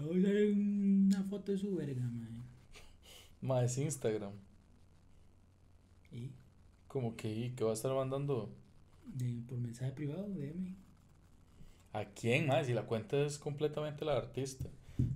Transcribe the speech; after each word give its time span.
Acabo 0.00 0.14
de 0.14 0.52
una 0.52 1.22
foto 1.24 1.52
de 1.52 1.58
su 1.58 1.74
verga, 1.74 2.02
mae. 2.02 2.28
Ma, 3.42 3.62
es 3.64 3.76
Instagram. 3.78 4.32
¿Y? 6.12 6.30
Como 6.88 7.16
que, 7.16 7.30
¿y 7.34 7.50
¿qué 7.50 7.64
va 7.64 7.70
a 7.70 7.74
estar 7.74 7.92
mandando? 7.94 8.50
De, 9.04 9.42
por 9.48 9.58
mensaje 9.58 9.92
privado, 9.92 10.28
DM. 10.28 10.74
¿A 11.92 12.04
quién, 12.04 12.46
ma? 12.46 12.62
Si 12.64 12.72
la 12.72 12.82
cuenta 12.86 13.16
es 13.24 13.38
completamente 13.38 14.04
la 14.04 14.16
artista. 14.16 14.68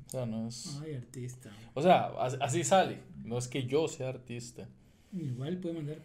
O 0.06 0.10
sea, 0.10 0.26
no 0.26 0.48
es... 0.48 0.78
Ay, 0.82 0.94
artista. 0.94 1.50
O 1.74 1.82
sea, 1.82 2.06
as- 2.18 2.38
así 2.40 2.64
sale. 2.64 3.00
No 3.24 3.38
es 3.38 3.48
que 3.48 3.66
yo 3.66 3.86
sea 3.88 4.08
artista. 4.08 4.68
Igual 5.12 5.58
puede 5.58 5.76
mandar 5.76 5.98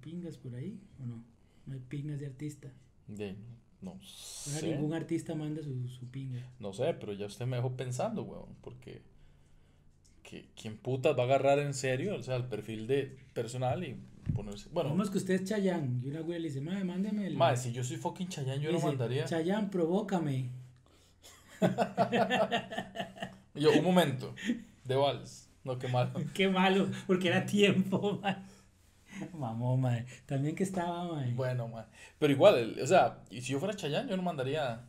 pingas 0.00 0.36
por 0.36 0.54
ahí, 0.54 0.78
¿o 1.02 1.06
no? 1.06 1.24
No 1.66 1.74
hay 1.74 1.80
pingas 1.80 2.20
de 2.20 2.26
artista. 2.26 2.68
De, 3.08 3.34
no 3.82 3.98
sé. 4.02 4.68
ningún 4.74 4.94
artista 4.94 5.34
manda 5.34 5.62
su, 5.62 5.88
su 5.88 6.06
pinga. 6.10 6.40
No 6.58 6.72
sé, 6.72 6.94
pero 6.94 7.12
ya 7.12 7.26
usted 7.26 7.46
me 7.46 7.56
dejó 7.56 7.76
pensando, 7.76 8.22
weón. 8.22 8.54
Porque... 8.62 9.02
que- 10.22 10.48
¿Quién 10.60 10.76
putas 10.76 11.16
va 11.16 11.22
a 11.22 11.26
agarrar 11.26 11.58
en 11.60 11.72
serio? 11.74 12.16
O 12.16 12.22
sea, 12.22 12.36
el 12.36 12.44
perfil 12.44 12.86
de 12.86 13.16
personal 13.32 13.84
y 13.84 13.96
ponerse... 14.34 14.68
Bueno, 14.72 14.90
Vamos 14.90 15.10
que 15.10 15.18
usted 15.18 15.34
es 15.34 15.44
Chayán 15.44 16.00
y 16.04 16.08
una 16.08 16.20
güey 16.20 16.40
le 16.40 16.48
dice, 16.48 16.60
madre, 16.60 16.84
mándeme 16.84 17.26
el. 17.28 17.36
ma, 17.36 17.56
si 17.56 17.72
yo 17.72 17.84
soy 17.84 17.96
fucking 17.96 18.28
Chayanne, 18.28 18.60
yo 18.62 18.70
lo 18.70 18.76
Dice, 18.78 18.86
mandaría... 18.88 19.24
Chayán, 19.24 19.70
provócame. 19.70 20.50
Yo, 23.54 23.72
un 23.72 23.84
momento. 23.84 24.34
De 24.84 24.94
vals. 24.96 25.48
No, 25.64 25.78
qué 25.78 25.88
malo. 25.88 26.12
Qué 26.34 26.48
malo, 26.48 26.88
porque 27.06 27.28
era 27.28 27.44
tiempo, 27.46 28.18
man. 28.22 28.44
Mamó, 29.34 29.76
madre. 29.76 30.06
También 30.26 30.54
que 30.54 30.62
estaba. 30.64 31.22
Bueno, 31.34 31.68
ma. 31.68 31.86
Pero 32.18 32.32
igual, 32.32 32.56
el- 32.58 32.80
o 32.82 32.86
sea, 32.86 33.18
y 33.30 33.40
si 33.40 33.52
yo 33.52 33.58
fuera 33.58 33.74
Chayanne, 33.74 34.08
yo 34.10 34.16
no 34.16 34.22
mandaría 34.22 34.86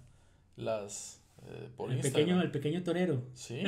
las 0.55 1.21
eh, 1.45 1.69
por 1.75 1.89
el, 1.91 1.97
Instagram. 1.97 2.21
pequeño, 2.25 2.41
el 2.41 2.51
pequeño 2.51 2.83
torero. 2.83 3.23
Sí. 3.33 3.61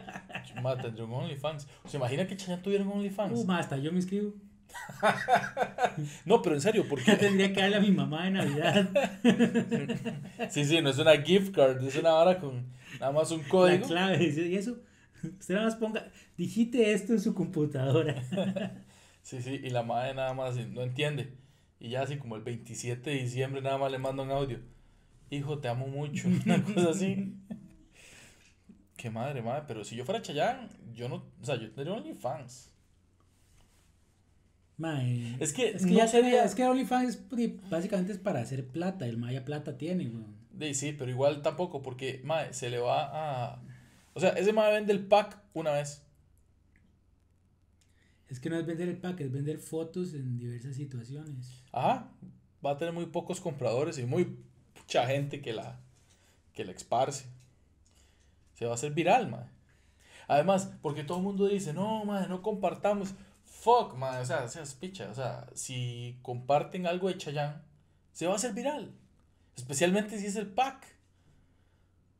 Ma, 0.62 0.76
tendría 0.76 1.04
un 1.04 1.12
OnlyFans. 1.12 1.66
¿Se 1.86 1.96
imagina 1.96 2.26
que 2.26 2.36
Chayanne 2.36 2.62
tuviera 2.62 2.84
un 2.84 2.92
OnlyFans? 2.92 3.44
Uh, 3.44 3.52
hasta 3.52 3.76
yo 3.76 3.90
me 3.92 3.98
inscribo. 3.98 4.32
No, 6.24 6.42
pero 6.42 6.56
en 6.56 6.60
serio, 6.60 6.84
porque 6.88 7.12
tendría 7.16 7.52
que 7.52 7.60
darle 7.60 7.76
a 7.76 7.80
mi 7.80 7.92
mamá 7.92 8.24
de 8.24 8.30
Navidad 8.32 8.88
sí, 10.50 10.64
sí, 10.64 10.80
no 10.80 10.90
es 10.90 10.98
una 10.98 11.16
gift 11.22 11.54
card, 11.54 11.82
es 11.86 11.96
una 11.96 12.10
vara 12.10 12.38
con 12.40 12.66
nada 12.98 13.12
más 13.12 13.30
un 13.30 13.42
la 13.42 13.48
código. 13.48 13.86
clave. 13.86 14.18
Dice, 14.18 14.46
Y 14.48 14.56
eso, 14.56 14.78
usted 15.22 15.54
nada 15.54 15.66
más 15.66 15.76
ponga, 15.76 16.08
digite 16.36 16.92
esto 16.92 17.12
en 17.12 17.20
su 17.20 17.34
computadora. 17.34 18.16
Sí, 19.24 19.42
sí, 19.42 19.58
y 19.62 19.70
la 19.70 19.82
madre 19.82 20.14
nada 20.14 20.34
más 20.34 20.54
no 20.68 20.82
entiende. 20.82 21.32
Y 21.80 21.88
ya 21.88 22.02
así 22.02 22.16
como 22.18 22.36
el 22.36 22.42
27 22.42 23.10
de 23.10 23.16
diciembre 23.16 23.60
nada 23.62 23.78
más 23.78 23.90
le 23.90 23.98
manda 23.98 24.22
un 24.22 24.30
audio. 24.30 24.60
Hijo, 25.30 25.58
te 25.58 25.68
amo 25.68 25.86
mucho. 25.88 26.28
Una 26.46 26.62
cosa 26.62 26.90
así. 26.90 27.34
Qué 28.96 29.10
madre, 29.10 29.42
madre. 29.42 29.64
Pero 29.66 29.82
si 29.82 29.96
yo 29.96 30.04
fuera 30.04 30.22
Chayanne, 30.22 30.68
yo 30.92 31.08
no, 31.08 31.16
o 31.40 31.44
sea, 31.44 31.56
yo 31.56 31.70
tendría 31.72 31.94
OnlyFans. 31.94 32.70
Mae, 34.76 35.36
Es 35.40 35.52
que 35.52 35.70
es 35.70 35.84
que 35.86 35.90
no 35.92 35.96
ya 35.98 36.08
sería- 36.08 36.24
sería, 36.30 36.44
es 36.44 36.54
que 36.54 36.64
OnlyFans 36.64 37.18
básicamente 37.70 38.12
es 38.12 38.18
para 38.18 38.40
hacer 38.40 38.66
plata, 38.66 39.06
el 39.06 39.16
Maya 39.18 39.44
plata 39.44 39.78
tiene. 39.78 40.10
De, 40.50 40.74
sí, 40.74 40.92
pero 40.92 41.10
igual 41.10 41.42
tampoco, 41.42 41.80
porque, 41.82 42.20
mae, 42.24 42.52
se 42.52 42.70
le 42.70 42.78
va 42.78 43.52
a... 43.52 43.62
O 44.14 44.20
sea, 44.20 44.30
ese 44.30 44.52
mae 44.52 44.72
vende 44.72 44.92
el 44.92 45.06
pack 45.06 45.38
una 45.54 45.72
vez. 45.72 46.03
Es 48.34 48.40
que 48.40 48.50
no 48.50 48.58
es 48.58 48.66
vender 48.66 48.88
el 48.88 48.96
pack, 48.96 49.20
es 49.20 49.30
vender 49.30 49.60
fotos 49.60 50.12
en 50.12 50.36
diversas 50.36 50.74
situaciones. 50.74 51.62
Ajá. 51.70 52.10
Va 52.66 52.72
a 52.72 52.76
tener 52.76 52.92
muy 52.92 53.06
pocos 53.06 53.40
compradores 53.40 53.96
y 53.96 54.06
muy 54.06 54.36
mucha 54.76 55.06
gente 55.06 55.40
que 55.40 55.52
la, 55.52 55.78
que 56.52 56.64
la 56.64 56.72
esparce. 56.72 57.26
Se 58.54 58.64
va 58.64 58.72
a 58.72 58.74
hacer 58.74 58.92
viral, 58.92 59.30
mae. 59.30 59.46
Además, 60.26 60.68
porque 60.82 61.04
todo 61.04 61.18
el 61.18 61.22
mundo 61.22 61.46
dice, 61.46 61.72
no, 61.72 62.04
mae, 62.04 62.26
no 62.26 62.42
compartamos. 62.42 63.14
Fuck, 63.44 63.94
mae, 63.94 64.20
o 64.20 64.26
sea, 64.26 64.48
seas 64.48 64.74
picha. 64.74 65.08
O 65.10 65.14
sea, 65.14 65.46
si 65.54 66.18
comparten 66.20 66.88
algo 66.88 67.06
de 67.06 67.16
Chayanne, 67.16 67.62
se 68.12 68.26
va 68.26 68.32
a 68.32 68.36
hacer 68.36 68.52
viral. 68.52 68.90
Especialmente 69.54 70.18
si 70.18 70.26
es 70.26 70.34
el 70.34 70.48
pack. 70.48 70.84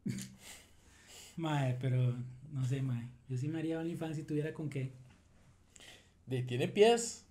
Mae, 1.36 1.76
pero 1.80 2.14
no 2.52 2.64
sé, 2.64 2.82
mae. 2.82 3.08
Yo 3.28 3.36
sí 3.36 3.48
me 3.48 3.58
haría 3.58 3.80
OnlyFans 3.80 4.14
si 4.14 4.22
tuviera 4.22 4.54
con 4.54 4.70
qué. 4.70 4.92
De, 6.26 6.42
tiene 6.42 6.68
pies. 6.68 7.24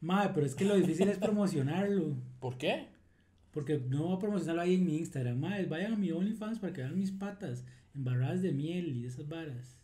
Mae, 0.00 0.30
pero 0.34 0.46
es 0.46 0.54
que 0.54 0.64
lo 0.64 0.76
difícil 0.76 1.08
es 1.08 1.18
promocionarlo. 1.18 2.16
¿Por 2.40 2.58
qué? 2.58 2.88
Porque 3.52 3.80
no 3.88 4.04
voy 4.04 4.16
a 4.16 4.18
promocionarlo 4.18 4.62
ahí 4.62 4.74
en 4.74 4.86
mi 4.86 4.98
Instagram. 4.98 5.38
Mae, 5.38 5.66
vayan 5.66 5.94
a 5.94 5.96
mi 5.96 6.12
OnlyFans 6.12 6.58
para 6.58 6.72
que 6.72 6.82
vean 6.82 6.98
mis 6.98 7.10
patas 7.10 7.64
embarradas 7.94 8.42
de 8.42 8.52
miel 8.52 8.94
y 8.96 9.06
esas 9.06 9.26
varas. 9.28 9.78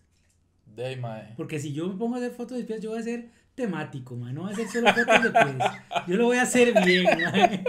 De 0.77 0.87
ahí, 0.87 0.97
mae. 0.97 1.35
Porque 1.37 1.59
si 1.59 1.73
yo 1.73 1.89
me 1.89 1.97
pongo 1.97 2.15
a 2.15 2.19
hacer 2.19 2.33
fotos 2.33 2.59
de 2.59 2.65
pies, 2.65 2.81
yo 2.81 2.91
voy 2.91 3.01
a 3.01 3.03
ser 3.03 3.31
temático, 3.55 4.17
mae. 4.17 4.33
No 4.33 4.43
voy 4.43 4.51
a 4.51 4.53
hacer 4.55 4.69
solo 4.69 4.93
fotos 4.93 5.23
de 5.23 5.31
pies. 5.31 5.57
Yo 6.07 6.17
lo 6.17 6.27
voy 6.27 6.37
a 6.37 6.43
hacer 6.43 6.75
bien, 6.85 7.05
mae. 7.33 7.65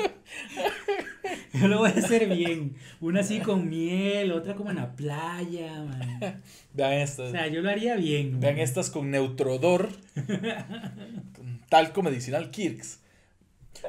Yo 1.59 1.67
lo 1.67 1.77
voy 1.79 1.91
a 1.91 1.93
hacer 1.93 2.27
bien. 2.35 2.75
Una 2.99 3.21
así 3.21 3.39
con 3.39 3.69
miel, 3.69 4.31
otra 4.31 4.55
como 4.55 4.71
en 4.71 4.77
la 4.77 4.95
playa, 4.95 5.83
mae. 5.83 6.37
Vean 6.73 6.93
estas. 6.93 7.29
O 7.29 7.31
sea, 7.31 7.47
yo 7.47 7.61
lo 7.61 7.69
haría 7.69 7.95
bien. 7.95 8.39
Vean 8.39 8.57
estas 8.57 8.89
con 8.89 9.11
Neutrodor. 9.11 9.89
con 11.35 11.61
talco 11.69 12.01
medicinal 12.01 12.49
Kirks. 12.49 12.99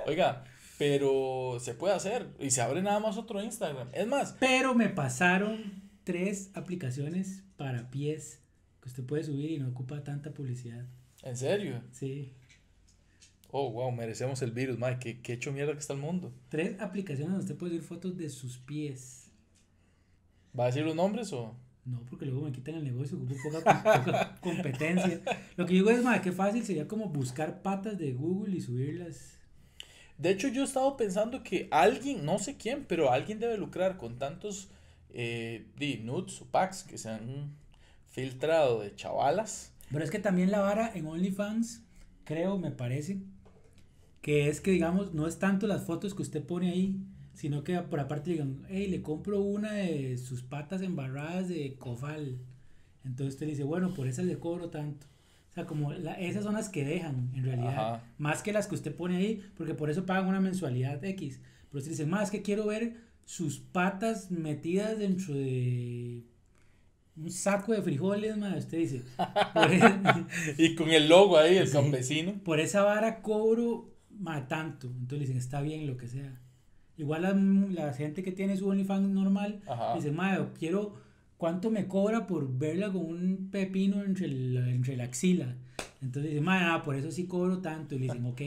Oiga, 0.06 0.44
pero 0.78 1.58
se 1.60 1.74
puede 1.74 1.94
hacer. 1.94 2.28
Y 2.38 2.50
se 2.50 2.60
abre 2.60 2.82
nada 2.82 3.00
más 3.00 3.16
otro 3.16 3.42
Instagram. 3.42 3.88
Es 3.92 4.06
más, 4.06 4.36
Pero 4.38 4.74
me 4.74 4.88
pasaron 4.90 5.82
tres 6.04 6.50
aplicaciones 6.54 7.42
para 7.56 7.90
pies 7.90 8.40
que 8.82 8.88
usted 8.90 9.04
puede 9.04 9.24
subir 9.24 9.50
y 9.52 9.58
no 9.58 9.68
ocupa 9.68 10.04
tanta 10.04 10.32
publicidad. 10.32 10.84
en 11.22 11.36
serio. 11.36 11.80
Sí. 11.92 12.34
Oh, 13.56 13.70
wow, 13.70 13.92
merecemos 13.92 14.42
el 14.42 14.50
virus, 14.50 14.76
madre. 14.80 14.98
Qué, 14.98 15.20
qué 15.22 15.34
hecho 15.34 15.52
mierda 15.52 15.74
que 15.74 15.78
está 15.78 15.92
el 15.92 16.00
mundo. 16.00 16.34
Tres 16.48 16.80
aplicaciones 16.80 17.34
donde 17.34 17.44
usted 17.44 17.56
puede 17.56 17.70
subir 17.70 17.84
fotos 17.84 18.16
de 18.16 18.28
sus 18.28 18.58
pies. 18.58 19.30
¿Va 20.58 20.64
a 20.64 20.66
decir 20.66 20.84
los 20.84 20.96
nombres 20.96 21.32
o.? 21.32 21.54
No, 21.84 22.00
porque 22.10 22.26
luego 22.26 22.46
me 22.46 22.50
quitan 22.50 22.74
el 22.74 22.82
negocio, 22.82 23.16
ocupo 23.16 23.36
poca, 23.44 23.60
poca 23.84 24.34
competencia. 24.40 25.20
Lo 25.54 25.66
que 25.66 25.74
digo 25.74 25.88
es, 25.90 26.02
más 26.02 26.20
qué 26.20 26.32
fácil 26.32 26.64
sería 26.64 26.88
como 26.88 27.10
buscar 27.10 27.62
patas 27.62 27.96
de 27.96 28.12
Google 28.12 28.56
y 28.56 28.60
subirlas. 28.60 29.38
De 30.18 30.30
hecho, 30.30 30.48
yo 30.48 30.62
he 30.62 30.64
estado 30.64 30.96
pensando 30.96 31.44
que 31.44 31.68
alguien, 31.70 32.24
no 32.24 32.40
sé 32.40 32.56
quién, 32.56 32.84
pero 32.84 33.12
alguien 33.12 33.38
debe 33.38 33.56
lucrar 33.56 33.98
con 33.98 34.18
tantos 34.18 34.68
eh, 35.10 35.64
nudes 36.02 36.42
o 36.42 36.46
packs 36.46 36.82
que 36.82 36.98
se 36.98 37.08
han 37.08 37.54
filtrado 38.08 38.80
de 38.80 38.96
chavalas. 38.96 39.72
Pero 39.92 40.02
es 40.02 40.10
que 40.10 40.18
también 40.18 40.50
la 40.50 40.58
vara 40.58 40.90
en 40.92 41.06
OnlyFans, 41.06 41.84
creo, 42.24 42.58
me 42.58 42.72
parece, 42.72 43.20
que 44.24 44.48
es 44.48 44.62
que, 44.62 44.70
digamos, 44.70 45.12
no 45.12 45.26
es 45.26 45.38
tanto 45.38 45.66
las 45.66 45.84
fotos 45.84 46.14
que 46.14 46.22
usted 46.22 46.42
pone 46.42 46.70
ahí, 46.70 46.96
sino 47.34 47.62
que 47.62 47.78
por 47.80 48.00
aparte 48.00 48.30
digan, 48.30 48.62
hey, 48.70 48.86
le 48.88 49.02
compro 49.02 49.42
una 49.42 49.72
de 49.74 50.16
sus 50.16 50.42
patas 50.42 50.80
embarradas 50.80 51.50
de 51.50 51.74
cofal. 51.78 52.38
Entonces 53.04 53.34
usted 53.34 53.46
dice, 53.48 53.64
bueno, 53.64 53.92
por 53.92 54.06
esas 54.08 54.24
le 54.24 54.38
cobro 54.38 54.70
tanto. 54.70 55.06
O 55.50 55.54
sea, 55.54 55.66
como 55.66 55.92
la- 55.92 56.14
esas 56.14 56.42
son 56.44 56.54
las 56.54 56.70
que 56.70 56.86
dejan, 56.86 57.32
en 57.34 57.44
realidad. 57.44 57.68
Ajá. 57.96 58.04
Más 58.16 58.42
que 58.42 58.54
las 58.54 58.66
que 58.66 58.76
usted 58.76 58.94
pone 58.96 59.16
ahí, 59.18 59.42
porque 59.58 59.74
por 59.74 59.90
eso 59.90 60.06
pagan 60.06 60.26
una 60.26 60.40
mensualidad 60.40 61.04
X. 61.04 61.40
Pero 61.68 61.78
usted 61.80 61.90
dice, 61.90 62.06
más 62.06 62.30
que 62.30 62.40
quiero 62.40 62.64
ver 62.66 62.96
sus 63.26 63.58
patas 63.58 64.30
metidas 64.30 64.98
dentro 64.98 65.34
de 65.34 66.22
un 67.16 67.30
saco 67.30 67.72
de 67.74 67.82
frijoles, 67.82 68.38
ma. 68.38 68.56
Usted 68.56 68.78
dice, 68.78 69.02
por, 69.54 69.70
e- 69.70 70.24
Y 70.56 70.74
con 70.76 70.88
el 70.90 71.08
logo 71.10 71.36
ahí, 71.36 71.58
el 71.58 71.66
Sí. 71.66 71.74
campesino. 71.74 72.32
por 72.42 72.58
esa 72.58 72.82
vara 72.84 73.20
cobro 73.20 73.90
ma, 74.18 74.46
tanto. 74.48 74.86
Entonces 74.88 75.18
le 75.18 75.24
dicen, 75.26 75.36
está 75.38 75.60
bien 75.60 75.86
lo 75.86 75.96
que 75.96 76.08
sea. 76.08 76.40
Igual 76.96 77.22
la, 77.22 77.32
la 77.86 77.92
gente 77.92 78.22
que 78.22 78.32
tiene 78.32 78.56
su 78.56 78.68
OnlyFans 78.68 79.08
normal, 79.08 79.60
Ajá. 79.66 79.94
dice, 79.96 80.12
ma, 80.12 80.50
quiero, 80.58 80.94
¿cuánto 81.36 81.70
me 81.70 81.86
cobra 81.88 82.26
por 82.26 82.56
verla 82.56 82.92
con 82.92 83.04
un 83.04 83.48
pepino 83.50 84.02
entre 84.04 84.28
la, 84.28 84.70
entre 84.70 84.96
la 84.96 85.04
axila? 85.04 85.56
Entonces 86.00 86.30
dice, 86.32 86.40
ma, 86.42 86.74
ah, 86.74 86.82
por 86.82 86.94
eso 86.96 87.10
sí 87.10 87.26
cobro 87.26 87.58
tanto. 87.60 87.94
Y 87.94 87.98
le 87.98 88.04
dicen, 88.06 88.24
ok. 88.26 88.40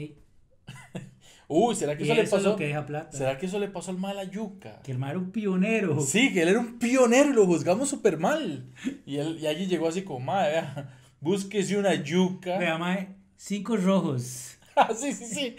Uy, 1.50 1.74
¿será 1.74 1.96
que 1.96 2.02
Y 2.02 2.06
eso 2.06 2.14
le 2.14 2.22
eso 2.22 2.36
es 2.36 2.42
pasó? 2.42 2.50
lo 2.50 2.56
que 2.56 2.66
deja 2.66 2.84
plata. 2.84 3.16
¿Será 3.16 3.38
que 3.38 3.46
eso 3.46 3.58
le 3.58 3.68
pasó 3.68 3.90
al 3.90 3.96
mal 3.98 4.18
a 4.18 4.24
Yuca? 4.24 4.80
Que 4.82 4.92
el 4.92 4.98
ma 4.98 5.08
era 5.10 5.18
un 5.18 5.30
pionero. 5.30 5.98
Sí, 6.00 6.30
que 6.32 6.42
él 6.42 6.48
era 6.48 6.60
un 6.60 6.78
pionero 6.78 7.30
y 7.30 7.34
lo 7.34 7.46
juzgamos 7.46 7.88
súper 7.88 8.18
mal. 8.18 8.66
Y 9.06 9.16
él 9.16 9.38
y 9.40 9.46
allí 9.46 9.66
llegó 9.66 9.88
así 9.88 10.02
como, 10.02 10.20
madre, 10.20 10.52
vea, 10.52 10.98
búsquese 11.20 11.78
una 11.78 11.94
yuca. 11.94 12.58
Vea, 12.58 12.76
mae, 12.76 13.16
cinco 13.36 13.76
rojos. 13.78 14.57
Ah, 14.78 14.90
sí, 14.96 15.12
sí, 15.12 15.26
sí. 15.26 15.56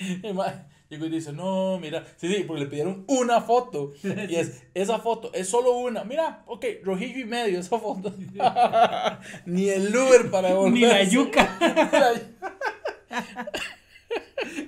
Llegó 0.90 1.06
y 1.06 1.10
dice, 1.10 1.34
no, 1.34 1.78
mira. 1.80 2.04
Sí, 2.18 2.34
sí, 2.34 2.44
porque 2.48 2.64
le 2.64 2.70
pidieron 2.70 3.04
una 3.08 3.42
foto. 3.42 3.94
Y 4.04 4.36
es, 4.36 4.64
esa 4.74 4.98
foto 5.00 5.32
es 5.34 5.48
solo 5.48 5.78
una. 5.78 6.04
Mira, 6.04 6.44
ok, 6.48 6.66
rojillo 6.84 7.20
y 7.20 7.26
medio 7.26 7.60
esa 7.60 7.78
foto. 7.78 8.12
Ni 9.46 9.70
el 9.70 9.96
Uber 9.96 10.32
para 10.32 10.48
devolverse. 10.50 10.80
Ni 10.80 10.86
la 10.88 11.04
yuca. 11.04 11.60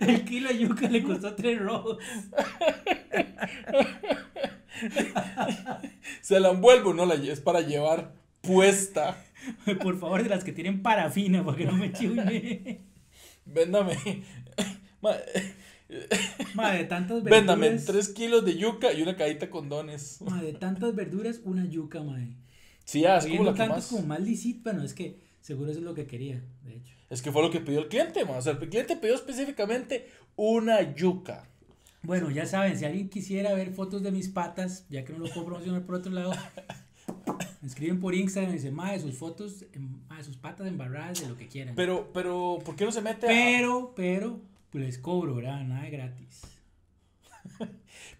El 0.01 0.25
kilo 0.25 0.50
de 0.50 0.59
yuca 0.59 0.89
le 0.89 1.01
costó 1.01 1.33
tres 1.33 1.59
rojos. 1.59 1.98
Se 6.21 6.39
la 6.39 6.50
envuelvo, 6.50 6.94
no 6.94 7.06
la 7.06 7.15
es 7.15 7.39
para 7.39 7.62
llevar 7.62 8.13
puesta. 8.42 9.24
Por 9.81 9.98
favor, 10.00 10.21
de 10.21 10.30
las 10.30 10.44
que 10.44 10.51
tienen 10.51 10.83
parafina, 10.83 11.44
para 11.44 11.57
que 11.57 11.65
no 11.65 11.74
me 11.74 11.94
chive. 11.94 12.81
Véndame. 13.46 13.98
Ma- 15.02 15.18
Ma, 16.54 16.72
de 16.72 16.86
tantas 16.86 17.24
verduras. 17.24 17.58
Véndame 17.58 17.70
3 17.78 18.10
kilos 18.10 18.46
de 18.46 18.58
yuca 18.58 18.94
y 18.94 19.02
una 19.02 19.16
cajita 19.16 19.50
con 19.50 19.70
dones. 19.70 20.22
Ma, 20.22 20.42
de 20.42 20.54
tantas 20.54 20.96
verduras, 20.96 21.42
una 21.44 21.66
yuca, 21.66 22.02
madre. 22.02 22.36
Sí, 22.86 23.06
ah, 23.06 23.18
es 23.18 23.28
como 23.28 23.44
la 23.44 23.54
que 23.54 23.68
más. 23.68 23.88
como 23.88 24.06
más. 24.08 24.22
Bueno, 24.64 24.84
es 24.84 24.94
que 24.94 25.20
seguro 25.42 25.72
eso 25.72 25.80
es 25.80 25.86
lo 25.86 25.94
que 25.94 26.08
quería, 26.08 26.42
de 26.64 26.76
hecho. 26.76 26.94
Es 27.10 27.22
que 27.22 27.32
fue 27.32 27.42
lo 27.42 27.52
que 27.52 27.60
pidió 27.60 27.80
el 27.80 27.88
cliente, 27.90 28.24
ma. 28.26 28.38
O 28.38 28.42
sea, 28.42 28.54
el 28.54 28.70
cliente 28.70 28.96
pidió 28.96 29.16
específicamente 29.16 30.08
una 30.36 30.94
yuca. 30.96 31.48
Bueno, 32.04 32.32
ya 32.32 32.46
saben, 32.46 32.78
si 32.78 32.86
alguien 32.86 33.10
quisiera 33.10 33.54
ver 33.54 33.74
fotos 33.74 34.02
de 34.02 34.12
mis 34.12 34.30
patas, 34.30 34.88
ya 34.90 35.06
que 35.06 35.14
no 35.14 35.20
lo 35.20 35.30
puedo 35.30 35.46
promocionar 35.46 35.84
por 35.84 35.96
otro 35.96 36.12
lado, 36.12 36.32
me 37.62 37.68
escriben 37.68 38.00
por 38.00 38.14
Instagram 38.16 38.52
y 38.52 38.56
dicen, 38.58 38.74
madre, 38.76 39.00
sus 39.00 39.18
fotos, 39.18 39.66
em- 39.74 40.00
ma, 40.10 40.24
sus 40.24 40.38
patas 40.38 40.68
embarradas 40.68 41.22
de 41.22 41.28
lo 41.30 41.38
que 41.38 41.48
quieran. 41.48 41.76
Pero, 41.76 42.12
pero, 42.14 42.60
¿por 42.66 42.76
qué 42.76 42.86
no 42.86 42.92
se 42.92 43.02
mete 43.02 43.26
a.? 43.28 43.30
pero, 43.30 43.94
pero, 43.96 44.40
pues 44.72 44.84
les 44.86 44.98
cobro, 44.98 45.36
¿verdad? 45.36 45.62
Nada 45.64 45.84
de 45.84 45.90
gratis. 45.92 46.42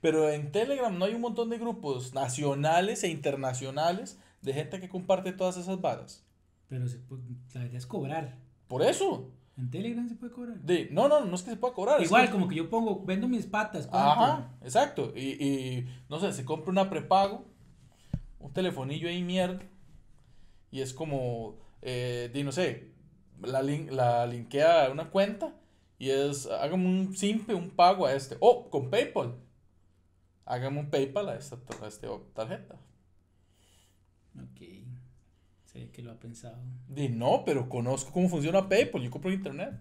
Pero 0.02 0.30
en 0.30 0.52
Telegram 0.52 0.98
no 0.98 1.06
hay 1.06 1.14
un 1.14 1.22
montón 1.22 1.50
de 1.50 1.60
grupos 1.60 2.14
nacionales 2.14 3.04
e 3.04 3.10
internacionales 3.10 4.20
de 4.42 4.54
gente 4.54 4.80
que 4.80 4.90
comparte 4.90 5.32
todas 5.32 5.58
esas 5.58 5.80
varas. 5.80 6.24
Pero 6.68 6.88
se 6.88 6.98
puede- 6.98 7.22
la 7.54 7.66
idea 7.66 7.78
es 7.78 7.86
cobrar. 7.86 8.36
Por 8.68 8.82
eso. 8.82 9.30
En 9.58 9.70
Telegram 9.70 10.08
se 10.10 10.16
puede 10.16 10.34
cobrar. 10.34 10.60
De, 10.62 10.90
no, 10.92 11.08
no, 11.08 11.24
no 11.26 11.36
es 11.36 11.44
que 11.44 11.52
se 11.52 11.58
pueda 11.58 11.74
cobrar. 11.74 12.02
Igual, 12.02 12.26
que- 12.26 12.32
como 12.32 12.48
que 12.48 12.56
yo 12.56 12.70
pongo, 12.70 13.04
vendo 13.06 13.28
mis 13.28 13.46
patas. 13.46 13.86
¿cuánto? 13.88 14.10
Ajá, 14.24 14.52
exacto. 14.64 15.14
Y, 15.16 15.44
y, 15.46 15.88
no 16.10 16.20
sé, 16.20 16.34
se 16.34 16.46
compra 16.46 16.72
una 16.72 16.90
prepago, 16.90 17.46
un 18.42 18.54
telefonillo 18.54 19.10
ahí 19.10 19.24
mierda, 19.24 19.62
y 20.72 20.82
es 20.82 20.94
como, 20.94 21.58
eh, 21.82 22.30
di, 22.34 22.44
no 22.44 22.52
sé, 22.52 22.92
la, 23.42 23.62
lin- 23.62 23.90
la 23.92 24.26
linkea 24.26 24.86
a 24.86 24.92
una 24.92 25.10
cuenta 25.10 25.54
y 26.00 26.10
es, 26.10 26.48
hágame 26.48 26.86
un 26.88 27.16
simple, 27.16 27.54
un 27.56 27.70
pago 27.72 28.06
a 28.06 28.14
este. 28.14 28.38
Oh, 28.40 28.70
con 28.70 28.90
PayPal. 28.90 29.36
Hágame 30.46 30.80
un 30.82 30.92
PayPal 30.92 31.30
a 31.30 31.36
esta, 31.36 31.58
a 31.82 31.88
esta 31.88 32.08
tarjeta. 32.36 32.76
Ok. 34.36 34.62
Sé 35.66 35.90
que 35.92 36.02
lo 36.02 36.12
ha 36.12 36.20
pensado. 36.20 36.58
Di, 36.88 37.10
no, 37.10 37.44
pero 37.46 37.70
conozco 37.70 38.12
cómo 38.12 38.30
funciona 38.30 38.68
PayPal, 38.70 39.02
yo 39.04 39.12
compro 39.12 39.32
en 39.32 39.38
internet. 39.38 39.74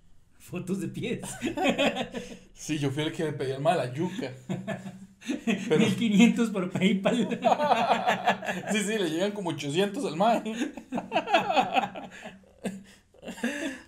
Fotos 0.38 0.80
de 0.80 0.88
pies. 0.88 1.22
Sí, 2.54 2.78
yo 2.78 2.90
fui 2.90 3.02
el 3.04 3.12
que 3.12 3.24
me 3.24 3.32
pedía 3.32 3.56
el 3.56 3.62
mal 3.62 3.78
la 3.78 3.92
yuca. 3.92 4.32
Pero, 5.44 5.78
1500 5.78 6.50
por 6.50 6.70
PayPal. 6.70 7.28
sí, 8.72 8.78
sí, 8.80 8.98
le 8.98 9.10
llegan 9.10 9.32
como 9.32 9.50
800 9.50 10.04
al 10.04 10.16
mae. 10.16 10.42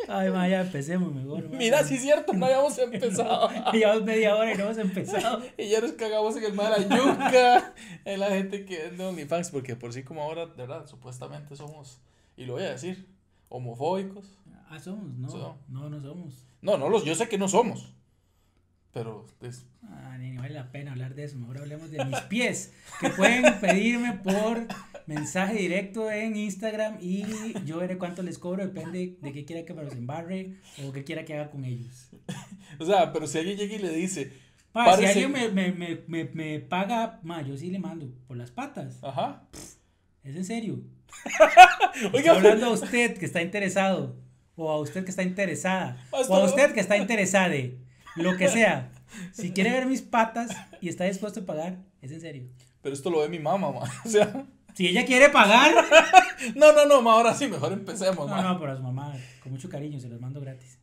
Ay, 0.09 0.31
ma, 0.31 0.49
ya 0.49 0.63
empecemos 0.63 1.15
mejor. 1.15 1.49
ma. 1.49 1.57
Mira, 1.59 1.85
sí 1.85 1.95
es 1.95 2.03
cierto, 2.03 2.33
no 2.33 2.47
habíamos 2.47 2.77
empezado. 2.79 3.49
Llevamos 3.73 4.03
media 4.05 4.35
hora 4.35 4.53
y 4.53 4.57
no 4.57 4.65
hemos 4.65 4.79
empezado. 4.79 5.43
Y 5.57 5.69
ya 5.69 5.81
nos 5.81 5.93
cagamos 5.93 6.37
en 6.37 6.45
el 6.45 6.55
mar 6.55 6.73
a 6.73 6.79
yuca. 6.81 7.75
En 8.05 8.19
la 8.21 8.29
gente 8.31 8.65
que 8.65 8.79
vende 8.85 9.05
OnlyFans, 9.05 9.51
porque 9.51 9.77
por 9.77 9.93
sí 9.93 10.03
como 10.03 10.23
ahora, 10.23 10.47
de 10.47 10.55
verdad, 10.57 10.87
supuestamente 10.87 11.55
somos, 11.55 12.01
y 12.37 12.47
lo 12.47 12.55
voy 12.55 12.63
a 12.65 12.71
decir, 12.71 13.07
homofóbicos. 13.49 14.37
Ah, 14.71 14.79
somos, 14.81 15.15
no. 15.17 15.29
So- 15.31 15.57
No, 15.69 15.89
no 15.89 16.01
somos. 16.01 16.45
No, 16.61 16.77
no 16.77 16.89
los, 16.89 17.05
yo 17.05 17.15
sé 17.15 17.29
que 17.29 17.39
no 17.39 17.49
somos. 17.49 17.95
Pero 18.93 19.27
es- 19.43 19.67
Ah, 19.83 20.17
ni, 20.19 20.37
vale 20.37 20.55
la 20.55 20.71
pena 20.73 20.93
hablar 20.93 21.15
de 21.15 21.25
eso. 21.25 21.37
Mejor 21.39 21.59
hablemos 21.59 21.91
de 21.91 22.05
mis 22.05 22.21
pies. 22.23 22.73
Que 23.01 23.11
pueden 23.11 23.61
pedirme 23.61 24.15
por 24.15 24.67
mensaje 25.07 25.55
directo 25.59 26.11
en 26.11 26.37
Instagram 26.37 26.97
y 27.01 27.25
yo 27.65 27.79
veré 27.79 27.97
cuánto 27.99 28.23
les 28.23 28.39
cobro. 28.39 28.67
Depende 28.67 29.17
de 29.21 29.33
qué 29.33 29.45
quiera 29.45 29.65
que 29.65 29.75
me 29.75 29.83
los 29.85 29.93
embarre 29.95 30.55
o 30.87 30.93
qué 30.93 31.05
quiera 31.05 31.25
que 31.25 31.35
haga 31.35 31.51
con 31.51 31.65
ellos. 31.65 32.09
o 32.79 32.85
sea, 32.85 33.13
pero 33.13 33.27
si 33.27 33.39
alguien 33.39 33.57
llega 33.59 33.75
y 33.77 33.79
le 33.79 33.91
dice, 33.93 34.33
Pa, 34.73 34.85
si 34.97 35.03
Parece- 35.03 35.25
alguien 35.25 35.33
me, 35.33 35.49
me, 35.49 35.73
me, 35.73 36.03
me, 36.07 36.25
me 36.35 36.61
paga, 36.61 37.21
ma, 37.23 37.41
yo 37.43 37.57
sí 37.57 37.71
le 37.71 37.79
mando 37.79 38.11
por 38.27 38.37
las 38.37 38.51
patas. 38.51 38.99
ajá. 39.03 39.43
Es 40.25 40.37
en 40.37 40.45
serio. 40.45 40.81
Oiga, 42.13 42.19
Estoy 42.19 42.29
hablando 42.29 42.67
a 42.67 42.71
usted 42.71 43.17
que 43.17 43.25
está 43.25 43.41
interesado. 43.41 44.17
O 44.57 44.71
a 44.71 44.79
usted 44.81 45.05
que 45.05 45.11
está 45.11 45.23
interesada. 45.23 46.05
O 46.11 46.35
a 46.35 46.45
usted 46.45 46.73
que 46.75 46.81
está 46.81 46.97
interesada. 46.99 47.55
Lo 48.19 48.37
que 48.37 48.49
sea. 48.49 48.91
Si 49.33 49.53
quiere 49.53 49.71
ver 49.73 49.87
mis 49.87 50.03
patas 50.03 50.51
y 50.81 50.89
está 50.89 51.05
dispuesto 51.05 51.41
a 51.41 51.47
pagar, 51.47 51.79
es 52.03 52.13
en 52.13 52.21
serio. 52.21 52.45
pero 52.83 52.95
esto 52.95 53.11
lo 53.11 53.21
ve 53.21 53.29
mi 53.29 53.39
mamá, 53.39 53.73
ma. 53.73 53.81
O 54.05 54.09
sea, 54.09 54.45
Si 54.75 54.87
ella 54.87 55.05
quiere 55.07 55.29
pagar. 55.31 55.73
no, 56.55 56.73
no, 56.73 56.85
no, 56.87 57.03
ma, 57.03 57.13
ahora 57.15 57.35
sí, 57.35 57.49
mejor 57.49 57.73
empecemos, 57.73 58.29
No, 58.29 58.37
ma. 58.37 58.43
no, 58.43 58.61
pero 58.61 58.73
a 58.73 58.77
su 58.77 58.83
mamá, 58.83 59.13
con 59.43 59.53
mucho 59.53 59.69
cariño, 59.69 59.99
se 59.99 60.09
los 60.09 60.21
mando 60.21 60.41
gratis. 60.41 60.79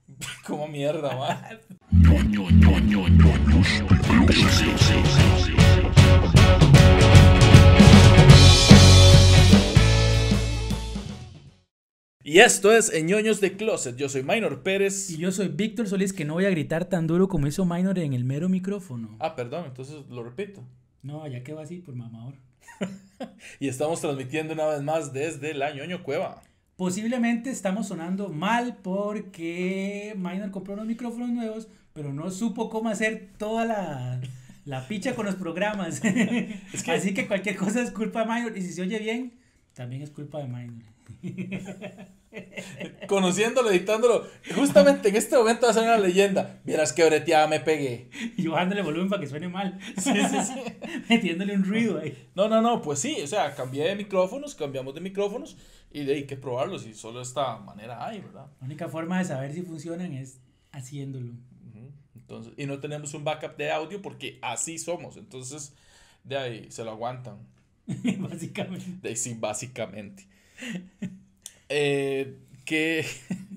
Como 0.46 0.68
mierda, 0.68 1.16
ma. 1.16 1.50
Y 12.28 12.40
esto 12.40 12.76
es 12.76 12.92
Ñoños 13.04 13.40
de 13.40 13.56
Closet. 13.56 13.96
Yo 13.98 14.10
soy 14.10 14.24
Minor 14.24 14.64
Pérez. 14.64 15.12
Y 15.12 15.18
yo 15.18 15.32
soy 15.32 15.48
Víctor 15.50 15.88
Solís, 15.88 16.12
que 16.12 16.26
no 16.26 16.34
voy 16.34 16.46
a 16.46 16.50
gritar 16.50 16.86
tan 16.86 17.06
duro 17.06 17.28
como 17.28 17.46
hizo 17.46 17.66
Minor 17.66 18.00
en 18.00 18.14
el 18.14 18.24
mero 18.24 18.50
micrófono. 18.50 19.16
Ah, 19.20 19.36
perdón, 19.36 19.66
entonces 19.68 19.98
lo 20.10 20.24
repito. 20.24 20.64
No, 21.04 21.28
ya 21.28 21.44
quedó 21.44 21.60
así 21.60 21.78
por 21.80 21.96
mamador. 21.96 22.34
Y 23.60 23.68
estamos 23.70 24.02
transmitiendo 24.02 24.54
una 24.56 24.66
vez 24.66 24.82
más 24.82 25.14
desde 25.14 25.54
la 25.54 25.72
Ñoño 25.72 26.02
Cueva. 26.04 26.42
Posiblemente 26.78 27.50
estamos 27.52 27.88
sonando 27.88 28.28
mal 28.30 28.78
porque 28.82 30.14
Minor 30.18 30.50
compró 30.52 30.74
unos 30.74 30.88
micrófonos 30.88 31.30
nuevos, 31.30 31.68
pero 31.94 32.12
no 32.12 32.30
supo 32.32 32.70
cómo 32.70 32.90
hacer 32.90 33.30
toda 33.38 33.64
la, 33.66 34.20
la 34.66 34.88
picha 34.88 35.14
con 35.16 35.28
los 35.28 35.36
programas. 35.36 36.00
que- 36.02 36.60
Así 36.92 37.14
que 37.14 37.28
cualquier 37.28 37.56
cosa 37.56 37.82
es 37.84 37.92
culpa 37.92 38.26
de 38.26 38.34
Minor. 38.34 38.58
Y 38.58 38.62
si 38.64 38.74
se 38.74 38.82
oye 38.82 38.98
bien, 39.00 39.34
también 39.76 40.02
es 40.02 40.10
culpa 40.10 40.40
de 40.40 40.48
Minor. 40.48 40.84
Conociéndolo, 43.08 43.72
editándolo. 43.72 44.26
Justamente 44.56 45.10
en 45.10 45.16
este 45.16 45.38
momento 45.38 45.66
va 45.66 45.72
a 45.72 45.74
ser 45.74 45.84
una 45.84 45.98
leyenda. 45.98 46.60
Vieras 46.64 46.94
que 46.94 47.06
breteada 47.06 47.48
me 47.48 47.60
pegué. 47.60 48.10
Y 48.38 48.44
yo 48.44 48.54
dándole 48.54 48.82
volumen 48.82 49.10
para 49.10 49.22
que 49.22 49.28
suene 49.28 49.48
mal. 49.48 49.80
Metiéndole 51.10 51.56
un 51.56 51.64
ruido 51.64 52.00
ahí. 52.00 52.30
No, 52.36 52.50
no, 52.50 52.62
no, 52.62 52.82
pues 52.82 53.00
sí, 53.00 53.18
o 53.22 53.28
sea, 53.28 53.56
cambié 53.56 53.86
de 53.86 53.96
micrófonos, 53.96 54.56
cambiamos 54.56 54.94
de 54.94 55.02
micrófonos 55.02 55.58
y 55.92 56.04
de 56.04 56.16
ahí 56.16 56.26
que 56.26 56.36
probarlos 56.36 56.86
y 56.86 56.94
solo 56.94 57.22
esta 57.22 57.58
manera 57.58 58.06
hay, 58.06 58.20
¿verdad? 58.20 58.48
La 58.60 58.66
única 58.66 58.90
forma 58.90 59.20
de 59.20 59.26
saber 59.26 59.54
si 59.54 59.62
funcionan 59.62 60.14
es 60.14 60.40
haciéndolo. 60.72 61.34
Entonces, 62.16 62.54
y 62.58 62.66
no 62.66 62.80
tenemos 62.80 63.14
un 63.14 63.24
backup 63.24 63.56
de 63.56 63.72
audio 63.72 64.02
porque 64.02 64.40
así 64.42 64.80
somos, 64.80 65.16
entonces 65.16 65.76
de 66.24 66.38
ahí 66.38 66.72
se 66.72 66.84
lo 66.84 66.92
aguantan. 66.92 67.38
Básicamente. 68.18 68.86
De 69.02 69.10
ahí 69.10 69.16
sí, 69.16 69.36
básicamente. 69.40 70.28
Eh, 71.70 72.38
que 72.66 73.06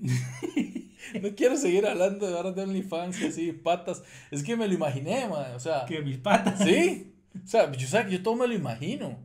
no 1.23 1.35
quiero 1.35 1.57
seguir 1.57 1.87
hablando 1.87 2.27
de 2.27 2.35
horas 2.35 2.55
de 2.55 2.63
OnlyFans 2.63 3.21
y 3.21 3.27
así, 3.27 3.53
patas. 3.53 4.03
Es 4.31 4.43
que 4.43 4.57
me 4.57 4.67
lo 4.69 4.75
imaginé, 4.75 5.27
man. 5.29 5.55
O 5.55 5.61
sea, 5.61 5.85
Que 5.87 6.01
mis 6.01 6.19
patas. 6.19 6.59
sí. 6.63 7.15
O 7.45 7.47
sea, 7.47 7.71
yo, 7.73 7.87
sé 7.87 8.05
que 8.05 8.13
yo 8.13 8.23
todo 8.23 8.37
me 8.37 8.47
lo 8.49 8.55
imagino. 8.55 9.19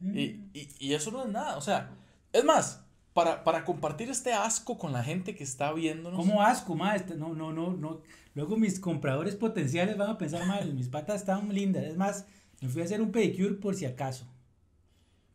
Y, 0.00 0.40
y, 0.52 0.68
y 0.78 0.94
eso 0.94 1.10
no 1.10 1.22
es 1.24 1.28
nada. 1.30 1.56
O 1.56 1.60
sea, 1.60 1.90
es 2.32 2.44
más, 2.44 2.84
para, 3.12 3.42
para 3.44 3.64
compartir 3.64 4.10
este 4.10 4.32
asco 4.32 4.76
con 4.76 4.92
la 4.92 5.02
gente 5.02 5.34
que 5.34 5.42
está 5.44 5.72
viéndonos. 5.72 6.18
Como 6.18 6.42
asco, 6.42 6.74
ma, 6.74 6.94
este- 6.94 7.14
no, 7.14 7.34
no, 7.34 7.52
no, 7.52 7.72
no. 7.72 8.02
Luego 8.34 8.56
mis 8.58 8.78
compradores 8.78 9.34
potenciales 9.36 9.96
van 9.96 10.10
a 10.10 10.18
pensar 10.18 10.46
mal, 10.46 10.74
mis 10.74 10.88
patas 10.88 11.20
están 11.22 11.48
lindas. 11.52 11.84
Es 11.84 11.96
más, 11.96 12.26
me 12.60 12.68
fui 12.68 12.82
a 12.82 12.84
hacer 12.84 13.00
un 13.00 13.10
pedicure 13.10 13.54
por 13.54 13.74
si 13.74 13.86
acaso. 13.86 14.26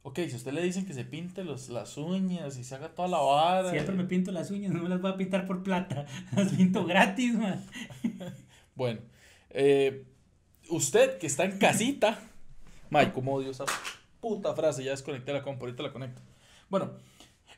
Ok, 0.03 0.17
si 0.27 0.34
a 0.34 0.38
usted 0.38 0.53
le 0.53 0.63
dicen 0.63 0.86
que 0.86 0.93
se 0.93 1.05
pinte 1.05 1.43
los, 1.43 1.70
las 1.70 1.96
uñas 1.96 2.58
y 2.58 2.63
se 2.63 2.74
haga 2.74 2.89
toda 2.89 3.08
la 3.08 3.20
vara. 3.20 3.70
Siempre 3.70 3.93
me 3.96 4.05
pinto 4.05 4.31
las 4.31 4.50
uñas, 4.50 4.74
no 4.74 4.81
me 4.81 4.89
las 4.89 5.00
voy 5.00 5.12
a 5.12 5.17
pintar 5.17 5.46
por 5.46 5.62
plata. 5.62 6.08
Las 6.36 6.53
pinto 6.53 6.86
gratis, 6.86 7.36
man. 7.36 7.63
Bueno, 8.74 9.01
eh, 9.51 10.05
usted 10.70 11.20
que 11.20 11.27
está 11.27 11.43
en 11.43 11.60
casita. 11.60 12.20
May, 12.89 13.12
cómo 13.12 13.34
odio 13.36 13.51
esa 13.51 13.65
puta 14.20 14.55
frase. 14.55 14.84
Ya 14.84 14.91
desconecté 14.91 15.34
la 15.34 15.43
compu, 15.43 15.65
ahorita 15.65 15.84
la 15.84 15.91
conecto. 15.91 16.22
Bueno, 16.70 16.91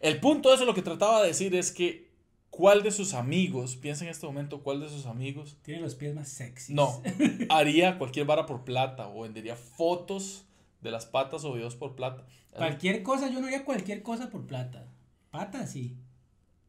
el 0.02 0.20
punto 0.20 0.50
de 0.50 0.56
eso 0.56 0.66
lo 0.66 0.74
que 0.74 0.82
trataba 0.82 1.22
de 1.22 1.28
decir 1.28 1.56
es 1.56 1.72
que. 1.72 2.12
¿Cuál 2.50 2.84
de 2.84 2.92
sus 2.92 3.16
amigos, 3.16 3.78
piensa 3.78 4.04
en 4.04 4.12
este 4.12 4.28
momento, 4.28 4.62
cuál 4.62 4.80
de 4.80 4.88
sus 4.88 5.08
amigos 5.08 5.58
Tiene 5.64 5.82
los 5.82 5.96
pies 5.96 6.14
más 6.14 6.30
sexy. 6.30 6.76
no 6.76 7.02
haría 7.50 7.98
cualquier 7.98 8.28
vara 8.28 8.46
por 8.46 8.64
plata 8.64 9.08
o 9.08 9.24
vendería 9.24 9.56
fotos 9.56 10.46
de 10.84 10.92
las 10.92 11.06
patas 11.06 11.44
o 11.46 11.54
videos 11.54 11.76
por 11.76 11.96
plata? 11.96 12.26
Cualquier 12.56 13.02
cosa, 13.02 13.30
yo 13.30 13.40
no 13.40 13.48
haría 13.48 13.66
cualquier 13.66 14.04
cosa 14.04 14.30
por 14.30 14.46
plata. 14.46 14.88
Patas 15.32 15.72
sí. 15.72 15.98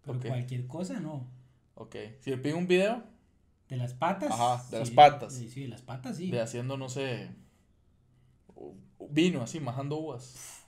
Pero 0.02 0.20
cualquier 0.20 0.66
cosa 0.66 1.00
no. 1.00 1.26
Ok, 1.74 1.96
si 2.20 2.30
le 2.30 2.38
pido 2.38 2.56
un 2.56 2.68
video 2.68 3.02
De 3.68 3.76
las 3.76 3.94
patas. 3.94 4.30
Ajá, 4.30 4.64
de 4.70 4.78
las 4.78 4.90
patas. 4.90 5.34
Sí, 5.34 5.50
sí, 5.50 5.62
de 5.62 5.68
las 5.68 5.82
patas 5.82 6.16
sí. 6.16 6.30
de 6.30 6.40
haciendo, 6.40 6.76
no 6.76 6.88
sé, 6.88 7.30
vino 9.10 9.42
así, 9.42 9.60
majando 9.60 9.96
uvas. 9.96 10.62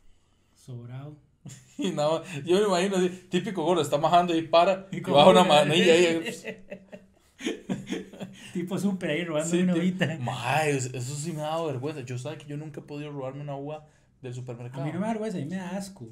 Sobrado. 0.54 1.16
Y 1.78 1.90
nada 1.90 2.20
más, 2.20 2.44
yo 2.44 2.58
me 2.58 2.66
imagino 2.66 2.96
así, 2.96 3.10
típico 3.28 3.62
gordo, 3.62 3.82
está 3.82 3.98
majando 3.98 4.34
y 4.34 4.42
para, 4.48 4.88
y, 4.92 4.96
Y 4.96 5.00
baja 5.00 5.30
una 5.30 5.44
manilla 5.44 5.92
ahí. 5.92 6.24
Tipo 8.52 8.78
súper 8.78 9.10
ahí 9.10 9.24
robando 9.24 9.50
Sí, 9.50 9.58
una 9.62 9.74
uvita. 9.74 10.16
Mae, 10.20 10.70
eso 10.76 11.14
sí 11.14 11.32
me 11.32 11.40
ha 11.42 11.46
dado 11.48 11.66
vergüenza. 11.66 12.00
Yo 12.02 12.18
sabía 12.18 12.38
que 12.38 12.46
yo 12.46 12.56
nunca 12.56 12.80
he 12.80 12.84
podido 12.84 13.10
robarme 13.12 13.42
una 13.42 13.56
uva 13.56 13.86
del 14.22 14.34
supermercado. 14.34 14.82
A 14.82 14.86
mí 14.86 14.92
no 14.92 15.00
me 15.00 15.06
da 15.06 15.12
vergüenza, 15.12 15.38
a 15.38 15.40
mí 15.40 15.46
me 15.46 15.56
da 15.56 15.76
asco. 15.76 16.08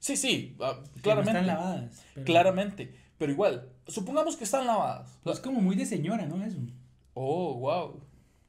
Sí, 0.00 0.16
sí, 0.16 0.56
ah, 0.60 0.80
No 0.96 1.02
claramente. 1.02 1.30
están 1.40 1.46
lavadas. 1.46 2.04
pero- 2.14 2.24
Claramente. 2.26 2.94
Pero 3.18 3.32
igual, 3.32 3.68
supongamos 3.88 4.36
que 4.36 4.44
están 4.44 4.66
lavadas. 4.66 5.18
Es 5.26 5.40
como 5.40 5.60
muy 5.60 5.74
de 5.76 5.86
señora, 5.86 6.26
¿no? 6.26 6.44
Eso. 6.44 6.58
Oh, 7.14 7.54
wow. 7.54 8.00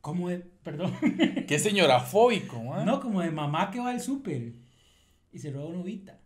Como 0.01 0.29
de, 0.29 0.39
perdón. 0.63 0.93
Qué 1.47 1.57
señorafóbico, 1.59 2.61
mae. 2.63 2.85
No, 2.85 2.99
como 2.99 3.21
de 3.21 3.31
mamá 3.31 3.71
que 3.71 3.79
va 3.79 3.89
al 3.89 3.99
súper 4.01 4.53
y 5.31 5.39
se 5.39 5.51
roba 5.51 5.67
una 5.67 5.79
uvita. 5.79 6.19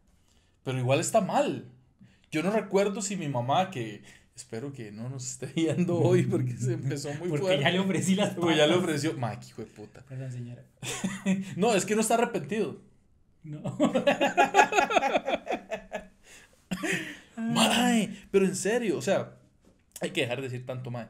Pero 0.64 0.78
igual 0.80 1.00
está 1.00 1.22
mal. 1.22 1.70
Yo 2.32 2.42
no 2.44 2.52
recuerdo 2.52 3.02
si 3.02 3.16
mi 3.16 3.28
mamá, 3.28 3.70
que 3.70 4.04
espero 4.36 4.74
que 4.74 4.92
no 4.92 5.10
nos 5.10 5.30
esté 5.30 5.48
viendo 5.48 5.98
hoy 6.00 6.24
porque 6.24 6.58
se 6.58 6.74
empezó 6.74 7.10
muy 7.16 7.30
Porque 7.30 7.42
fuerte. 7.44 7.64
ya 7.64 7.70
le 7.72 7.80
ofrecí 7.80 8.16
las 8.16 8.34
Porque 8.34 8.58
ya 8.58 8.68
le 8.68 8.76
ofreció. 8.76 9.16
Qué 9.16 9.48
hijo 9.48 9.62
de 9.62 9.68
puta. 9.68 10.04
Perdón, 10.08 10.32
señora. 10.32 10.64
No, 11.56 11.74
es 11.76 11.86
que 11.86 11.96
no 11.96 12.02
está 12.02 12.16
arrepentido. 12.16 12.82
No. 13.44 13.62
Mae, 17.36 18.10
pero 18.32 18.46
en 18.46 18.56
serio, 18.56 18.98
o 18.98 19.02
sea, 19.02 19.38
hay 20.02 20.12
que 20.12 20.22
dejar 20.22 20.38
de 20.38 20.44
decir 20.44 20.66
tanto 20.66 20.92
mae. 20.92 21.08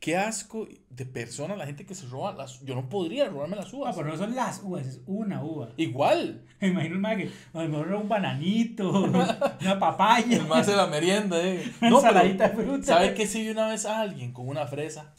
Qué 0.00 0.16
asco 0.16 0.68
de 0.90 1.06
persona 1.06 1.56
la 1.56 1.64
gente 1.66 1.86
que 1.86 1.94
se 1.94 2.06
roba 2.06 2.32
las. 2.34 2.60
Yo 2.60 2.74
no 2.74 2.88
podría 2.88 3.28
robarme 3.28 3.56
las 3.56 3.72
Ah, 3.72 3.76
uvas. 3.76 3.96
pero 3.96 4.08
no 4.08 4.16
son 4.16 4.34
las 4.34 4.60
uvas, 4.62 4.86
es 4.86 5.00
una 5.06 5.42
uva. 5.42 5.70
Igual. 5.78 6.44
Me 6.60 6.68
imagino 6.68 6.96
un 6.96 7.00
mae 7.00 7.16
que 7.16 7.30
a 7.54 7.62
lo 7.62 7.68
mejor 7.70 7.88
era 7.88 7.96
un 7.98 8.08
bananito, 8.08 8.90
una 9.60 9.78
papaya, 9.78 10.36
El 10.36 10.46
más 10.46 10.66
de 10.66 10.76
la 10.76 10.86
merienda, 10.86 11.42
eh. 11.42 11.64
una 11.80 11.90
No, 11.90 12.00
pero, 12.02 12.22
de 12.22 12.48
fruta. 12.50 12.86
¿sabe 12.86 13.14
qué 13.14 13.26
si 13.26 13.42
vi 13.42 13.48
una 13.50 13.68
vez 13.68 13.84
a 13.86 14.00
alguien 14.00 14.32
con 14.32 14.46
una 14.48 14.66
fresa? 14.66 15.14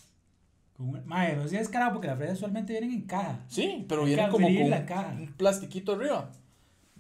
Con 0.74 0.90
una- 0.90 1.02
Mae, 1.06 1.36
no 1.36 1.48
seas 1.48 1.70
carajo 1.70 1.94
porque 1.94 2.08
las 2.08 2.18
fresas 2.18 2.38
usualmente 2.38 2.74
vienen 2.74 2.92
en 2.94 3.02
caja. 3.08 3.40
Sí, 3.48 3.84
pero 3.90 4.02
Hay 4.04 4.10
que 4.12 4.16
viene 4.16 4.30
como 4.32 4.48
con 4.48 4.70
la 4.70 4.78
un, 4.80 4.86
caja. 4.86 5.16
un 5.20 5.34
plastiquito 5.34 5.94
arriba. 5.94 6.32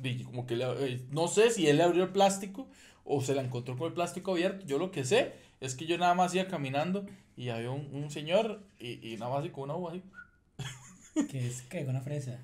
Y 0.03 0.23
como 0.23 0.45
que 0.47 0.55
le- 0.55 0.65
eh, 0.93 1.05
no 1.11 1.27
sé 1.27 1.51
si 1.51 1.67
él 1.67 1.77
le 1.77 1.83
abrió 1.83 2.03
el 2.03 2.09
plástico 2.09 2.67
o 3.03 3.21
se 3.21 3.33
la 3.35 3.41
encontró 3.43 3.77
con 3.77 3.87
el 3.87 3.93
plástico 3.93 4.31
abierto. 4.31 4.65
Yo 4.65 4.77
lo 4.79 4.91
que 4.91 5.03
sé 5.05 5.33
es 5.59 5.75
que 5.75 5.85
yo 5.85 5.97
nada 5.97 6.13
más 6.13 6.33
iba 6.35 6.47
caminando 6.47 7.05
y 7.35 7.49
había 7.49 7.71
un, 7.71 7.89
un 7.93 8.09
señor 8.09 8.63
y, 8.79 9.07
y 9.07 9.17
nada 9.17 9.31
más 9.31 9.41
así 9.41 9.49
con 9.49 9.65
una 9.65 9.75
uva 9.75 9.91
así. 9.91 10.03
Que 11.29 11.47
es 11.47 11.63
que 11.63 11.79
con 11.79 11.95
una 11.95 12.01
fresa. 12.01 12.39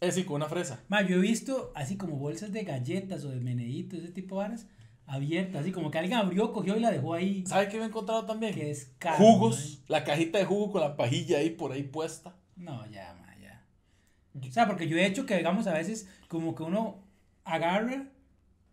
Es 0.00 0.16
sí, 0.16 0.24
con 0.24 0.36
una 0.36 0.48
fresa. 0.48 0.82
Mae, 0.88 1.06
yo 1.06 1.16
he 1.16 1.20
visto 1.20 1.70
así 1.76 1.96
como 1.96 2.16
bolsas 2.16 2.52
de 2.52 2.64
galletas 2.64 3.24
o 3.24 3.30
de 3.30 3.38
meneditos, 3.38 4.00
ese 4.00 4.10
tipo 4.10 4.34
de 4.34 4.48
varas, 4.48 4.66
abiertas, 5.06 5.62
así 5.62 5.70
como 5.70 5.92
que 5.92 5.98
alguien 5.98 6.18
abrió, 6.18 6.52
cogió 6.52 6.76
y 6.76 6.80
la 6.80 6.90
dejó 6.90 7.14
ahí. 7.14 7.44
¿Sabe 7.46 7.68
qué 7.68 7.76
me 7.76 7.84
he 7.84 7.86
encontrado 7.86 8.26
también? 8.26 8.52
Que 8.52 8.72
es 8.72 8.92
caro. 8.98 9.18
Jugos, 9.18 9.82
la 9.86 10.02
cajita 10.02 10.38
de 10.38 10.44
jugo 10.44 10.72
con 10.72 10.80
la 10.80 10.96
pajilla 10.96 11.38
ahí 11.38 11.50
por 11.50 11.70
ahí 11.70 11.84
puesta. 11.84 12.34
No, 12.56 12.84
ya, 12.90 13.14
mae, 13.20 13.40
ya. 13.40 13.64
O 14.34 14.52
sea, 14.52 14.66
porque 14.66 14.88
yo 14.88 14.96
he 14.96 15.06
hecho 15.06 15.24
que, 15.24 15.36
digamos, 15.36 15.68
a 15.68 15.74
veces 15.74 16.08
como 16.26 16.56
que 16.56 16.64
uno 16.64 17.04
agarra, 17.44 18.08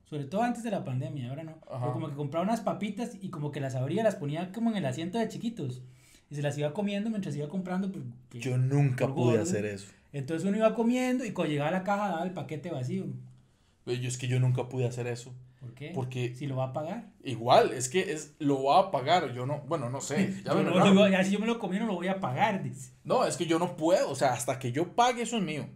sobre 0.09 0.25
todo 0.25 0.41
antes 0.41 0.63
de 0.63 0.71
la 0.71 0.83
pandemia, 0.83 1.29
ahora 1.29 1.43
no, 1.43 1.51
Ajá. 1.69 1.79
pero 1.81 1.93
como 1.93 2.09
que 2.09 2.15
compraba 2.15 2.43
unas 2.45 2.61
papitas 2.61 3.11
y 3.21 3.29
como 3.29 3.51
que 3.51 3.59
las 3.59 3.75
abría, 3.75 4.03
las 4.03 4.15
ponía 4.15 4.51
como 4.51 4.71
en 4.71 4.77
el 4.77 4.85
asiento 4.85 5.17
de 5.19 5.27
chiquitos 5.27 5.81
y 6.29 6.35
se 6.35 6.41
las 6.41 6.57
iba 6.57 6.73
comiendo 6.73 7.09
mientras 7.09 7.35
iba 7.35 7.47
comprando. 7.47 7.91
pues, 7.91 8.03
que- 8.29 8.39
Yo 8.39 8.57
nunca 8.57 9.07
pude 9.07 9.31
gordo. 9.37 9.43
hacer 9.43 9.65
eso. 9.65 9.87
Entonces 10.11 10.47
uno 10.47 10.57
iba 10.57 10.73
comiendo 10.73 11.23
y 11.25 11.31
cuando 11.31 11.51
llegaba 11.51 11.69
a 11.69 11.73
la 11.73 11.83
caja 11.83 12.09
daba 12.09 12.23
el 12.23 12.31
paquete 12.31 12.71
vacío. 12.71 13.05
Yo 13.85 13.93
es 14.07 14.17
que 14.17 14.27
yo 14.27 14.39
nunca 14.39 14.67
pude 14.69 14.85
hacer 14.87 15.07
eso. 15.07 15.33
¿Por 15.59 15.73
qué? 15.73 15.91
Porque 15.93 16.35
Si 16.35 16.47
lo 16.47 16.55
va 16.57 16.65
a 16.65 16.73
pagar. 16.73 17.09
igual, 17.23 17.73
es 17.73 17.89
que 17.89 18.11
es 18.13 18.33
lo 18.39 18.63
va 18.63 18.79
a 18.79 18.91
pagar. 18.91 19.33
Yo 19.33 19.45
no, 19.45 19.61
bueno, 19.67 19.89
no 19.89 19.99
sé. 20.01 20.15
Ya 20.45 20.51
Yo 20.53 20.57
me 20.59 20.63
no 20.63 20.93
lo- 20.93 21.07
ya 21.09 21.23
si 21.23 21.31
yo 21.31 21.39
me 21.39 21.45
lo 21.47 21.59
comí 21.59 21.77
no 21.79 21.85
lo 21.87 21.95
voy 21.95 22.07
a 22.07 22.19
pagar, 22.19 22.63
dice. 22.63 22.91
No, 23.03 23.25
es 23.25 23.35
que 23.37 23.45
yo 23.45 23.59
no 23.59 23.75
puedo. 23.75 24.09
O 24.09 24.15
sea, 24.15 24.33
hasta 24.33 24.57
que 24.59 24.71
yo 24.71 24.93
pague, 24.95 25.23
eso 25.23 25.37
es 25.37 25.43
mío. 25.43 25.67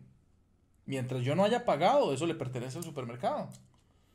Mientras 0.86 1.22
yo 1.24 1.36
no 1.36 1.44
haya 1.44 1.66
pagado, 1.66 2.13
eso 2.13 2.25
le 2.25 2.36
pertenece 2.36 2.78
al 2.78 2.84
supermercado. 2.84 3.50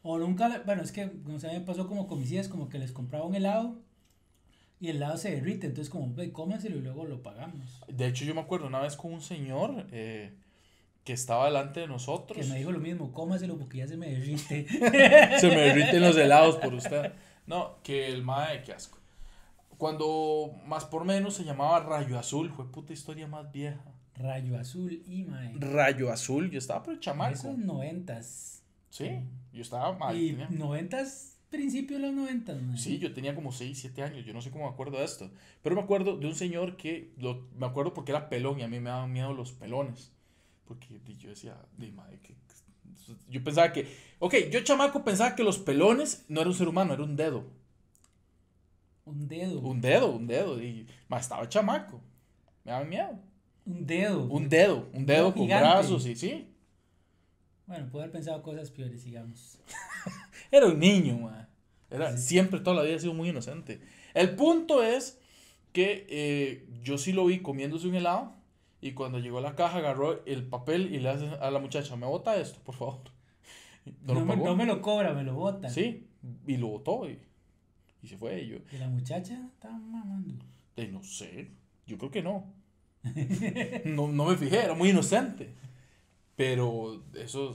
O 0.03 0.19
nunca, 0.19 0.49
le- 0.49 0.61
bueno, 0.61 0.83
es 0.83 0.93
que, 0.93 1.11
no 1.27 1.39
sé, 1.39 1.49
me 1.49 1.61
pasó 1.61 1.87
como 1.89 2.07
con 2.07 2.19
mis 2.21 2.31
hijas, 2.33 2.49
como 2.49 2.69
que 2.69 2.79
les 2.79 2.93
compraba 2.93 3.25
un 3.25 3.35
helado 3.35 3.77
y 4.81 4.89
el 4.89 4.97
helado 4.97 5.17
se 5.17 5.33
derrite, 5.33 5.67
entonces 5.67 5.91
como, 5.91 6.15
ve, 6.15 6.31
cómenselo 6.33 6.77
y 6.77 6.81
luego 6.83 7.05
lo 7.05 7.23
pagamos. 7.23 7.81
De 7.89 8.07
hecho, 8.07 8.25
yo 8.25 8.35
me 8.35 8.41
acuerdo 8.41 8.67
una 8.69 8.81
vez 8.81 8.97
con 8.97 9.13
un 9.13 9.21
señor 9.21 9.87
eh, 9.91 10.33
que 11.05 11.13
estaba 11.13 11.47
delante 11.47 11.81
de 11.81 11.89
nosotros. 11.89 12.39
Que 12.39 12.47
me 12.53 12.59
dijo 12.59 12.71
lo 12.71 12.79
mismo, 12.79 13.13
cómaselo 13.13 13.57
porque 13.59 13.79
ya 13.79 13.89
se 13.89 13.97
me 13.97 14.09
derrite. 14.11 14.67
Se 15.41 15.49
me 15.49 15.57
derriten 15.63 16.01
los 16.01 16.17
helados 16.17 16.57
por 16.57 16.75
usted. 16.75 17.13
No, 17.49 17.77
que 17.83 18.09
el 18.09 18.23
mae, 18.23 18.63
qué 18.63 18.75
asco. 18.75 18.99
Cuando 19.79 20.53
más 20.67 20.85
por 20.85 21.07
menos 21.07 21.33
se 21.35 21.45
llamaba 21.45 21.81
Rayo 21.81 22.19
Azul, 22.19 22.51
fue 22.51 22.71
puta 22.71 22.93
historia 22.93 23.27
más 23.27 23.51
vieja. 23.51 23.81
Rayo 24.17 24.59
azul 24.59 25.03
y 25.07 25.23
mae. 25.25 25.55
Rayo 25.59 26.13
Azul, 26.13 26.51
yo 26.51 26.59
estaba 26.59 26.83
pero 26.83 27.01
chamaco. 27.01 27.33
Esos 27.33 27.57
noventas. 27.57 28.58
Sí, 28.91 29.11
yo 29.53 29.63
estaba 29.63 29.93
mal. 29.97 30.17
y 30.17 30.31
tenía- 30.31 30.49
noventas, 30.51 31.37
principio 31.51 31.97
de 31.99 32.07
los 32.07 32.15
noventas, 32.15 32.61
mae. 32.61 32.77
Sí, 32.77 32.99
yo 32.99 33.13
tenía 33.13 33.35
como 33.35 33.53
6, 33.53 33.79
7 33.79 34.03
años, 34.03 34.25
yo 34.25 34.33
no 34.33 34.43
sé 34.43 34.51
cómo 34.51 34.65
me 34.65 34.71
acuerdo 34.71 34.99
de 34.99 35.05
esto. 35.05 35.31
Pero 35.63 35.75
me 35.77 35.83
acuerdo 35.83 36.17
de 36.17 36.27
un 36.27 36.35
señor 36.35 36.77
que, 36.77 37.13
lo, 37.19 37.47
me 37.57 37.67
acuerdo 37.67 37.95
porque 37.95 38.13
era 38.13 38.29
pelón 38.29 38.61
y 38.61 38.63
a 38.63 38.69
mí 38.69 38.81
me 38.81 38.91
daban 38.91 39.13
miedo 39.13 39.33
los 39.33 39.53
pelones. 39.53 40.13
Porque 40.67 41.01
yo 41.19 41.31
decía, 41.31 41.57
di, 41.77 41.91
madre, 41.91 42.19
que, 42.21 42.35
yo 43.31 43.43
pensaba 43.43 43.73
que, 43.73 43.87
ok, 44.19 44.35
yo 44.51 44.61
chamaco 44.63 45.03
pensaba 45.05 45.35
que 45.35 45.43
los 45.43 45.59
pelones 45.59 46.25
no 46.29 46.41
era 46.41 46.51
un 46.51 46.57
ser 46.57 46.69
humano, 46.69 46.93
era 46.93 47.03
un 47.03 47.17
dedo. 47.17 47.45
Un 49.07 49.27
dedo. 49.29 49.61
Un 49.61 49.81
dedo, 49.81 50.11
un 50.11 50.27
dedo. 50.27 50.63
Y 50.63 50.87
más 51.09 51.23
estaba 51.23 51.49
chamaco. 51.49 52.01
Me 52.65 52.73
daban 52.73 52.89
miedo. 52.89 53.19
Un 53.65 53.87
dedo. 53.87 54.25
Un 54.25 54.49
dedo, 54.49 54.89
un 54.93 55.07
dedo 55.07 55.33
con 55.33 55.43
gigante. 55.43 55.67
brazos 55.67 56.07
y 56.07 56.15
sí. 56.17 56.49
Bueno, 57.69 57.87
puedo 57.91 58.03
haber 58.03 58.13
pensado 58.13 58.43
cosas 58.43 58.71
peores, 58.71 59.05
digamos. 59.05 59.61
Era 60.51 60.67
un 60.67 60.79
niño, 60.81 61.19
man. 61.19 61.47
Era, 61.91 62.17
Sí. 62.17 62.29
Siempre, 62.29 62.61
toda 62.61 62.77
la 62.77 62.83
vida 62.83 62.97
he 62.97 62.99
sido 63.01 63.15
muy 63.15 63.29
inocente. 63.29 63.81
El 64.15 64.35
punto 64.35 64.83
es 64.83 65.21
que 65.73 66.07
eh, 66.09 66.67
yo 66.83 66.99
sí 66.99 67.13
lo 67.13 67.27
vi 67.27 67.41
comiéndose 67.41 67.87
un 67.87 67.95
helado 67.95 68.33
y 68.81 68.93
cuando 68.93 69.19
llegó 69.19 69.39
a 69.39 69.43
la 69.43 69.55
caja 69.55 69.79
agarró 69.79 70.25
el 70.27 70.45
papel 70.47 70.95
y 70.95 70.99
le 70.99 71.11
hace 71.11 71.27
a 71.29 71.51
la 71.51 71.59
muchacha, 71.59 71.95
me 71.97 72.07
bota 72.07 72.37
esto, 72.37 72.59
por 72.65 72.75
favor. 72.75 73.01
No, 73.85 73.93
No, 74.15 74.21
lo 74.21 74.25
me, 74.27 74.37
no 74.37 74.57
me 74.57 74.67
lo 74.67 74.81
cobra, 74.83 75.13
me 75.13 75.23
lo 75.25 75.35
bota. 75.35 75.69
Sí, 75.69 76.09
y 76.47 76.57
lo 76.57 76.69
botó 76.69 77.09
y, 77.09 77.19
y 78.03 78.09
se 78.09 78.17
fue. 78.17 78.41
Y 78.43 78.49
yo, 78.49 78.57
Y 78.73 78.79
la 78.79 78.89
muchacha 78.89 79.39
estaba 79.55 79.79
mamando. 79.79 80.45
"Ey, 80.77 80.89
no 80.91 81.03
sé, 81.03 81.51
yo 81.87 81.99
creo 81.99 82.11
que 82.11 82.23
no. 82.23 82.53
no. 83.85 84.09
No 84.09 84.25
me 84.27 84.37
fijé, 84.37 84.65
era 84.65 84.75
muy 84.75 84.91
inocente. 84.91 85.55
Pero 86.39 87.03
eso, 87.15 87.51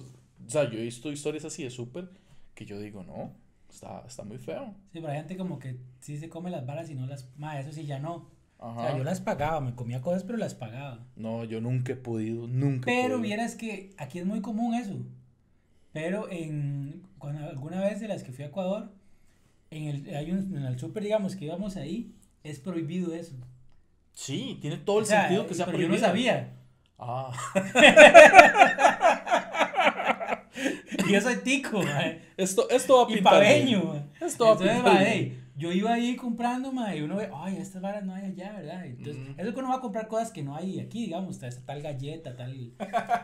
o 0.45 0.49
sea, 0.49 0.69
yo 0.69 0.77
he 0.77 0.83
visto 0.83 1.09
historias 1.09 1.45
así 1.45 1.63
de 1.63 1.69
súper 1.69 2.09
que 2.53 2.65
yo 2.65 2.77
digo, 2.79 3.01
no, 3.03 3.31
está, 3.69 4.03
está 4.05 4.23
muy 4.23 4.37
feo. 4.37 4.75
Sí, 4.91 4.99
pero 4.99 5.07
hay 5.07 5.17
gente 5.19 5.37
como 5.37 5.57
que 5.57 5.77
sí 6.01 6.17
se 6.17 6.27
come 6.27 6.51
las 6.51 6.65
balas 6.65 6.89
y 6.89 6.95
no 6.95 7.07
las... 7.07 7.29
Ma, 7.37 7.57
eso 7.61 7.71
sí 7.71 7.85
ya 7.85 7.99
no. 7.99 8.29
O 8.57 8.69
Ajá. 8.71 8.89
sea, 8.89 8.97
yo 8.97 9.03
las 9.05 9.21
pagaba, 9.21 9.61
me 9.61 9.73
comía 9.73 10.01
cosas, 10.01 10.23
pero 10.25 10.37
las 10.37 10.53
pagaba. 10.53 11.07
No, 11.15 11.45
yo 11.45 11.61
nunca 11.61 11.93
he 11.93 11.95
podido, 11.95 12.45
nunca 12.47 12.91
he 12.91 12.93
Pero 12.93 13.15
podido. 13.15 13.21
vieras 13.21 13.55
que 13.55 13.95
aquí 13.97 14.19
es 14.19 14.25
muy 14.25 14.41
común 14.41 14.75
eso. 14.75 14.97
Pero 15.93 16.29
en 16.29 17.03
cuando 17.19 17.47
alguna 17.49 17.79
vez 17.79 18.01
de 18.01 18.09
las 18.09 18.23
que 18.23 18.33
fui 18.33 18.43
a 18.43 18.47
Ecuador, 18.47 18.91
en 19.71 19.83
el, 20.07 20.15
hay 20.15 20.31
un, 20.31 20.57
en 20.57 20.63
el 20.65 20.77
súper, 20.77 21.03
digamos, 21.03 21.35
que 21.37 21.45
íbamos 21.45 21.77
ahí, 21.77 22.13
es 22.43 22.59
prohibido 22.59 23.13
eso. 23.13 23.35
Sí, 24.13 24.57
tiene 24.61 24.77
todo 24.77 24.99
el 24.99 25.03
O 25.03 25.07
sea, 25.07 25.21
sentido 25.23 25.47
que 25.47 25.53
sea 25.55 25.65
pero 25.65 25.77
yo 25.79 25.87
prohibido. 25.87 26.01
no 26.01 26.07
sabía. 26.07 26.53
Ah, 26.99 27.31
Y 31.07 31.11
yo 31.11 31.21
soy 31.21 31.37
tico, 31.37 31.81
mae. 31.81 32.21
esto, 32.37 32.69
esto 32.69 32.97
va 32.97 33.07
a 33.07 33.11
y 33.11 33.15
pintar 33.15 33.33
paveño, 33.33 33.83
mae. 33.83 34.03
Esto 34.27 34.45
va 34.45 34.49
a 34.51 34.53
Entonces, 34.53 34.75
pintar 34.77 34.93
mae, 34.93 35.37
yo 35.55 35.71
iba 35.71 35.93
ahí 35.93 36.15
comprando, 36.15 36.71
mae, 36.71 36.99
y 36.99 37.01
uno 37.01 37.15
ve, 37.17 37.29
ay, 37.33 37.57
estas 37.57 37.81
varas 37.81 38.03
no 38.05 38.13
hay 38.13 38.25
allá, 38.25 38.53
¿verdad? 38.53 38.85
Entonces, 38.85 39.17
Mm. 39.17 39.39
eso 39.39 39.53
que 39.53 39.59
uno 39.59 39.69
va 39.69 39.75
a 39.75 39.79
comprar 39.81 40.07
cosas 40.07 40.31
que 40.31 40.43
no 40.43 40.55
hay 40.55 40.79
aquí, 40.79 41.05
digamos, 41.05 41.39
tal, 41.39 41.53
tal 41.65 41.81
galleta, 41.81 42.35
tal. 42.35 42.73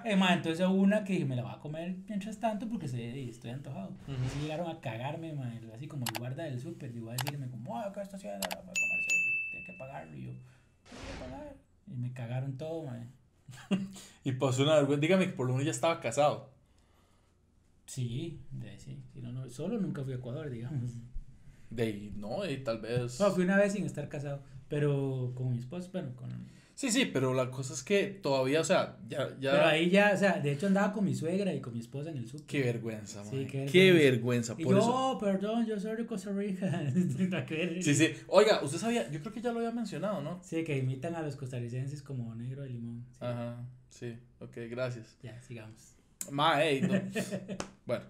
Eh, 0.04 0.16
mae, 0.16 0.34
entonces 0.36 0.66
una 0.68 1.04
que 1.04 1.24
me 1.26 1.36
la 1.36 1.44
voy 1.44 1.54
a 1.54 1.60
comer 1.60 1.96
mientras 2.08 2.40
tanto 2.40 2.68
porque 2.68 2.88
se, 2.88 3.30
estoy 3.30 3.52
antojado. 3.52 3.92
Y 4.08 4.30
sí 4.30 4.40
llegaron 4.42 4.70
a 4.70 4.80
cagarme, 4.82 5.34
mae, 5.34 5.62
así 5.76 5.88
como 5.88 6.06
el 6.12 6.20
guarda 6.20 6.44
del 6.44 6.60
súper, 6.60 6.92
digo, 6.92 7.10
a 7.10 7.14
decirme, 7.14 7.50
como, 7.50 7.80
ay, 7.80 7.90
¿qué 7.94 8.02
está 8.02 8.18
haciendo? 8.18 8.48
Comerse 8.50 9.16
tiene 9.52 9.66
que 9.66 9.74
pagarlo. 9.74 10.18
Y 10.18 10.24
yo, 10.26 10.32
"¿Tengo 10.32 11.04
que 11.08 11.24
pagar?". 11.32 11.56
Y 11.88 11.96
me 11.96 12.12
cagaron 12.14 12.58
todo, 12.58 12.84
mae. 12.84 13.08
Y 14.24 14.34
pasó 14.34 14.64
una 14.64 14.76
vergüenza. 14.76 15.02
Dígame 15.02 15.28
que 15.28 15.34
por 15.34 15.48
lo 15.48 15.54
menos 15.54 15.66
ya 15.66 15.72
estaba 15.72 16.00
casado. 16.02 16.50
Sí, 17.86 18.40
de, 18.52 18.78
sí, 18.78 19.02
no, 19.16 19.32
no, 19.32 19.50
solo 19.50 19.80
nunca 19.80 20.04
fui 20.04 20.14
a 20.14 20.18
Ecuador, 20.18 20.50
digamos. 20.50 20.92
De 21.70 22.12
no, 22.16 22.48
y 22.48 22.58
tal 22.64 22.82
vez. 22.82 23.20
No, 23.20 23.32
fui 23.32 23.44
una 23.46 23.58
vez 23.58 23.74
sin 23.74 23.86
estar 23.86 24.08
casado, 24.10 24.42
pero 24.68 25.32
con 25.36 25.52
mi 25.52 25.58
esposo, 25.58 25.90
bueno, 25.92 26.16
con... 26.16 26.30
Sí, 26.80 26.92
sí, 26.92 27.08
pero 27.12 27.34
la 27.34 27.52
cosa 27.52 27.74
es 27.74 27.84
que 27.84 28.06
todavía, 28.08 28.62
o 28.62 28.64
sea, 28.64 28.96
ya, 29.10 29.36
ya. 29.38 29.52
Pero 29.52 29.66
ahí 29.66 29.90
ya, 29.90 30.14
o 30.16 30.18
sea, 30.18 30.40
de 30.40 30.54
hecho 30.54 30.68
andaba 30.68 30.94
con 30.94 31.04
mi 31.04 31.14
suegra 31.14 31.54
y 31.54 31.60
con 31.60 31.74
mi 31.74 31.82
esposa 31.82 32.10
en 32.10 32.16
el 32.20 32.26
súper. 32.30 32.46
Qué 32.46 32.64
vergüenza, 32.64 33.22
Sí, 33.26 33.36
mae. 33.36 33.48
qué 33.48 33.66
qué, 33.66 33.92
vergüenza. 33.92 34.54
vergüenza. 34.54 34.56
Y 34.58 34.64
Por 34.64 34.74
yo, 34.76 34.80
eso. 34.80 34.94
"Oh, 34.96 35.20
perdón, 35.20 35.66
yo 35.66 35.78
soy 35.78 35.98
de 35.98 36.06
Costa 36.06 36.32
Rica. 36.32 36.82
Sí, 37.82 37.94
sí. 37.96 38.14
Oiga, 38.28 38.64
usted 38.64 38.78
sabía, 38.78 39.12
yo 39.12 39.20
creo 39.20 39.34
que 39.34 39.42
ya 39.42 39.52
lo 39.52 39.60
había 39.60 39.72
mencionado, 39.72 40.22
¿no? 40.22 40.40
Sí, 40.42 40.64
que 40.64 40.78
imitan 40.78 41.16
a 41.16 41.22
los 41.22 41.36
costarricenses 41.36 42.02
como 42.02 42.34
negro 42.34 42.62
de 42.64 42.70
limón. 42.70 43.04
Sí. 43.12 43.18
Ajá, 43.26 43.58
sí. 43.90 44.18
Ok, 44.40 44.56
gracias. 44.70 45.18
Ya, 45.22 45.38
sigamos. 45.42 45.96
Ma, 46.32 46.64
ey, 46.64 46.80
no. 46.80 46.94
bueno. 47.86 48.06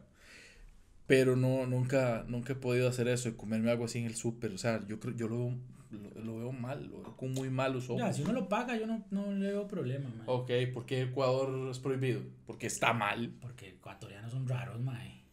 Pero 1.08 1.36
no, 1.36 1.66
nunca, 1.66 2.24
nunca 2.28 2.54
he 2.54 2.56
podido 2.56 2.88
hacer 2.88 3.08
eso 3.08 3.30
de 3.32 3.36
comerme 3.36 3.72
algo 3.72 3.86
así 3.86 3.98
en 3.98 4.06
el 4.06 4.16
súper. 4.16 4.52
O 4.52 4.60
sea, 4.60 4.86
yo 4.88 5.00
creo, 5.00 5.16
yo 5.16 5.28
lo 5.28 5.56
lo, 5.92 6.22
lo 6.24 6.38
veo 6.38 6.52
mal, 6.52 6.88
lo 6.88 7.02
veo 7.02 7.18
con 7.18 7.32
muy 7.34 7.50
malos 7.50 7.90
ojos. 7.90 8.02
Ya, 8.02 8.14
si 8.14 8.22
uno 8.22 8.34
lo 8.34 8.48
paga, 8.48 8.78
yo 8.78 8.86
no, 8.86 9.06
no 9.12 9.32
le 9.32 9.48
veo 9.48 9.68
problema, 9.68 10.10
man. 10.10 10.24
Ok, 10.28 10.52
¿por 10.74 10.86
qué 10.86 11.02
Ecuador 11.04 11.70
es 11.70 11.80
prohibido? 11.80 12.22
Porque 12.46 12.68
está 12.68 12.94
mal. 12.94 13.32
Porque 13.42 13.70
ecuatorianos 13.70 14.32
son 14.32 14.48
raros, 14.48 14.80
mae. 14.80 15.24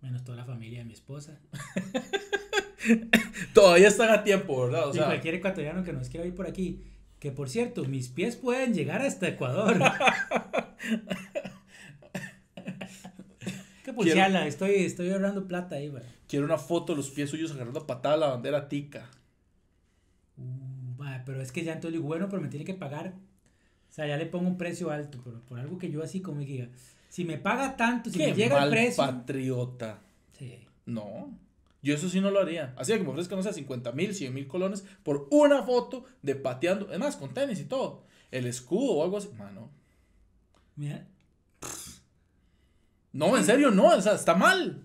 Menos 0.00 0.24
toda 0.24 0.36
la 0.36 0.44
familia 0.44 0.78
de 0.80 0.84
mi 0.84 0.92
esposa. 0.92 1.40
Todavía 3.54 3.88
están 3.88 4.10
a 4.10 4.22
tiempo, 4.22 4.64
¿verdad? 4.64 4.88
O 4.88 4.90
y 4.90 4.94
sea, 4.94 5.06
cualquier 5.06 5.34
ecuatoriano 5.36 5.82
que 5.82 5.92
nos 5.92 6.08
quiera 6.08 6.26
ir 6.26 6.34
por 6.34 6.46
aquí. 6.46 6.84
Que 7.18 7.32
por 7.32 7.48
cierto, 7.48 7.84
mis 7.84 8.08
pies 8.08 8.36
pueden 8.36 8.74
llegar 8.74 9.02
hasta 9.02 9.26
Ecuador. 9.26 9.76
que 13.84 13.92
pulsearla, 13.92 14.46
estoy, 14.46 14.74
estoy 14.76 15.10
ahorrando 15.10 15.48
plata 15.48 15.74
ahí, 15.76 15.88
güey. 15.88 16.04
quiero 16.28 16.44
una 16.44 16.58
foto 16.58 16.92
de 16.92 16.98
los 16.98 17.10
pies 17.10 17.30
suyos 17.30 17.50
agarrando 17.50 17.80
a 17.80 17.86
patada 17.86 18.16
la 18.16 18.28
bandera 18.28 18.68
tica. 18.68 19.10
Uh, 20.38 21.02
pero 21.26 21.42
es 21.42 21.52
que 21.52 21.64
ya 21.64 21.72
entonces 21.74 21.92
digo, 21.94 22.06
bueno, 22.06 22.28
pero 22.28 22.40
me 22.40 22.48
tiene 22.48 22.64
que 22.64 22.74
pagar. 22.74 23.14
O 23.88 23.92
sea, 23.92 24.06
ya 24.06 24.16
le 24.16 24.26
pongo 24.26 24.48
un 24.48 24.56
precio 24.58 24.90
alto, 24.90 25.20
pero 25.24 25.40
por 25.44 25.58
algo 25.58 25.78
que 25.78 25.90
yo 25.90 26.02
así 26.02 26.20
como 26.20 26.40
diga, 26.40 26.68
si 27.08 27.24
me 27.24 27.38
paga 27.38 27.76
tanto, 27.76 28.10
si 28.10 28.18
Qué 28.18 28.28
me 28.28 28.34
llega 28.34 28.56
mal 28.56 28.68
el 28.68 28.70
precio. 28.74 29.04
patriota. 29.04 30.00
Sí. 30.38 30.66
No. 30.86 31.36
Yo 31.82 31.94
eso 31.94 32.08
sí 32.08 32.20
no 32.20 32.30
lo 32.30 32.40
haría. 32.40 32.74
Así 32.76 32.92
que 32.92 33.00
me 33.00 33.08
ofrezcan, 33.10 33.38
no 33.38 33.42
sé, 33.42 33.52
50 33.52 33.92
mil, 33.92 34.14
100 34.14 34.34
mil 34.34 34.46
colones 34.46 34.84
por 35.02 35.26
una 35.30 35.62
foto 35.62 36.04
de 36.22 36.34
pateando. 36.34 36.92
Es 36.92 36.98
más, 36.98 37.16
con 37.16 37.32
tenis 37.34 37.60
y 37.60 37.64
todo. 37.64 38.04
El 38.30 38.46
escudo 38.46 38.92
o 38.94 39.04
algo 39.04 39.16
así. 39.18 39.28
Mano. 39.38 39.70
Mira, 40.76 41.06
No, 43.12 43.36
en 43.36 43.44
serio, 43.44 43.70
no. 43.70 43.96
O 43.96 44.00
sea, 44.00 44.14
está 44.14 44.34
mal. 44.34 44.84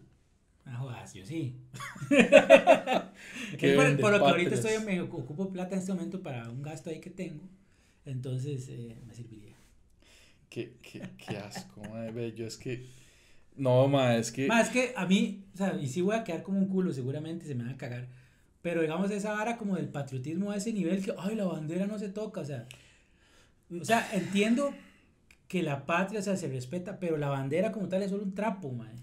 Ah, 0.65 0.77
jodas, 0.77 1.13
yo 1.13 1.25
sí. 1.25 1.55
Es 3.59 3.99
por, 3.99 4.11
lo 4.11 4.19
que 4.19 4.25
ahorita 4.25 4.55
estoy, 4.55 4.83
me 4.83 5.01
ocupo 5.01 5.49
plata 5.51 5.75
en 5.75 5.79
este 5.79 5.93
momento 5.93 6.21
para 6.21 6.49
un 6.49 6.61
gasto 6.61 6.89
ahí 6.89 6.99
que 6.99 7.09
tengo. 7.09 7.43
Entonces, 8.05 8.67
eh, 8.69 8.97
me 9.05 9.13
serviría. 9.13 9.55
Qué, 10.49 10.77
qué, 10.81 11.01
qué 11.17 11.37
asco, 11.37 11.81
madre. 11.89 12.33
Yo 12.33 12.45
es 12.45 12.57
que. 12.57 12.85
No, 13.55 13.87
ma, 13.87 14.17
es 14.17 14.31
que. 14.31 14.47
Más 14.47 14.69
que 14.69 14.93
a 14.95 15.05
mí, 15.05 15.45
o 15.53 15.57
sea, 15.57 15.75
y 15.79 15.87
sí 15.87 16.01
voy 16.01 16.15
a 16.15 16.23
quedar 16.23 16.43
como 16.43 16.59
un 16.59 16.67
culo, 16.67 16.91
seguramente 16.91 17.45
se 17.45 17.55
me 17.55 17.63
van 17.63 17.73
a 17.73 17.77
cagar. 17.77 18.07
Pero 18.61 18.81
digamos 18.81 19.11
esa 19.11 19.33
vara 19.33 19.57
como 19.57 19.75
del 19.75 19.89
patriotismo 19.89 20.51
a 20.51 20.57
ese 20.57 20.73
nivel 20.73 21.03
que, 21.03 21.13
ay, 21.17 21.35
la 21.35 21.45
bandera 21.45 21.85
no 21.85 21.99
se 21.99 22.09
toca, 22.09 22.41
o 22.41 22.45
sea. 22.45 22.67
O 23.79 23.85
sea, 23.85 24.07
entiendo 24.13 24.73
que 25.47 25.63
la 25.63 25.85
patria, 25.85 26.19
o 26.19 26.23
sea, 26.23 26.35
se 26.35 26.47
respeta, 26.47 26.99
pero 26.99 27.17
la 27.17 27.29
bandera 27.29 27.71
como 27.71 27.87
tal 27.87 28.03
es 28.03 28.11
solo 28.11 28.23
un 28.23 28.33
trapo, 28.33 28.71
man. 28.71 28.95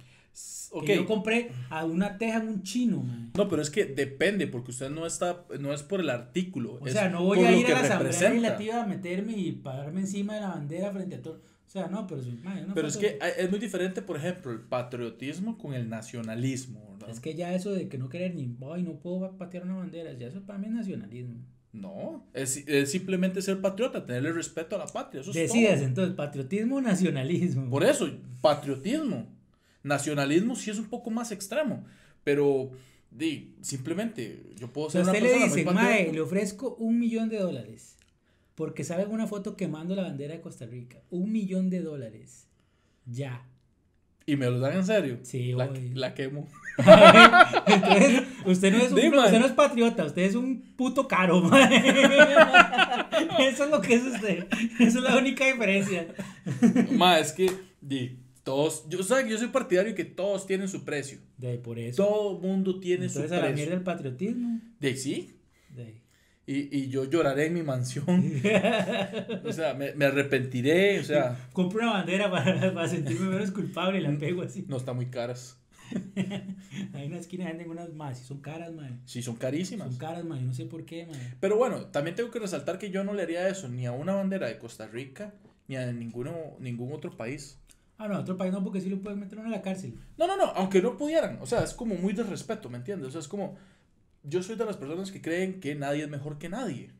Que 0.86 0.96
yo 0.96 1.06
compré 1.06 1.50
a 1.68 1.84
una 1.84 2.16
teja 2.16 2.38
en 2.38 2.48
un 2.48 2.62
chino, 2.62 3.02
man. 3.02 3.32
No, 3.36 3.48
pero 3.48 3.60
es 3.60 3.70
que 3.70 3.84
depende, 3.86 4.46
porque 4.46 4.70
usted 4.70 4.88
no 4.88 5.04
está, 5.04 5.44
no 5.58 5.72
es 5.72 5.82
por 5.82 6.00
el 6.00 6.08
artículo. 6.10 6.74
O 6.80 6.86
es 6.86 6.92
sea, 6.92 7.08
no 7.08 7.24
voy 7.24 7.40
a 7.40 7.50
ir 7.56 7.66
a 7.66 7.70
la 7.70 7.80
Asamblea. 7.80 8.20
Legislativa 8.30 8.82
a 8.82 8.86
meterme 8.86 9.36
y 9.36 9.52
pararme 9.52 10.02
encima 10.02 10.34
de 10.36 10.40
la 10.42 10.48
bandera 10.50 10.92
frente 10.92 11.16
a 11.16 11.22
todo. 11.22 11.42
O 11.66 11.70
sea, 11.72 11.88
no, 11.88 12.06
pero, 12.06 12.20
es- 12.20 12.42
man, 12.44 12.64
una 12.64 12.74
Pero 12.74 12.86
es 12.88 12.96
que 12.96 13.18
es 13.38 13.50
muy 13.50 13.58
diferente, 13.58 14.00
por 14.02 14.16
ejemplo, 14.16 14.52
el 14.52 14.60
patriotismo 14.60 15.58
con 15.58 15.74
el 15.74 15.88
nacionalismo, 15.88 16.88
¿verdad? 16.92 17.10
Es 17.10 17.20
que 17.20 17.34
ya 17.34 17.52
eso 17.54 17.72
de 17.72 17.88
que 17.88 17.98
no 17.98 18.08
querer 18.08 18.34
ni, 18.34 18.56
ay, 18.72 18.82
no 18.82 18.98
puedo 19.00 19.36
patear 19.36 19.64
una 19.64 19.76
bandera, 19.76 20.12
ya 20.12 20.28
eso 20.28 20.42
para 20.42 20.58
mí 20.58 20.66
es 20.66 20.72
nacionalismo. 20.72 21.44
No, 21.72 22.26
es, 22.34 22.56
es 22.66 22.90
simplemente 22.90 23.40
ser 23.42 23.60
patriota, 23.60 24.04
tenerle 24.04 24.32
respeto 24.32 24.74
a 24.74 24.80
la 24.80 24.86
patria. 24.86 25.20
Eso 25.20 25.30
es 25.30 25.36
Decidas 25.36 25.76
todo. 25.78 25.86
entonces, 25.86 26.14
patriotismo 26.16 26.76
o 26.76 26.80
nacionalismo. 26.80 27.70
Por 27.70 27.84
eso, 27.84 28.08
patriotismo. 28.40 29.26
Nacionalismo 29.82 30.56
sí 30.56 30.70
es 30.70 30.78
un 30.78 30.88
poco 30.88 31.10
más 31.10 31.32
extremo, 31.32 31.84
pero 32.24 32.70
di, 33.10 33.54
simplemente 33.60 34.42
yo 34.56 34.72
puedo 34.72 34.90
ser 34.90 35.02
usted 35.02 35.20
una 35.20 35.28
le 35.28 35.44
dice, 35.44 35.64
Mae, 35.64 36.12
le 36.12 36.20
ofrezco 36.20 36.74
un 36.76 36.98
millón 36.98 37.28
de 37.28 37.38
dólares 37.38 37.96
porque 38.60 38.84
sabe 38.84 39.06
una 39.06 39.26
foto 39.26 39.56
quemando 39.56 39.94
la 39.94 40.02
bandera 40.02 40.34
de 40.34 40.42
Costa 40.42 40.66
Rica. 40.66 40.98
Un 41.08 41.32
millón 41.32 41.70
de 41.70 41.80
dólares. 41.80 42.46
Ya. 43.06 43.46
Y 44.26 44.36
me 44.36 44.50
lo 44.50 44.60
dan 44.60 44.76
en 44.76 44.84
serio. 44.84 45.18
Sí, 45.22 45.52
la, 45.52 45.72
la 45.94 46.12
quemo. 46.12 46.46
Entonces, 46.76 48.22
usted 48.44 48.70
no 48.70 48.78
es 48.78 48.92
un, 48.92 48.98
usted 48.98 49.40
no 49.40 49.46
es 49.46 49.52
patriota, 49.52 50.04
usted 50.04 50.22
es 50.24 50.34
un 50.34 50.60
puto 50.76 51.08
caro. 51.08 51.42
Eso 53.38 53.64
es 53.64 53.70
lo 53.70 53.80
que 53.80 53.94
es 53.94 54.04
usted. 54.04 54.46
Esa 54.78 54.98
es 54.98 55.04
la 55.04 55.16
única 55.16 55.46
diferencia. 55.46 56.08
Ma, 56.92 57.18
es 57.18 57.32
que 57.32 57.50
di, 57.80 58.18
todos, 58.50 58.88
yo, 58.88 58.98
o 58.98 59.02
sea, 59.04 59.24
yo 59.24 59.38
soy 59.38 59.48
partidario 59.48 59.92
de 59.92 59.96
que 59.96 60.04
todos 60.04 60.44
tienen 60.44 60.68
su 60.68 60.84
precio. 60.84 61.18
De 61.38 61.50
ahí, 61.50 61.58
por 61.58 61.78
eso. 61.78 62.04
Todo 62.04 62.38
mundo 62.40 62.80
tiene 62.80 63.06
Entonces 63.06 63.28
su 63.30 63.34
a 63.34 63.38
la 63.38 63.42
precio. 63.44 63.56
mierda 63.56 63.74
el 63.74 63.82
patriotismo. 63.84 64.60
De 64.80 64.88
ahí, 64.88 64.96
sí. 64.96 65.36
De 65.76 65.82
ahí. 65.84 66.02
Y, 66.46 66.76
y 66.78 66.88
yo 66.88 67.04
lloraré 67.04 67.46
en 67.46 67.54
mi 67.54 67.62
mansión. 67.62 68.04
o 69.44 69.52
sea, 69.52 69.74
me, 69.74 69.94
me 69.94 70.06
arrepentiré. 70.06 70.98
O 70.98 71.04
sea, 71.04 71.48
Compro 71.52 71.80
una 71.80 71.92
bandera 71.92 72.28
para, 72.28 72.74
para 72.74 72.88
sentirme 72.88 73.28
menos 73.28 73.52
culpable 73.52 74.00
y 74.00 74.02
la 74.02 74.18
pego 74.18 74.42
así. 74.42 74.64
no 74.66 74.78
están 74.78 74.96
muy 74.96 75.06
caras. 75.06 75.56
Hay 76.94 77.06
una 77.06 77.18
esquina 77.18 77.46
venden 77.46 77.70
unas 77.70 77.92
más 77.92 78.20
y 78.20 78.24
son 78.24 78.40
caras, 78.40 78.72
mae. 78.72 78.98
Sí, 79.04 79.22
son 79.22 79.36
carísimas. 79.36 79.90
Son 79.90 79.98
caras, 79.98 80.24
mae. 80.24 80.42
No 80.42 80.52
sé 80.52 80.64
por 80.66 80.84
qué, 80.84 81.06
mae. 81.06 81.34
Pero 81.38 81.56
bueno, 81.56 81.86
también 81.86 82.16
tengo 82.16 82.32
que 82.32 82.40
resaltar 82.40 82.78
que 82.78 82.90
yo 82.90 83.04
no 83.04 83.14
le 83.14 83.22
haría 83.22 83.48
eso 83.48 83.68
ni 83.68 83.86
a 83.86 83.92
una 83.92 84.14
bandera 84.14 84.48
de 84.48 84.58
Costa 84.58 84.88
Rica 84.88 85.34
ni 85.68 85.76
a 85.76 85.92
ninguno, 85.92 86.34
ningún 86.58 86.92
otro 86.92 87.16
país. 87.16 87.60
Ah, 88.02 88.08
no, 88.08 88.18
otro 88.18 88.34
país 88.36 88.50
no, 88.50 88.64
porque 88.64 88.80
sí 88.80 88.88
lo 88.88 88.98
pueden 89.02 89.20
meter 89.20 89.38
uno 89.38 89.48
a 89.48 89.50
la 89.50 89.60
cárcel. 89.60 89.94
No, 90.16 90.26
no, 90.26 90.34
no, 90.36 90.44
aunque 90.56 90.80
no 90.80 90.96
pudieran. 90.96 91.38
O 91.42 91.46
sea, 91.46 91.62
es 91.62 91.74
como 91.74 91.94
muy 91.96 92.14
de 92.14 92.22
respeto, 92.22 92.70
¿me 92.70 92.78
entiendes? 92.78 93.08
O 93.08 93.10
sea, 93.12 93.20
es 93.20 93.28
como. 93.28 93.56
Yo 94.22 94.42
soy 94.42 94.56
de 94.56 94.64
las 94.64 94.78
personas 94.78 95.12
que 95.12 95.20
creen 95.20 95.60
que 95.60 95.74
nadie 95.74 96.04
es 96.04 96.08
mejor 96.08 96.38
que 96.38 96.48
nadie. 96.48 96.90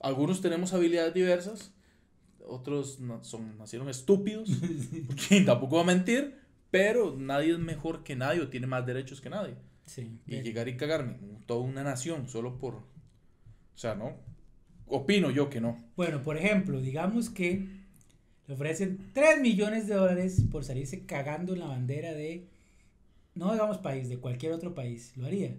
Algunos 0.00 0.40
tenemos 0.40 0.72
habilidades 0.74 1.14
diversas, 1.14 1.72
otros 2.46 2.98
na- 2.98 3.22
son, 3.22 3.56
nacieron 3.58 3.88
estúpidos, 3.88 4.50
porque 5.06 5.40
tampoco 5.46 5.76
va 5.76 5.82
a 5.82 5.86
mentir, 5.86 6.36
pero 6.72 7.16
nadie 7.16 7.52
es 7.52 7.58
mejor 7.60 8.02
que 8.02 8.16
nadie 8.16 8.40
o 8.40 8.48
tiene 8.48 8.66
más 8.66 8.84
derechos 8.84 9.20
que 9.20 9.30
nadie. 9.30 9.54
Sí. 9.86 10.18
Y 10.26 10.42
llegar 10.42 10.66
y 10.68 10.76
cagarme 10.76 11.16
toda 11.46 11.60
una 11.60 11.84
nación 11.84 12.28
solo 12.28 12.58
por. 12.58 12.74
O 12.74 12.82
sea, 13.76 13.94
no. 13.94 14.16
Opino 14.86 15.30
yo 15.30 15.48
que 15.48 15.60
no. 15.60 15.82
Bueno, 15.96 16.22
por 16.22 16.36
ejemplo, 16.36 16.80
digamos 16.80 17.30
que 17.30 17.83
le 18.46 18.54
ofrecen 18.54 18.98
3 19.12 19.40
millones 19.40 19.86
de 19.86 19.94
dólares 19.94 20.42
por 20.50 20.64
salirse 20.64 21.06
cagando 21.06 21.52
en 21.54 21.60
la 21.60 21.66
bandera 21.66 22.12
de, 22.12 22.46
no 23.34 23.52
digamos 23.52 23.78
país, 23.78 24.08
de 24.08 24.18
cualquier 24.18 24.52
otro 24.52 24.74
país. 24.74 25.12
¿Lo 25.16 25.26
haría? 25.26 25.54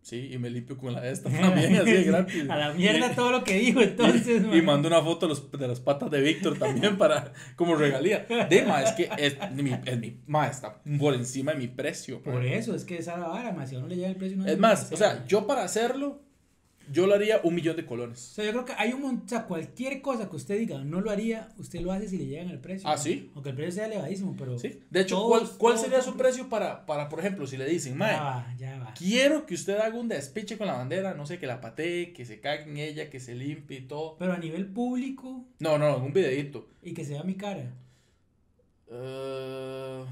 Sí, 0.00 0.30
y 0.32 0.38
me 0.38 0.48
limpio 0.48 0.78
con 0.78 0.94
la 0.94 1.00
de 1.02 1.10
esta 1.10 1.28
también, 1.40 1.74
así 1.76 1.90
de 1.92 2.04
gratis. 2.04 2.48
A 2.48 2.56
la 2.56 2.72
mierda 2.72 3.12
Y- 3.12 3.14
todo 3.16 3.30
lo 3.32 3.44
que 3.44 3.54
dijo, 3.58 3.80
entonces. 3.82 4.42
Y, 4.42 4.46
mae. 4.46 4.62
mando 4.62 4.88
una 4.88 5.02
foto 5.02 5.26
de, 5.26 5.30
los- 5.30 5.50
de 5.50 5.68
las 5.68 5.80
patas 5.80 6.10
de 6.10 6.20
Víctor 6.22 6.58
también 6.58 6.96
para 6.96 7.32
como 7.56 7.74
regalía. 7.74 8.24
De 8.48 8.62
ma, 8.64 8.82
es 8.82 8.92
que 8.92 9.10
es, 9.18 9.36
mi, 9.54 9.72
es 9.84 9.98
mi- 9.98 10.20
ma, 10.26 10.46
está 10.46 10.80
por 10.98 11.14
encima 11.14 11.52
de 11.52 11.58
mi 11.58 11.68
precio. 11.68 12.22
Por 12.22 12.44
eso, 12.44 12.74
es 12.74 12.84
que 12.84 12.96
esa 12.98 13.14
es 13.14 13.18
la 13.20 13.28
vara, 13.28 13.52
mae, 13.52 13.66
Si 13.66 13.74
a 13.74 13.78
uno 13.78 13.88
le 13.88 13.96
llega 13.96 14.08
el 14.08 14.16
precio, 14.16 14.38
no 14.38 14.44
Es 14.46 14.56
nada 14.58 14.74
más, 14.74 14.92
o 14.92 14.96
sea, 14.96 15.26
yo 15.26 15.46
para 15.46 15.64
hacerlo, 15.64 16.22
yo 16.92 17.06
lo 17.06 17.14
haría 17.14 17.40
un 17.44 17.54
millón 17.54 17.76
de 17.76 17.82
O 17.82 17.86
colones. 17.86 18.18
sea, 18.18 18.44
yo 18.44 18.52
creo 18.52 18.64
que 18.64 18.72
hay 18.76 18.92
un 18.92 19.02
montón, 19.02 19.26
o 19.26 19.28
sea, 19.28 19.44
cualquier 19.44 20.00
cosa 20.02 20.28
que 20.28 20.36
usted 20.36 20.58
diga, 20.58 20.78
no 20.84 21.00
lo 21.00 21.10
haría, 21.10 21.48
usted 21.58 21.80
lo 21.80 21.92
hace 21.92 22.08
si 22.08 22.18
le 22.18 22.26
llegan 22.26 22.48
el 22.50 22.58
precio. 22.58 22.88
Ah, 22.88 22.92
¿no? 22.96 22.98
¿sí? 23.02 23.30
Aunque 23.34 23.50
el 23.50 23.56
precio 23.56 23.72
sea 23.72 23.86
elevadísimo, 23.86 24.34
pero. 24.38 24.58
¿Sí? 24.58 24.80
De 24.90 25.00
hecho, 25.00 25.16
Todos- 25.16 25.28
¿cuál, 25.50 25.58
cuál 25.58 25.74
todos 25.74 25.86
sería 25.86 26.02
su 26.02 26.16
precio 26.16 26.48
para, 26.48 26.86
para, 26.86 27.08
por 27.08 27.20
ejemplo, 27.20 27.46
si 27.46 27.56
le 27.56 27.66
dicen, 27.66 27.92
Ya 27.94 27.98
mae, 27.98 28.16
va, 28.16 28.54
ya 28.58 28.78
va. 28.78 28.94
quiero 28.94 29.46
que 29.46 29.54
usted 29.54 29.78
haga 29.78 29.98
un 29.98 30.08
despiche 30.08 30.56
con 30.58 30.66
la 30.66 30.74
bandera, 30.74 31.14
no 31.14 31.26
sé, 31.26 31.38
que 31.38 31.46
la 31.46 31.60
patee, 31.60 32.12
que 32.12 32.24
se 32.24 32.40
cague 32.40 32.64
en 32.64 32.76
ella, 32.76 33.10
que 33.10 33.20
se 33.20 33.34
limpie 33.34 33.78
y 33.78 33.82
todo. 33.82 34.16
Pero 34.18 34.32
a 34.32 34.38
nivel 34.38 34.66
público 34.66 35.44
No, 35.58 35.78
no, 35.78 35.96
un 35.98 36.12
videito. 36.12 36.68
y 36.82 36.94
que 36.94 37.04
se 37.04 37.12
vea 37.12 37.22
mi 37.24 37.34
cara. 37.34 37.72
Eh, 38.90 40.04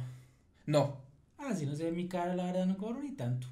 no. 0.67 0.97
Ah, 1.39 1.55
si 1.55 1.67
no 1.67 1.75
se 1.75 1.85
ve 1.85 1.93
mi 1.93 2.09
cara, 2.09 2.35
la 2.35 2.45
verdad 2.47 2.67
no 2.67 2.77
cobro 2.77 3.03
ni 3.03 3.13
tanto. 3.13 3.47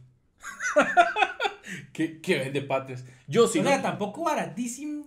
¿Qué, 1.92 2.20
qué 2.20 2.38
vende 2.38 2.60
patrias? 2.62 3.04
Yo 3.26 3.48
sí, 3.48 3.58
o 3.58 3.62
no- 3.62 3.70
sea, 3.70 3.82
tampoco 3.82 4.24
baratísimo, 4.24 5.06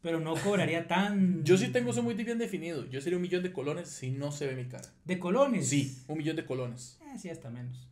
pero 0.00 0.20
no 0.20 0.34
cobraría 0.36 0.86
tan. 0.86 1.42
yo 1.44 1.56
sí 1.56 1.68
tengo 1.68 1.90
eso 1.90 2.02
muy 2.02 2.14
bien 2.14 2.38
definido. 2.38 2.86
Yo 2.88 3.00
sería 3.00 3.16
un 3.16 3.22
millón 3.22 3.42
de 3.42 3.52
colones 3.52 3.88
si 3.88 4.10
no 4.10 4.32
se 4.32 4.46
ve 4.46 4.54
mi 4.56 4.64
cara. 4.68 4.88
¿De 5.04 5.18
colones? 5.18 5.68
Sí, 5.68 5.98
un 6.08 6.18
millón 6.18 6.36
de 6.36 6.44
colones. 6.44 6.98
Eh, 7.02 7.18
sí, 7.18 7.28
hasta 7.28 7.50
menos. 7.50 7.88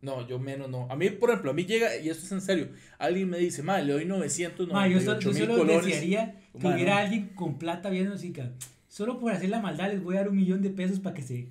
No, 0.00 0.26
yo 0.26 0.38
menos 0.40 0.68
no. 0.68 0.88
A 0.90 0.96
mí, 0.96 1.10
por 1.10 1.30
ejemplo, 1.30 1.52
a 1.52 1.54
mí 1.54 1.64
llega, 1.64 1.96
y 1.96 2.08
esto 2.10 2.26
es 2.26 2.32
en 2.32 2.40
serio, 2.40 2.68
alguien 2.98 3.30
me 3.30 3.38
dice, 3.38 3.62
madre, 3.62 3.84
le 3.84 3.92
doy 3.92 4.04
Ma, 4.04 4.16
yo, 4.16 4.18
998 4.18 5.04
so- 5.04 5.20
yo 5.20 5.30
mil 5.30 5.38
solo 5.46 5.58
colones. 5.58 5.84
desearía 5.86 6.40
que 6.60 6.66
hubiera 6.66 6.94
no. 6.94 7.00
alguien 7.00 7.28
con 7.34 7.58
plata 7.58 7.88
viendo 7.90 8.12
música. 8.12 8.50
Solo 8.88 9.18
por 9.20 9.32
hacer 9.32 9.48
la 9.48 9.60
maldad 9.60 9.90
les 9.90 10.02
voy 10.02 10.16
a 10.16 10.18
dar 10.20 10.28
un 10.28 10.36
millón 10.36 10.60
de 10.62 10.70
pesos 10.70 10.98
para 11.00 11.14
que 11.14 11.22
se... 11.22 11.48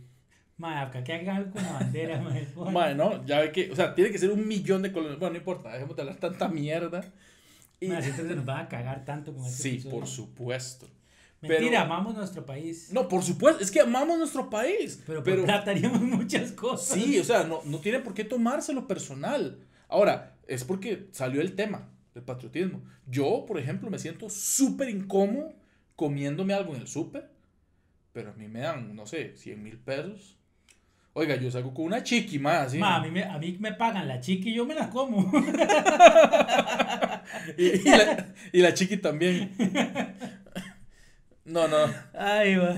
Ma, 0.62 0.82
acá 0.84 1.04
que 1.04 1.12
hagan 1.12 1.38
algo 1.38 1.52
con 1.52 1.64
la 1.64 1.72
bandera, 1.74 2.22
ma. 2.56 2.72
Madre, 2.72 2.94
no, 2.96 3.26
ya 3.26 3.40
ve 3.40 3.52
que, 3.52 3.72
o 3.72 3.76
sea, 3.76 3.96
tiene 3.96 4.12
que 4.12 4.20
ser 4.20 4.30
un 4.30 4.48
millón 4.48 4.84
de 4.84 4.92
colones. 4.92 5.18
Bueno, 5.18 5.34
no 5.34 5.38
importa, 5.40 5.72
dejemos 5.74 5.96
de 5.96 6.02
hablar 6.04 6.18
tanta 6.18 6.48
mierda. 6.48 7.04
Y- 7.80 7.88
Ma, 7.88 8.00
siento 8.00 8.22
que 8.22 8.30
se 8.30 8.36
nos 8.36 8.46
van 8.46 8.66
a 8.66 8.70
cagar 8.70 9.04
tanto 9.04 9.34
con 9.34 9.44
este 9.44 9.64
sí, 9.64 9.70
episodio. 9.70 9.98
por 9.98 10.08
supuesto. 10.08 10.88
Mentira, 11.42 11.60
pero- 11.72 11.80
amamos 11.82 12.14
nuestro 12.16 12.46
país. 12.46 12.90
No, 12.94 13.08
por 13.08 13.24
supuesto, 13.24 13.64
es 13.64 13.72
que 13.72 13.80
amamos 13.82 14.20
nuestro 14.20 14.52
país. 14.52 15.02
pero 15.08 15.24
por 15.24 15.44
plata 15.44 15.72
haríamos 15.72 16.00
muchas 16.02 16.52
cosas. 16.52 16.96
Sí, 16.96 17.18
o 17.18 17.24
sea, 17.24 17.44
no, 17.44 17.62
no 17.66 17.80
tiene 17.80 18.00
por 18.00 18.14
qué 18.14 18.24
tomárselo 18.24 18.86
personal. 18.86 19.58
Ahora, 19.90 20.36
es 20.48 20.64
porque 20.64 21.08
salió 21.12 21.42
el 21.42 21.56
tema 21.56 21.90
del 22.14 22.24
patriotismo. 22.24 22.84
Yo, 23.08 23.46
por 23.48 23.58
ejemplo, 23.58 23.90
me 23.90 23.98
siento 23.98 24.30
súper 24.30 24.90
incómodo 24.90 25.52
comiéndome 25.96 26.54
algo 26.54 26.76
en 26.76 26.82
el 26.82 26.88
súper, 26.88 27.32
pero 28.14 28.30
a 28.30 28.34
mí 28.34 28.48
me 28.48 28.60
dan, 28.60 28.96
no 28.96 29.08
sé, 29.08 29.36
100 29.38 29.64
mil 29.64 29.80
pesos. 29.80 30.38
Oiga, 31.14 31.36
yo 31.36 31.52
salgo 31.52 31.74
con 31.74 31.86
una 31.86 32.04
chiqui 32.04 32.40
más, 32.40 32.68
así. 32.68 32.78
Ma, 32.78 32.96
a, 32.96 33.02
mí 33.02 33.12
me, 33.12 33.24
a 33.24 33.38
mí 33.38 33.58
me 33.60 33.74
pagan 33.74 34.08
la 34.08 34.20
chiqui 34.22 34.52
y 34.52 34.54
yo 34.56 34.66
me 34.66 34.76
la 34.76 34.90
como. 34.90 35.32
Y, 37.58 37.66
y 37.66 37.84
la, 37.84 38.34
y 38.52 38.60
la 38.62 38.74
chiqui 38.74 38.98
también. 38.98 39.52
No, 41.44 41.68
no, 41.68 41.78
Ay, 42.14 42.56
ma. 42.56 42.76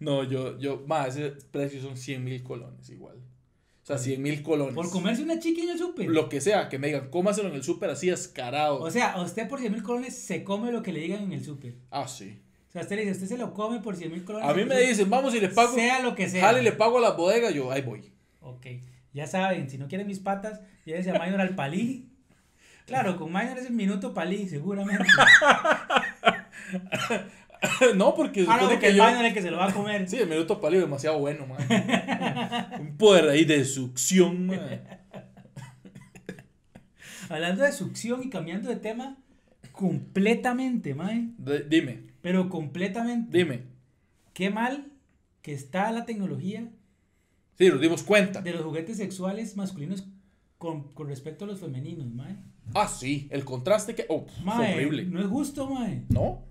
no, 0.00 0.24
yo, 0.24 0.58
yo, 0.58 0.82
más, 0.86 1.16
ese 1.16 1.30
precio 1.52 1.80
son 1.80 1.96
100 1.96 2.22
mil 2.22 2.42
colones 2.42 2.90
igual. 2.90 3.16
O 3.18 3.86
sea, 3.86 3.98
100 3.98 4.20
mil 4.20 4.42
colones. 4.42 4.74
Por 4.74 4.90
comerse 4.90 5.22
una 5.22 5.38
chiqui 5.38 5.60
en 5.62 5.70
el 5.70 5.78
súper. 5.78 6.08
Lo 6.08 6.28
que 6.28 6.40
sea, 6.40 6.68
que 6.68 6.78
me 6.78 6.88
digan, 6.88 7.08
cómaselo 7.08 7.48
en 7.48 7.54
el 7.54 7.62
súper 7.62 7.88
así 7.90 8.10
escarado. 8.10 8.80
O 8.80 8.90
sea, 8.90 9.12
a 9.12 9.22
usted 9.22 9.48
por 9.48 9.60
100 9.60 9.72
mil 9.72 9.82
colones 9.84 10.18
se 10.18 10.42
come 10.42 10.72
lo 10.72 10.82
que 10.82 10.92
le 10.92 11.00
digan 11.00 11.22
en 11.22 11.32
el 11.32 11.44
súper. 11.44 11.76
ah, 11.90 12.08
sí. 12.08 12.40
Sea, 12.76 12.82
usted 12.82 12.96
le 12.96 13.02
dice, 13.06 13.12
usted 13.14 13.28
se 13.28 13.38
lo 13.38 13.54
come 13.54 13.80
por 13.80 13.96
100 13.96 14.12
mil 14.12 14.22
colones. 14.22 14.46
A 14.46 14.52
mí 14.52 14.66
me 14.66 14.78
dicen, 14.78 15.08
vamos 15.08 15.34
y 15.34 15.40
le 15.40 15.48
pago. 15.48 15.74
Sea 15.74 16.02
lo 16.02 16.14
que 16.14 16.28
sea. 16.28 16.44
Jale 16.44 16.60
y 16.60 16.62
le 16.62 16.72
pago 16.72 16.98
a 16.98 17.00
la 17.00 17.12
bodega, 17.12 17.50
yo, 17.50 17.72
ahí 17.72 17.80
voy. 17.80 18.12
Ok, 18.40 18.66
ya 19.14 19.26
saben, 19.26 19.70
si 19.70 19.78
no 19.78 19.88
quieren 19.88 20.06
mis 20.06 20.18
patas, 20.18 20.60
llévense 20.84 21.10
a 21.10 21.18
Minor 21.18 21.40
al 21.40 21.54
palí. 21.54 22.10
Claro, 22.84 23.16
con 23.16 23.32
Minor 23.32 23.56
es 23.56 23.64
el 23.64 23.72
minuto 23.72 24.12
palí, 24.12 24.46
seguramente. 24.46 25.06
no, 27.96 28.14
porque 28.14 28.44
Ah, 28.46 28.58
no, 28.60 28.68
porque 28.68 28.78
que 28.78 28.88
el 28.88 28.96
yo. 28.96 29.08
Es 29.08 29.20
el 29.20 29.32
que 29.32 29.40
se 29.40 29.50
lo 29.50 29.56
va 29.56 29.70
a 29.70 29.72
comer. 29.72 30.06
Sí, 30.06 30.18
el 30.18 30.28
minuto 30.28 30.60
palio 30.60 30.80
es 30.80 30.84
demasiado 30.84 31.18
bueno, 31.18 31.46
man. 31.46 31.66
Un 32.78 32.98
poder 32.98 33.30
ahí 33.30 33.46
de 33.46 33.64
succión, 33.64 34.48
man. 34.48 34.82
Hablando 37.30 37.62
de 37.62 37.72
succión 37.72 38.22
y 38.22 38.28
cambiando 38.28 38.68
de 38.68 38.76
tema, 38.76 39.16
completamente, 39.72 40.94
mae. 40.94 41.30
Dime, 41.68 42.04
Pero 42.22 42.48
completamente. 42.48 43.36
dime. 43.36 43.62
Qué 44.34 44.50
mal 44.50 44.92
que 45.42 45.52
está 45.54 45.90
la 45.92 46.04
tecnología 46.04 46.68
Sí, 47.58 47.68
nos 47.68 47.80
dimos 47.80 48.02
cuenta. 48.02 48.42
de 48.42 48.52
los 48.52 48.62
juguetes 48.62 48.96
sexuales 48.98 49.56
masculinos 49.56 50.06
con, 50.58 50.92
con 50.92 51.08
respecto 51.08 51.44
a 51.44 51.48
los 51.48 51.60
femeninos, 51.60 52.12
mae. 52.12 52.36
Ah, 52.74 52.88
sí, 52.88 53.28
el 53.30 53.44
contraste 53.44 53.94
que. 53.94 54.06
Oh, 54.08 54.26
Mae, 54.44 54.74
horrible. 54.74 55.04
no 55.06 55.20
es 55.20 55.26
justo, 55.26 55.68
mae. 55.70 56.04
¿No? 56.10 56.42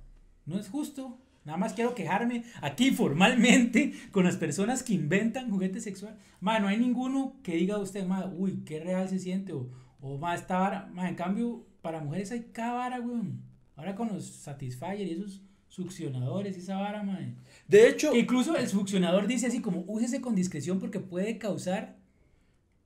No 0.46 0.58
es 0.60 0.70
justo. 0.70 1.20
Nada 1.44 1.58
más 1.60 1.74
quiero 1.74 1.94
quejarme 1.94 2.44
aquí 2.62 2.90
formalmente 2.92 3.94
con 4.12 4.24
las 4.24 4.38
personas 4.38 4.82
que 4.82 4.94
inventan 4.94 5.52
juguetes 5.52 5.84
sexuales. 5.84 6.18
Ma, 6.40 6.60
no 6.60 6.68
hay 6.68 6.78
ninguno 6.78 7.36
que 7.44 7.56
diga 7.56 7.76
a 7.76 7.80
usted, 7.80 8.06
ma, 8.08 8.26
uy, 8.26 8.64
qué 8.66 8.80
real 8.80 9.08
se 9.10 9.20
siente. 9.20 9.54
O, 9.54 9.70
o 10.02 10.18
ma, 10.18 10.34
esta 10.34 10.58
vara. 10.58 10.90
Ma, 10.94 11.08
en 11.10 11.16
cambio, 11.16 11.68
para 11.82 12.00
mujeres 12.00 12.32
hay 12.32 12.46
cada 12.52 12.74
vara, 12.74 13.00
weón. 13.00 13.42
Ahora 13.76 13.94
con 13.96 14.08
los 14.08 14.26
Satisfyer 14.26 15.02
y 15.08 15.12
esos 15.12 15.42
succionadores 15.76 16.56
y 16.56 16.60
esa 16.62 16.78
vara, 16.78 17.04
ma. 17.04 17.20
De 17.68 17.90
hecho, 17.90 18.12
Que 18.12 18.20
incluso 18.20 18.56
el 18.56 18.68
succionador 18.68 19.28
dice 19.28 19.48
así 19.48 19.62
como, 19.62 19.84
úsese 19.88 20.22
con 20.22 20.34
discreción 20.36 20.80
porque 20.80 21.00
puede 21.00 21.38
causar 21.38 21.98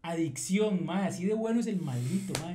adicción, 0.02 0.86
ma. 0.86 1.06
Así 1.06 1.26
de 1.26 1.34
bueno 1.34 1.60
es 1.60 1.68
el 1.68 1.80
maldito, 1.82 2.34
ma. 2.42 2.52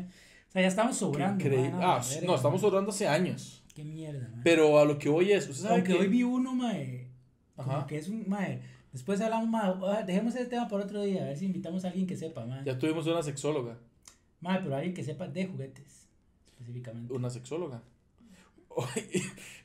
O 0.48 0.52
sea, 0.52 0.62
ya 0.62 0.68
estamos 0.68 0.96
sobrando. 0.96 1.42
increíble. 1.44 1.70
ma, 1.70 1.78
la 1.78 1.96
Ah, 1.96 2.02
verga, 2.08 2.26
no, 2.26 2.34
estamos 2.36 2.62
ma. 2.62 2.68
hablando 2.68 2.90
hace 2.90 3.06
años. 3.08 3.62
Qué 3.74 3.84
mierda, 3.84 4.28
ma. 4.34 4.40
Pero 4.44 4.78
a 4.78 4.84
lo 4.84 4.98
que 4.98 5.08
voy 5.08 5.32
es. 5.32 5.48
¿Usted 5.48 5.62
sabe 5.62 5.74
Aunque 5.76 5.92
que- 5.92 5.98
hoy 5.98 6.08
vi 6.08 6.22
uno. 6.22 6.50
Como 7.56 7.70
Ajá. 7.72 7.86
que 7.86 7.98
es 7.98 8.08
un, 8.08 8.24
mae. 8.28 8.60
Después 8.92 9.20
hablamos, 9.20 9.48
mae. 9.48 9.72
ah, 9.86 10.02
Dejemos 10.04 10.34
ese 10.34 10.46
tema 10.46 10.66
por 10.68 10.80
otro 10.80 11.02
día. 11.02 11.22
A 11.22 11.26
ver 11.26 11.36
si 11.36 11.46
invitamos 11.46 11.84
a 11.84 11.88
alguien 11.88 12.06
que 12.06 12.16
sepa, 12.16 12.44
mae. 12.46 12.64
Ya 12.64 12.78
tuvimos 12.78 13.06
una 13.06 13.22
sexóloga. 13.22 13.78
Mae, 14.40 14.60
pero 14.62 14.74
alguien 14.76 14.94
que 14.94 15.04
sepa 15.04 15.26
de 15.28 15.46
juguetes. 15.46 16.08
Específicamente. 16.46 17.12
Una 17.12 17.30
sexóloga. 17.30 17.82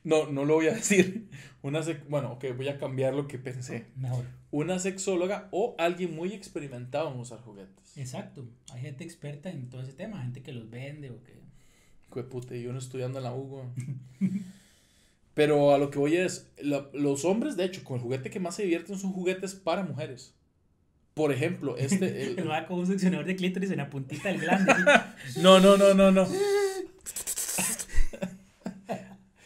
No, 0.03 0.27
no 0.31 0.45
lo 0.45 0.55
voy 0.55 0.67
a 0.67 0.73
decir. 0.73 1.27
Una 1.61 1.81
bueno, 2.07 2.31
ok, 2.33 2.45
voy 2.55 2.69
a 2.69 2.77
cambiar 2.77 3.13
lo 3.13 3.27
que 3.27 3.37
pensé. 3.37 3.87
Mejor. 3.95 4.25
Una 4.51 4.79
sexóloga 4.79 5.49
o 5.51 5.75
alguien 5.77 6.15
muy 6.15 6.33
experimentado 6.33 7.11
en 7.13 7.19
usar 7.19 7.39
juguetes. 7.41 7.97
Exacto. 7.97 8.47
Hay 8.73 8.81
gente 8.81 9.03
experta 9.03 9.49
en 9.49 9.69
todo 9.69 9.81
ese 9.81 9.93
tema. 9.93 10.21
Gente 10.21 10.41
que 10.41 10.53
los 10.53 10.69
vende 10.69 11.09
o 11.11 11.21
que. 11.23 11.33
Hijo 12.07 12.15
de 12.23 12.23
puta, 12.23 12.55
y 12.55 12.65
uno 12.65 12.79
estudiando 12.79 13.17
en 13.19 13.23
la 13.25 13.33
U, 13.35 13.43
güey. 13.43 13.65
Pero 15.33 15.73
a 15.73 15.77
lo 15.77 15.89
que 15.89 15.99
voy 15.99 16.15
es, 16.17 16.49
la- 16.61 16.89
los 16.93 17.23
hombres, 17.23 17.55
de 17.55 17.65
hecho, 17.65 17.83
con 17.83 17.97
el 17.97 18.01
juguete 18.03 18.29
que 18.29 18.39
más 18.39 18.55
se 18.55 18.63
divierten 18.63 18.97
son 18.97 19.13
juguetes 19.13 19.53
para 19.55 19.83
mujeres. 19.83 20.33
Por 21.13 21.31
ejemplo, 21.31 21.77
este... 21.77 22.23
el- 22.23 22.39
El 22.39 22.45
mae 22.45 22.65
con 22.65 22.79
un 22.79 22.87
succionador 22.87 23.25
de 23.25 23.35
clítoris 23.35 23.71
en 23.71 23.77
la 23.77 23.89
puntita 23.89 24.29
del 24.29 24.39
glande. 24.39 24.73
No, 25.41 25.59
no, 25.59 25.77
no, 25.77 25.93
no, 25.93 26.11
no. 26.11 26.27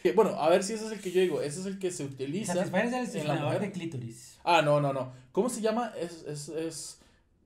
Que, 0.04 0.12
bueno, 0.12 0.38
a 0.38 0.50
ver 0.50 0.62
si 0.62 0.74
ese 0.74 0.84
es 0.84 0.92
el 0.92 1.00
que 1.00 1.10
yo 1.10 1.22
digo. 1.22 1.40
Ese 1.40 1.60
es 1.60 1.66
el 1.66 1.78
que 1.78 1.90
se 1.90 2.04
utiliza. 2.04 2.52
Satisfyer 2.52 2.92
es 2.92 3.14
el 3.14 3.26
la 3.26 3.58
de 3.58 3.72
clítoris. 3.72 4.38
Ah, 4.44 4.60
no, 4.60 4.78
no, 4.78 4.92
no. 4.92 5.14
¿Cómo 5.32 5.48
se 5.48 5.62
llama? 5.62 5.94
Es, 5.98 6.24
es, 6.28 6.50
es 6.50 7.00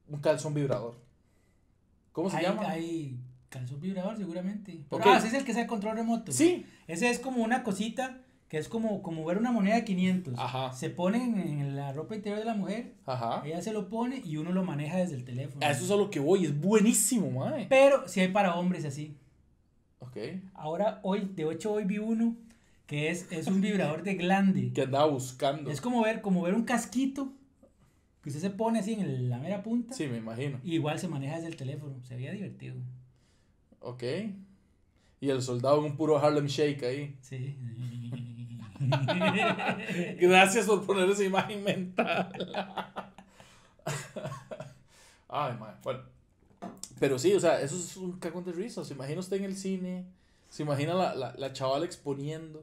un 0.09 0.19
calzón 0.19 0.55
vibrador. 0.55 0.97
¿Cómo 2.11 2.29
se 2.29 2.39
hay, 2.39 2.43
llama? 2.43 2.69
Hay 2.69 3.17
calzón 3.49 3.81
vibrador, 3.81 4.17
seguramente. 4.17 4.85
Pero. 4.91 5.05
Ah, 5.07 5.19
ese 5.19 5.29
es 5.29 5.35
el 5.35 5.45
que 5.45 5.53
sea 5.53 5.63
el 5.63 5.69
control 5.69 5.99
remoto. 5.99 6.33
Sí. 6.33 6.67
Ese 6.89 7.09
es 7.11 7.21
como 7.21 7.45
una 7.45 7.63
cosita 7.63 8.23
que 8.49 8.59
es 8.59 8.69
como, 8.69 9.03
como 9.05 9.25
ver 9.25 9.39
una 9.39 9.53
moneda 9.53 9.77
de 9.77 9.85
500. 9.85 10.35
Ajá. 10.37 10.73
Se 10.73 10.91
pone 10.91 11.23
en, 11.23 11.39
en 11.39 11.77
la 11.77 11.93
ropa 11.93 12.17
interior 12.17 12.41
de 12.41 12.45
la 12.45 12.55
mujer, 12.55 12.95
Ajá. 13.07 13.41
ella 13.47 13.63
se 13.63 13.73
lo 13.73 13.89
pone 13.89 14.21
y 14.25 14.37
uno 14.37 14.51
lo 14.51 14.65
maneja 14.65 14.97
desde 14.97 15.15
el 15.15 15.25
teléfono. 15.25 15.65
A 15.65 15.71
eso 15.71 15.85
es 15.85 15.93
a 15.93 15.97
lo 15.97 16.11
que 16.11 16.19
voy. 16.19 16.47
Es 16.47 16.61
buenísimo, 16.61 17.31
mae. 17.31 17.67
Pero 17.69 18.09
si 18.09 18.19
hay 18.19 18.33
para 18.33 18.57
hombres 18.57 18.85
así. 18.85 19.17
Ok. 20.01 20.17
Ahora, 20.55 20.99
hoy, 21.05 21.31
de 21.37 21.53
hecho, 21.53 21.73
hoy 21.73 21.85
vi 21.85 21.99
uno 21.99 22.35
que 22.89 23.11
es, 23.11 23.31
es 23.31 23.47
un 23.47 23.61
vibrador 23.61 24.03
de 24.03 24.15
glande. 24.17 24.73
Que 24.75 24.83
andaba 24.83 25.07
buscando. 25.07 25.71
Es 25.71 25.81
como 25.81 26.03
ver, 26.03 26.21
como 26.21 26.43
ver 26.43 26.55
un 26.55 26.65
casquito 26.65 27.33
que 28.23 28.31
usted 28.31 28.41
se 28.43 28.51
pone 28.51 28.81
así 28.81 28.95
en 28.95 29.01
el- 29.03 29.31
la 29.31 29.39
mera 29.39 29.63
punta. 29.63 29.95
Sí, 29.95 30.09
me 30.09 30.17
imagino. 30.17 30.59
Y 30.65 30.75
igual 30.75 30.99
se 30.99 31.07
maneja 31.07 31.37
desde 31.37 31.47
el 31.49 31.57
teléfono. 31.57 31.95
Se 32.03 32.17
veía 32.17 32.33
divertido. 32.33 32.75
Ok. 33.81 34.03
Y 35.21 35.31
el 35.31 35.41
soldado 35.43 35.79
en 35.79 35.93
un 35.93 35.97
puro 35.97 36.19
Harlem 36.19 36.47
Shake 36.47 36.83
ahí. 36.83 37.17
Sí. 37.23 37.57
Gracias 40.21 40.67
por 40.67 40.87
poner 40.87 41.09
esa 41.11 41.25
imagen 41.25 41.65
mental. 41.65 42.31
Ay, 45.29 45.57
madre. 45.59 45.77
Bueno. 45.83 46.01
Pero 46.99 47.19
sí, 47.19 47.33
o 47.35 47.41
sea, 47.41 47.61
eso 47.61 47.77
es 47.77 47.97
un 47.97 48.19
cagón 48.19 48.45
de 48.45 48.53
risa. 48.53 48.85
Se 48.85 48.95
imagina 48.95 49.21
usted 49.21 49.37
en 49.39 49.45
el 49.45 49.57
cine. 49.57 50.05
Se 50.49 50.63
imagina 50.63 50.95
la, 50.95 51.15
la, 51.15 51.35
la 51.37 51.53
chavala 51.53 51.85
exponiendo. 51.85 52.63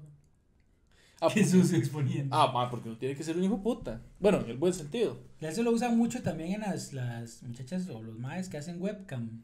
Ah, 1.21 1.29
Qué 1.33 1.45
sucio 1.45 1.77
exponiendo. 1.77 2.35
Ah, 2.35 2.51
ma, 2.53 2.69
porque 2.69 2.89
no 2.89 2.97
tiene 2.97 3.15
que 3.15 3.23
ser 3.23 3.37
un 3.37 3.43
hijo 3.43 3.61
puta. 3.61 4.01
Bueno, 4.19 4.41
en 4.41 4.49
el 4.49 4.57
buen 4.57 4.73
sentido. 4.73 5.17
Eso 5.39 5.63
lo 5.63 5.71
usan 5.71 5.97
mucho 5.97 6.21
también 6.21 6.53
en 6.53 6.61
las, 6.61 6.91
las 6.93 7.41
muchachas 7.43 7.87
o 7.89 8.01
los 8.03 8.17
maes 8.19 8.49
que 8.49 8.57
hacen 8.57 8.81
webcam. 8.81 9.43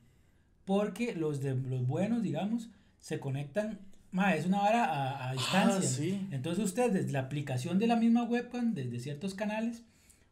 Porque 0.65 1.15
los 1.15 1.41
de 1.41 1.55
los 1.55 1.87
buenos, 1.87 2.21
digamos, 2.23 2.69
se 2.99 3.19
conectan. 3.19 3.79
Ma, 4.11 4.35
es 4.35 4.45
una 4.45 4.59
vara 4.59 4.85
a, 4.85 5.29
a 5.29 5.33
distancia. 5.33 5.79
Ah, 5.79 5.81
sí. 5.81 6.27
Entonces 6.31 6.63
usted 6.65 6.91
desde 6.91 7.11
la 7.11 7.19
aplicación 7.21 7.79
de 7.79 7.87
la 7.87 7.95
misma 7.95 8.23
webcam, 8.23 8.73
desde 8.73 8.99
ciertos 8.99 9.33
canales, 9.33 9.83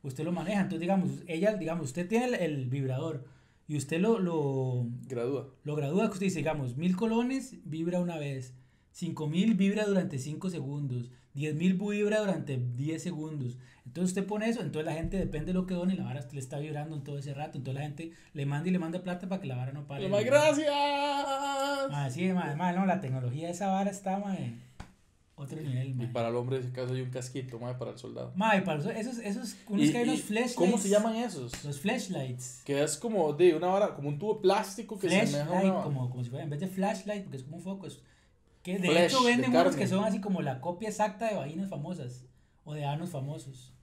usted 0.03 0.23
lo 0.25 0.31
maneja. 0.33 0.59
Entonces, 0.61 0.81
digamos, 0.81 1.11
ella, 1.27 1.55
digamos, 1.55 1.85
usted 1.85 2.07
tiene 2.07 2.25
el, 2.25 2.33
el 2.35 2.65
vibrador 2.69 3.25
y 3.67 3.77
usted 3.77 4.01
lo, 4.01 4.19
lo, 4.19 4.87
Gradúa. 5.07 5.47
lo 5.63 5.75
gradúa, 5.75 6.07
que 6.07 6.13
usted 6.13 6.25
dice, 6.25 6.39
digamos, 6.39 6.75
mil 6.75 6.95
colones 6.97 7.55
vibra 7.65 7.99
una 8.01 8.17
vez, 8.17 8.53
cinco 8.91 9.27
mil 9.27 9.53
vibra 9.53 9.85
durante 9.85 10.17
cinco 10.17 10.49
segundos, 10.49 11.11
diez 11.33 11.55
mil 11.55 11.73
vibra 11.75 12.19
durante 12.19 12.57
10 12.57 13.01
segundos. 13.01 13.57
Entonces 13.85 14.11
usted 14.11 14.25
pone 14.27 14.47
eso, 14.47 14.61
entonces 14.61 14.85
la 14.85 14.93
gente 14.93 15.17
depende 15.17 15.47
de 15.47 15.53
lo 15.53 15.65
que 15.65 15.73
done, 15.73 15.95
la 15.95 16.03
vara 16.03 16.23
le 16.31 16.39
está 16.39 16.59
vibrando 16.59 16.95
en 16.95 17.03
todo 17.03 17.17
ese 17.17 17.33
rato, 17.33 17.57
entonces 17.57 17.81
la 17.81 17.87
gente 17.87 18.11
le 18.33 18.45
manda 18.45 18.69
y 18.69 18.71
le 18.71 18.77
manda 18.79 19.01
plata 19.01 19.27
para 19.27 19.41
que 19.41 19.47
la 19.47 19.55
vara 19.55 19.71
no 19.71 19.87
pare. 19.87 20.07
¡Más 20.07 20.23
gracias! 20.23 20.67
Ah, 21.91 22.07
sí, 22.11 22.27
ma, 22.31 22.55
ma, 22.55 22.71
no, 22.71 22.85
la 22.85 23.01
tecnología 23.01 23.47
de 23.47 23.53
esa 23.53 23.67
vara 23.69 23.89
está, 23.89 24.19
ma, 24.19 24.35
Otro 25.35 25.59
nivel, 25.61 25.87
Y 25.91 25.93
mae. 25.93 26.07
para 26.09 26.27
el 26.27 26.35
hombre, 26.35 26.57
en 26.57 26.63
ese 26.63 26.71
caso, 26.73 26.93
hay 26.93 27.01
un 27.01 27.09
casquito, 27.11 27.57
mae, 27.59 27.73
para 27.75 27.91
el 27.91 27.97
soldado. 27.97 28.33
Mae, 28.35 28.61
para 28.61 28.77
los- 28.77 28.87
esos, 28.93 29.19
esos, 29.19 29.55
unos 29.69 29.87
Y- 29.87 29.91
que 29.93 29.97
hay 29.99 30.03
unos 30.03 30.19
y- 30.19 30.23
flashlights. 30.23 30.55
¿Cómo 30.55 30.77
se 30.77 30.89
llaman 30.89 31.15
esos? 31.15 31.63
Los 31.63 31.79
flashlights. 31.79 32.61
Que 32.65 32.83
es 32.83 32.97
como 32.97 33.31
de 33.33 33.55
una 33.55 33.67
vara, 33.67 33.95
como 33.95 34.09
un 34.09 34.19
tubo 34.19 34.41
plástico 34.41 34.99
que 34.99 35.09
se 35.09 35.21
asemeja 35.21 35.43
a 35.45 35.47
Flashlight, 35.47 35.73
una- 35.73 35.83
como, 35.83 36.09
como 36.09 36.23
si 36.25 36.29
fuera, 36.29 36.43
en 36.43 36.49
vez 36.49 36.59
de 36.59 36.67
flashlight, 36.67 37.23
porque 37.23 37.37
es 37.37 37.43
como 37.43 37.55
un 37.57 37.63
foco, 37.63 37.87
es- 37.87 38.01
que 38.63 38.77
de 38.79 38.89
Flash, 38.89 39.03
hecho 39.05 39.21
de 39.21 39.31
venden 39.31 39.55
unos 39.55 39.75
que 39.75 39.87
son 39.87 40.03
así 40.03 40.19
como 40.21 40.41
la 40.41 40.59
copia 40.61 40.89
exacta 40.89 41.27
de 41.29 41.35
vaginas 41.35 41.69
famosas, 41.69 42.25
o 42.65 42.73
de 42.73 42.85
anos 42.85 43.09
famosos, 43.11 43.73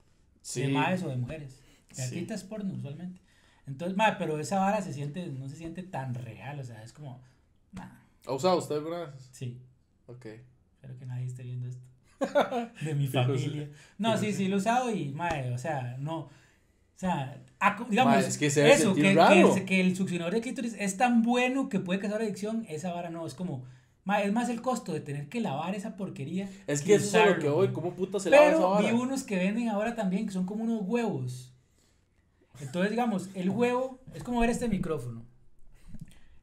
Sí. 0.41 0.61
de 0.61 0.67
maes 0.69 1.03
o 1.03 1.09
de 1.09 1.17
mujeres. 1.17 1.61
De 1.89 1.95
Sí. 1.95 2.01
artistas 2.03 2.43
porno 2.43 2.73
usualmente. 2.73 3.21
Entonces, 3.65 3.97
mae, 3.97 4.15
pero 4.17 4.39
esa 4.39 4.59
vara 4.59 4.81
se 4.81 4.93
siente, 4.93 5.27
no 5.27 5.49
se 5.49 5.55
siente 5.57 5.83
tan 5.83 6.13
real, 6.13 6.59
o 6.59 6.63
sea, 6.63 6.83
es 6.83 6.93
como, 6.93 7.21
nah, 7.73 7.89
¿Ha 8.25 8.33
usado 8.33 8.57
usted 8.57 8.75
alguna 8.75 9.05
vez? 9.05 9.29
sí, 9.31 9.59
Ok. 10.05 10.25
espero 10.73 10.97
que 10.97 11.05
nadie 11.05 11.25
esté 11.25 11.43
viendo 11.43 11.67
esto. 11.67 11.81
de 12.81 12.95
mi 12.95 13.07
familia. 13.07 13.69
No, 13.97 14.17
sí, 14.17 14.33
sí, 14.33 14.47
lo 14.47 14.55
he 14.55 14.59
usado 14.59 14.89
y, 14.91 15.09
mae, 15.09 15.51
o 15.51 15.57
sea, 15.57 15.97
no. 15.99 16.19
O 16.19 16.99
sea, 16.99 17.37
digamos, 17.89 18.15
Mae, 18.15 18.25
es 18.27 18.37
que 18.39 18.49
se 18.49 18.71
eso, 18.71 18.95
que, 18.95 19.13
raro. 19.13 19.53
que, 19.53 19.65
que 19.65 19.81
el 19.81 19.95
succionador 19.95 20.33
de 20.33 20.41
clítoris 20.41 20.75
es 20.79 20.97
tan 20.97 21.21
bueno 21.21 21.69
que 21.69 21.79
puede 21.79 21.99
causar 21.99 22.21
adicción, 22.21 22.65
esa 22.69 22.91
vara 22.91 23.09
no, 23.11 23.27
es 23.27 23.35
como, 23.35 23.65
es 24.15 24.33
más 24.33 24.49
el 24.49 24.61
costo 24.61 24.93
de 24.93 25.01
tener 25.01 25.27
que 25.27 25.41
lavar 25.41 25.75
esa 25.75 25.95
porquería. 25.95 26.49
Es 26.65 26.81
que 26.81 26.95
eso 26.95 27.17
es 27.19 27.27
lo 27.27 27.39
que 27.39 27.49
mae. 27.49 27.73
¿Cómo 27.73 27.93
puta 27.93 28.19
se 28.19 28.29
lava 28.29 28.47
esa 28.47 28.57
Pero 28.57 28.77
vi 28.79 28.91
unos 28.91 29.23
que 29.23 29.35
venden 29.37 29.69
ahora 29.69 29.95
también 29.95 30.25
que 30.25 30.31
son 30.31 30.45
como 30.45 30.63
unos 30.63 30.81
huevos. 30.83 31.53
Entonces, 32.59 32.91
digamos, 32.91 33.29
el 33.35 33.49
huevo 33.49 33.99
es 34.13 34.23
como 34.23 34.39
ver 34.39 34.49
este 34.49 34.67
micrófono. 34.67 35.25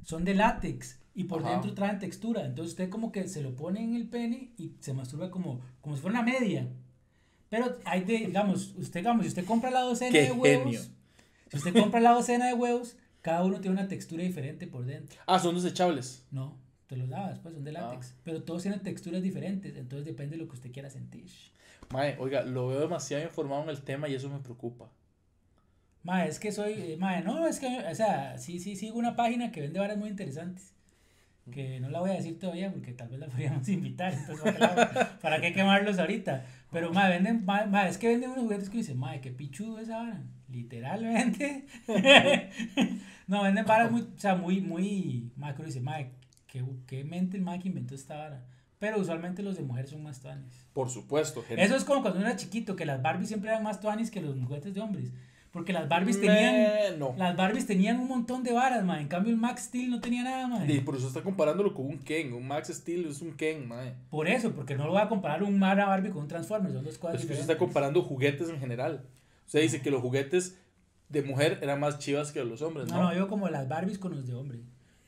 Son 0.05 0.24
de 0.24 0.35
látex 0.35 1.00
y 1.14 1.24
por 1.24 1.40
Ajá. 1.40 1.53
dentro 1.53 1.74
traen 1.74 1.98
textura. 1.98 2.44
Entonces 2.44 2.72
usted 2.72 2.90
como 2.90 3.11
que 3.11 3.27
se 3.29 3.40
lo 3.42 3.57
pone 3.57 3.83
en 3.83 3.94
el 3.96 4.09
pene 4.09 4.53
y 4.59 4.72
se 4.81 4.92
masturba 4.92 5.31
como, 5.31 5.61
como 5.81 5.96
si 5.96 6.03
fuera 6.03 6.20
una 6.20 6.31
media. 6.31 6.68
Pero 7.48 7.79
hay 7.85 8.05
de, 8.05 8.18
digamos, 8.18 8.74
usted, 8.77 9.00
digamos, 9.00 9.22
si 9.22 9.29
usted 9.29 9.44
compra 9.44 9.70
la 9.70 9.81
docena 9.81 10.12
Qué 10.12 10.22
de 10.22 10.33
huevos, 10.33 10.64
genio. 10.64 10.81
si 11.50 11.57
usted 11.57 11.72
compra 11.72 12.00
la 12.00 12.11
docena 12.11 12.46
de 12.46 12.55
huevos, 12.55 12.96
cada 13.22 13.44
uno 13.44 13.61
tiene 13.61 13.79
una 13.79 13.88
textura 13.88 14.22
diferente 14.22 14.66
por 14.66 14.85
dentro. 14.85 15.18
Ah, 15.27 15.38
son 15.38 15.55
desechables. 15.55 16.27
No, 16.31 16.59
te 16.87 16.97
los 16.97 17.09
lavas, 17.09 17.38
pues 17.40 17.55
son 17.55 17.64
de 17.64 17.73
látex. 17.73 18.14
Pero 18.25 18.42
todos 18.42 18.62
tienen 18.62 18.81
texturas 18.83 19.23
diferentes, 19.23 19.77
entonces 19.77 20.05
depende 20.07 20.37
de 20.37 20.42
lo 20.42 20.49
que 20.49 20.55
usted 20.57 20.73
quiera 20.73 20.90
sentir. 20.90 21.27
Mae, 21.90 22.16
oiga, 22.18 22.42
lo 22.42 22.68
veo 22.68 22.81
demasiado 22.81 23.23
informado 23.25 23.62
en 23.64 23.70
el 23.70 23.83
tema 23.83 24.09
y 24.09 24.14
eso 24.14 24.29
me 24.31 24.38
preocupa. 24.40 24.90
Mae, 26.03 26.29
es 26.29 26.38
que 26.38 26.53
soy, 26.53 26.73
eh, 26.75 26.97
mae, 26.99 27.23
no, 27.23 27.47
es 27.47 27.59
que, 27.61 27.66
o 27.90 27.94
sea, 27.94 28.37
sí, 28.38 28.59
sí, 28.61 28.77
sigo 28.77 28.99
una 28.99 29.16
página 29.16 29.51
que 29.53 29.61
vende 29.62 29.79
varas 29.81 29.97
muy 29.97 30.09
interesantes. 30.11 30.73
Que 31.53 31.79
no 31.79 31.90
la 31.90 32.01
voy 32.01 32.11
a 32.11 32.14
decir 32.14 32.38
todavía 32.38 32.73
porque 32.73 32.92
tal 32.92 33.09
vez 33.09 33.20
la 33.20 33.27
podríamos 33.29 33.68
invitar, 33.68 34.12
entonces 34.14 34.40
¿para 34.40 34.53
qué, 34.55 34.59
la- 34.61 35.18
para 35.20 35.40
qué 35.40 35.53
quemarlos 35.53 35.99
ahorita? 35.99 36.44
Pero, 36.73 36.92
mae, 36.92 37.11
venden, 37.11 37.44
mae, 37.44 37.66
mae, 37.66 37.88
es 37.90 37.99
que 37.99 38.09
venden 38.09 38.31
unos 38.31 38.44
juguetes 38.44 38.70
que 38.70 38.79
dicen, 38.79 38.99
mae, 38.99 39.20
qué 39.20 39.31
pichudo 39.31 39.79
esa 39.79 39.99
vara, 39.99 40.23
literalmente. 40.49 41.66
no, 43.27 43.42
venden 43.42 43.64
varas 43.66 43.90
muy, 43.90 44.03
o 44.03 44.18
sea, 44.18 44.35
muy, 44.37 44.61
muy, 44.61 45.31
mae, 45.37 45.55
que 45.55 45.64
dice, 45.64 45.81
mae, 45.81 46.12
qué, 46.55 46.64
qué 46.87 47.03
mente 47.05 47.37
el 47.37 47.43
mae 47.43 47.59
que 47.59 47.69
inventó 47.69 47.95
esta 47.95 48.17
vara. 48.17 48.45
Pero 48.79 49.01
usualmente 49.01 49.43
los 49.43 49.57
de 49.57 49.62
mujeres 49.62 49.90
son 49.90 50.03
más 50.03 50.21
tuanes. 50.21 50.47
Por 50.73 50.88
supuesto. 50.90 51.43
gen- 51.43 51.59
Eso 51.59 51.75
es 51.77 51.85
como 51.85 52.01
cuando 52.03 52.21
uno 52.21 52.29
era 52.29 52.37
chiquito, 52.37 52.77
que 52.77 52.85
las 52.87 53.03
Barbies 53.03 53.29
siempre 53.29 53.51
eran 53.51 53.62
más 53.62 53.81
tuanis 53.81 54.11
que 54.11 54.21
los 54.21 54.37
juguetes 54.38 54.75
de 54.75 54.81
hombres. 54.81 55.11
Porque 55.51 55.73
las 55.73 55.88
Barbies 55.88 56.21
tenían, 56.21 56.99
No. 56.99 57.14
las 57.17 57.37
Barbies 57.37 57.67
tenían 57.67 57.99
un 58.01 58.09
montón 58.09 58.43
de 58.43 58.53
varas, 58.53 58.85
man. 58.85 58.99
En 59.01 59.09
cambio 59.09 59.33
el 59.33 59.38
Max 59.38 59.62
Steel 59.64 59.88
no 59.90 60.01
tenía 60.01 60.23
nada, 60.25 60.47
man. 60.49 60.69
Y 60.69 60.81
por 60.81 60.97
eso 60.97 61.07
está 61.09 61.23
comparándolo 61.23 61.73
con 61.75 61.87
un 61.87 61.99
Ken. 61.99 62.33
Un 62.35 62.47
Max 62.47 62.69
Steel 62.69 63.07
es 63.07 63.21
un 63.23 63.33
Ken, 63.37 63.67
mae. 63.69 63.95
Por 64.11 64.29
eso, 64.29 64.53
porque 64.53 64.75
no 64.77 64.85
lo 64.87 64.90
voy 64.93 65.01
a 65.03 65.09
comparar 65.09 65.43
un 65.45 65.59
Mara 65.59 65.87
Barbie 65.87 66.11
con 66.11 66.23
un 66.23 66.29
Transformer, 66.29 66.73
son 66.73 66.85
dos 66.85 66.99
cosas 66.99 67.21
Es 67.21 67.27
que 67.27 67.33
usted 67.33 67.43
está 67.43 67.57
comparando 67.59 68.03
juguetes 68.03 68.49
en 68.49 68.59
general. 68.61 69.05
Usted 69.47 69.61
dice 69.62 69.81
que 69.81 69.90
los 69.93 70.03
juguetes 70.03 70.59
de 71.09 71.23
mujer 71.23 71.59
eran 71.62 71.79
más 71.81 71.99
chivas 72.01 72.33
que 72.33 72.43
los 72.45 72.61
hombres, 72.62 72.88
No, 72.88 72.97
¿no? 72.97 73.03
no, 73.05 73.14
yo 73.14 73.29
como 73.29 73.49
las 73.49 73.69
Barbies 73.69 73.99
con 73.99 74.11
los 74.12 74.27
de 74.27 74.35
hombre. 74.35 74.59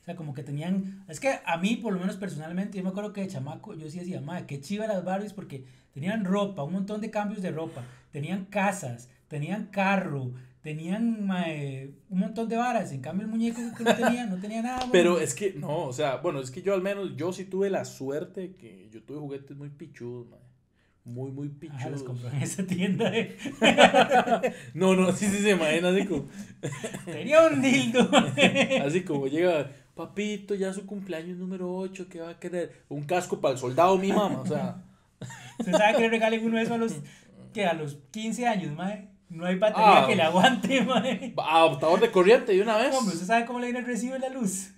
O 0.07 0.09
sea, 0.09 0.15
como 0.15 0.33
que 0.33 0.41
tenían... 0.41 1.03
Es 1.09 1.19
que 1.19 1.37
a 1.45 1.57
mí, 1.57 1.75
por 1.75 1.91
lo 1.91 1.99
menos 1.99 2.15
personalmente, 2.15 2.77
yo 2.77 2.83
me 2.85 2.91
acuerdo 2.91 3.11
que 3.11 3.19
de 3.19 3.27
chamaco, 3.27 3.73
yo 3.75 3.89
sí 3.89 3.99
decía, 3.99 4.21
madre, 4.21 4.45
qué 4.47 4.61
chiva 4.61 4.87
las 4.87 5.03
Barbies 5.03 5.33
porque 5.33 5.65
tenían 5.93 6.23
ropa, 6.23 6.63
un 6.63 6.71
montón 6.71 7.01
de 7.01 7.11
cambios 7.11 7.41
de 7.41 7.51
ropa, 7.51 7.83
tenían 8.11 8.45
casas, 8.45 9.09
tenían 9.27 9.65
carro, 9.65 10.31
tenían 10.61 11.27
mae, 11.27 11.91
un 12.09 12.19
montón 12.19 12.47
de 12.47 12.55
varas. 12.55 12.93
En 12.93 13.01
cambio 13.01 13.25
el 13.25 13.29
muñeco 13.31 13.59
que 13.77 13.83
no 13.83 13.95
tenía, 13.97 14.25
no 14.27 14.37
tenía 14.37 14.61
nada, 14.61 14.77
mae. 14.83 14.89
Pero 14.93 15.19
es 15.19 15.33
que, 15.35 15.51
no, 15.55 15.79
o 15.87 15.91
sea, 15.91 16.15
bueno, 16.17 16.39
es 16.39 16.51
que 16.51 16.61
yo 16.61 16.73
al 16.73 16.81
menos, 16.81 17.17
yo 17.17 17.33
sí 17.33 17.43
tuve 17.43 17.69
la 17.69 17.83
suerte 17.83 18.55
que 18.55 18.87
yo 18.89 19.03
tuve 19.03 19.19
juguetes 19.19 19.57
muy 19.57 19.67
pichudos, 19.71 20.29
mae. 20.29 20.39
Muy, 21.03 21.31
muy 21.31 21.47
Ah, 21.69 21.89
los 21.89 22.01
pichudos. 22.01 22.03
compró 22.03 22.29
en 22.29 22.41
esa 22.43 22.63
tienda 22.65 23.09
de... 23.11 23.37
No, 24.73 24.93
no, 24.95 25.11
sí, 25.13 25.25
sí, 25.27 25.37
se 25.41 25.49
imagina 25.51 25.89
así 25.89 26.05
como, 26.05 26.27
Tenía 27.05 27.47
un 27.47 27.61
dildo. 27.61 28.09
así 28.85 29.03
como 29.03 29.27
llega, 29.27 29.69
papito, 29.97 30.55
ya 30.55 30.71
su 30.71 30.85
cumpleaños 30.85 31.37
número 31.37 31.75
8, 31.75 32.07
¿qué 32.09 32.21
va 32.21 32.29
a 32.29 32.39
querer? 32.39 32.83
Un 32.87 33.03
casco 33.03 33.41
para 33.41 33.53
el 33.55 33.59
soldado, 33.59 33.97
mi 33.97 34.13
mamá, 34.13 34.39
o 34.41 34.45
sea. 34.45 34.81
¿Usted 35.59 35.73
sabe 35.73 35.95
que 35.95 36.01
le 36.03 36.09
regalen 36.09 36.45
uno 36.45 36.55
de 36.57 36.63
esos 36.63 36.75
a 36.75 36.77
los, 36.77 36.93
que 37.53 37.65
a 37.65 37.73
los 37.73 37.97
15 38.11 38.47
años, 38.47 38.73
mae? 38.75 39.09
No 39.29 39.45
hay 39.45 39.55
batería 39.55 40.03
Ah. 40.03 40.07
que 40.07 40.15
le 40.15 40.21
aguante, 40.23 40.81
mae. 40.83 41.33
Adaptador 41.35 41.99
de 41.99 42.11
corriente 42.11 42.53
de 42.53 42.61
una 42.61 42.77
vez. 42.77 42.95
Hombre, 42.95 43.13
¿usted 43.15 43.27
sabe 43.27 43.45
cómo 43.45 43.59
le 43.59 43.65
viene 43.65 43.79
el 43.79 43.85
recibo 43.85 44.13
de 44.13 44.19
la 44.19 44.29
luz? 44.29 44.69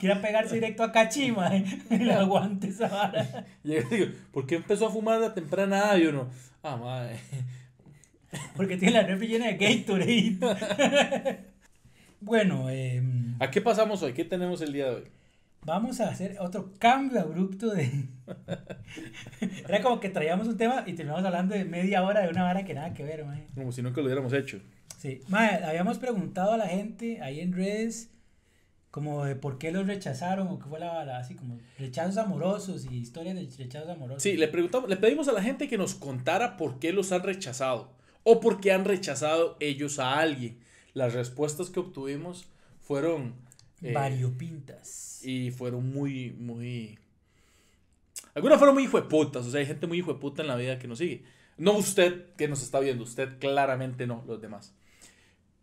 Quiera 0.00 0.20
pegarse 0.22 0.54
directo 0.54 0.82
a 0.82 0.90
Cachi, 0.90 1.30
mae. 1.30 1.64
Y 1.90 1.98
le 1.98 2.14
aguante 2.14 2.68
esa 2.68 2.88
vara. 2.88 3.44
Y 3.62 3.74
yo 3.74 3.82
digo, 3.90 4.06
¿por 4.32 4.46
qué 4.46 4.54
empezó 4.56 4.86
a 4.86 4.90
fumar 4.90 5.20
de 5.20 5.30
temprana 5.30 5.78
edad? 5.78 5.96
Y 5.98 6.06
uno, 6.06 6.28
ah, 6.62 6.76
madre. 6.76 7.20
Porque 8.56 8.76
tiene 8.76 8.94
la 8.94 9.02
refri 9.02 9.28
llena 9.28 9.46
de 9.46 9.56
Gatorade. 9.56 11.38
Bueno, 12.20 12.68
eh, 12.68 13.00
¿A 13.40 13.50
qué 13.50 13.60
pasamos 13.60 14.02
hoy? 14.02 14.12
¿Qué 14.12 14.24
tenemos 14.24 14.60
el 14.62 14.72
día 14.72 14.86
de 14.86 14.94
hoy? 14.96 15.04
vamos 15.64 16.00
a 16.00 16.08
hacer 16.08 16.36
otro 16.40 16.72
cambio 16.78 17.20
abrupto 17.20 17.70
de... 17.70 18.06
Era 19.68 19.82
como 19.82 20.00
que 20.00 20.08
traíamos 20.08 20.48
un 20.48 20.56
tema 20.56 20.84
y 20.86 20.94
terminamos 20.94 21.24
hablando 21.24 21.54
de 21.54 21.64
media 21.64 22.02
hora 22.02 22.22
de 22.22 22.28
una 22.28 22.42
vara 22.42 22.64
que 22.64 22.74
nada 22.74 22.94
que 22.94 23.02
ver, 23.02 23.24
mae. 23.24 23.46
Como 23.54 23.72
si 23.72 23.82
nunca 23.82 24.00
lo 24.00 24.06
hubiéramos 24.06 24.32
hecho. 24.32 24.60
Sí, 24.98 25.20
mae, 25.28 25.62
habíamos 25.64 25.98
preguntado 25.98 26.52
a 26.52 26.56
la 26.56 26.68
gente 26.68 27.20
ahí 27.20 27.40
en 27.40 27.52
redes 27.52 28.10
como 28.90 29.24
de 29.24 29.36
por 29.36 29.58
qué 29.58 29.70
los 29.70 29.86
rechazaron 29.86 30.48
o 30.48 30.58
qué 30.58 30.64
fue 30.64 30.80
la 30.80 30.88
vara, 30.88 31.18
así 31.18 31.34
como 31.34 31.58
rechazos 31.78 32.16
amorosos 32.16 32.86
y 32.90 32.96
historias 32.96 33.36
de 33.36 33.46
rechazos 33.62 33.90
amorosos. 33.90 34.22
Sí, 34.22 34.36
le 34.36 34.48
preguntamos, 34.48 34.88
le 34.88 34.96
pedimos 34.96 35.28
a 35.28 35.32
la 35.32 35.42
gente 35.42 35.68
que 35.68 35.76
nos 35.76 35.94
contara 35.94 36.56
por 36.56 36.78
qué 36.78 36.92
los 36.92 37.12
han 37.12 37.22
rechazado 37.22 37.92
o 38.22 38.40
por 38.40 38.60
qué 38.60 38.72
han 38.72 38.86
rechazado 38.86 39.56
ellos 39.60 39.98
a 39.98 40.18
alguien. 40.18 40.58
Las 40.94 41.12
respuestas 41.12 41.68
que 41.68 41.80
obtuvimos 41.80 42.48
fueron 42.88 43.34
eh, 43.82 43.92
Variopintas. 43.92 45.20
y 45.22 45.50
fueron 45.50 45.92
muy, 45.92 46.30
muy. 46.30 46.98
Algunas 48.34 48.56
fueron 48.56 48.74
muy 48.74 48.84
hijueputas, 48.84 49.46
o 49.46 49.50
sea, 49.50 49.60
hay 49.60 49.66
gente 49.66 49.86
muy 49.86 49.98
hijueputa 49.98 50.40
en 50.40 50.48
la 50.48 50.56
vida 50.56 50.78
que 50.78 50.88
nos 50.88 50.96
sigue. 50.96 51.22
No 51.58 51.72
usted 51.72 52.34
que 52.36 52.48
nos 52.48 52.62
está 52.62 52.80
viendo, 52.80 53.04
usted 53.04 53.38
claramente 53.38 54.06
no, 54.06 54.24
los 54.26 54.40
demás. 54.40 54.74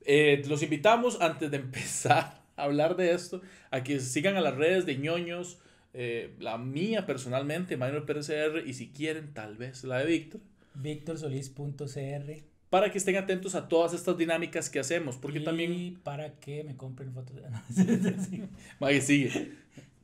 Eh, 0.02 0.44
los 0.48 0.62
invitamos 0.62 1.20
antes 1.20 1.50
de 1.50 1.58
empezar 1.66 2.44
a 2.56 2.64
hablar 2.64 2.96
de 2.96 3.12
esto 3.12 3.42
a 3.72 3.82
que 3.82 4.00
sigan 4.00 4.38
a 4.38 4.42
las 4.42 4.56
redes 4.56 4.86
de 4.86 4.98
ñoños, 4.98 5.58
eh, 5.94 6.36
la 6.38 6.60
mía 6.60 7.08
personalmente, 7.08 7.76
Manuel 7.76 8.04
Pérez 8.04 8.28
CR, 8.28 8.68
y 8.68 8.76
si 8.76 8.90
quieren, 8.90 9.34
tal 9.34 9.58
vez 9.58 9.84
la 9.84 9.98
de 9.98 10.06
Víctor, 10.06 10.42
VictorSolis.cr 10.76 12.55
para 12.76 12.92
que 12.92 12.98
estén 12.98 13.16
atentos 13.16 13.56
a 13.56 13.70
todas 13.70 13.94
estas 13.94 14.18
dinámicas 14.18 14.70
que 14.70 14.80
hacemos, 14.80 15.16
porque 15.16 15.40
y 15.40 15.44
también 15.46 15.98
para 16.04 16.34
que 16.42 16.62
me 16.66 16.76
compren 16.76 17.14
fotos. 17.14 17.38
Ahí 18.82 19.00
sigue. 19.00 19.54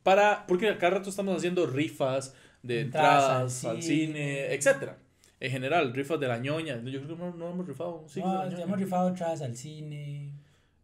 Para, 0.04 0.46
porque 0.48 0.70
a 0.70 0.78
cada 0.78 0.96
rato 1.00 1.10
estamos 1.10 1.36
haciendo 1.36 1.68
rifas 1.68 2.34
de 2.64 2.80
Entradas 2.82 3.56
entradas 3.56 3.66
al 3.66 3.82
cine. 3.84 4.06
cine, 4.08 4.54
etcétera. 4.54 4.98
En 5.42 5.52
general, 5.52 5.94
rifas 5.94 6.18
de 6.18 6.30
la 6.30 6.38
ñoña. 6.38 6.82
Yo 6.86 7.02
creo 7.02 7.18
que 7.18 7.22
no, 7.22 7.34
no 7.36 7.50
hemos 7.52 7.68
rifado. 7.68 8.06
Sí, 8.08 8.22
No, 8.22 8.46
ñoña. 8.50 8.64
hemos 8.64 8.80
rifado 8.80 9.10
entradas 9.10 9.42
al 9.42 9.58
cine, 9.58 10.32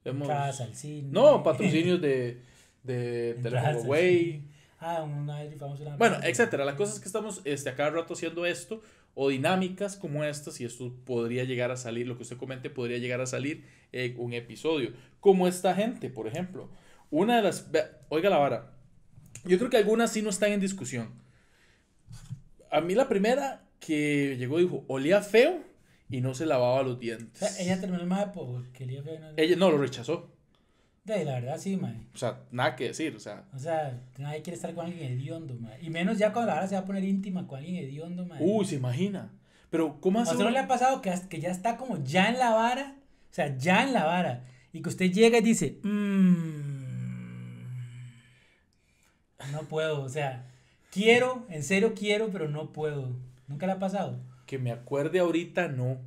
Hemos- 0.03 0.23
entradas 0.27 0.59
al 0.59 0.75
cine. 0.75 1.07
No, 1.09 1.41
patrocinios 1.41 2.01
de, 2.01 2.41
de 2.83 3.39
Teléfono 3.41 3.79
Huawei. 3.79 4.41
Ah, 4.81 5.03
una 5.03 5.39
vez 5.39 5.51
rifamos 5.53 5.79
una... 5.79 5.95
Bueno, 5.95 6.17
etcétera. 6.21 6.65
La 6.65 6.75
cosa 6.75 6.93
es 6.95 6.99
que 6.99 7.07
estamos 7.07 7.39
este, 7.45 7.69
a 7.69 7.75
cada 7.75 7.91
rato 7.91 8.13
haciendo 8.13 8.45
esto 8.45 8.81
o 9.19 9.29
dinámicas 9.29 9.95
como 9.95 10.23
estas 10.23 10.61
y 10.61 10.65
esto 10.65 10.95
podría 11.03 11.43
llegar 11.43 11.71
a 11.71 11.75
salir, 11.75 12.07
lo 12.07 12.17
que 12.17 12.21
usted 12.21 12.37
comente 12.37 12.69
podría 12.69 12.99
llegar 12.99 13.19
a 13.19 13.25
salir 13.25 13.65
en 13.91 14.13
un 14.19 14.31
episodio. 14.33 14.93
Como 15.19 15.47
esta 15.47 15.73
gente, 15.73 16.11
por 16.11 16.27
ejemplo. 16.27 16.69
Una 17.09 17.37
de 17.37 17.41
las... 17.41 17.67
Oiga 18.09 18.29
la 18.29 18.37
vara. 18.37 18.77
Yo 19.43 19.57
creo 19.57 19.71
que 19.71 19.77
algunas 19.77 20.11
sí 20.11 20.21
no 20.21 20.29
están 20.29 20.51
en 20.51 20.59
discusión. 20.59 21.15
A 22.69 22.79
mí 22.81 22.93
la 22.93 23.09
primera 23.09 23.67
que 23.79 24.37
llegó 24.37 24.59
dijo, 24.59 24.85
olía 24.87 25.23
feo 25.23 25.63
y 26.11 26.21
no 26.21 26.35
se 26.35 26.45
lavaba 26.45 26.83
los 26.83 26.97
O 26.97 26.99
dientes. 26.99 27.39
sea, 27.39 27.59
ella 27.59 27.79
terminó 27.79 27.99
el 28.03 28.07
mapa 28.07 28.33
porque 28.33 28.83
el 28.83 28.89
día 28.91 29.01
fue... 29.01 29.19
Ella 29.35 29.55
no 29.55 29.71
lo 29.71 29.79
rechazó. 29.79 30.31
De, 31.07 31.23
la 31.23 31.35
verdad, 31.35 31.57
sí, 31.57 31.77
mae. 31.77 31.95
O 32.13 32.17
sea, 32.17 32.41
nada 32.51 32.75
que 32.75 32.83
decir, 32.83 33.15
o 33.15 33.19
sea. 33.21 33.45
O 33.55 33.59
sea, 33.59 33.97
nadie 34.17 34.41
quiere 34.41 34.55
estar 34.57 34.73
con 34.73 34.87
alguien 34.87 35.09
hediondo, 35.13 35.55
mae. 35.55 35.81
Y 35.81 35.89
menos 35.89 36.17
ya 36.17 36.33
cuando 36.33 36.51
la 36.51 36.57
hora 36.57 36.67
se 36.67 36.75
va 36.75 36.81
a 36.81 36.85
poner 36.85 37.05
íntima 37.05 37.47
con 37.47 37.59
alguien 37.59 37.77
hediondo, 37.77 38.25
mae. 38.25 38.43
Uy, 38.43 38.65
se 38.65 38.75
imagina. 38.75 39.31
Pero, 39.69 40.01
¿cómo 40.01 40.19
hace? 40.19 40.31
¿A 40.31 40.33
usted 40.33 40.43
no 40.43 40.51
le 40.51 40.59
ha 40.59 40.67
pasado 40.67 41.01
que, 41.01 41.13
que 41.29 41.39
ya 41.39 41.49
está 41.49 41.77
como 41.77 42.03
ya 42.03 42.27
en 42.27 42.37
la 42.37 42.49
vara? 42.49 42.97
O 43.31 43.33
sea, 43.33 43.57
ya 43.57 43.83
en 43.83 43.93
la 43.93 44.03
vara. 44.03 44.43
Y 44.73 44.81
que 44.81 44.89
usted 44.89 45.09
llega 45.09 45.37
y 45.37 45.41
dice, 45.41 45.79
mmm, 45.81 46.67
no 49.53 49.61
puedo. 49.69 50.01
O 50.01 50.09
sea, 50.09 50.45
quiero, 50.91 51.45
en 51.49 51.63
serio 51.63 51.93
quiero, 51.95 52.29
pero 52.31 52.49
no 52.49 52.73
puedo. 52.73 53.15
¿Nunca 53.47 53.65
le 53.65 53.71
ha 53.71 53.79
pasado? 53.79 54.19
Que 54.45 54.59
me 54.59 54.73
acuerde 54.73 55.19
ahorita, 55.19 55.69
no. 55.69 55.99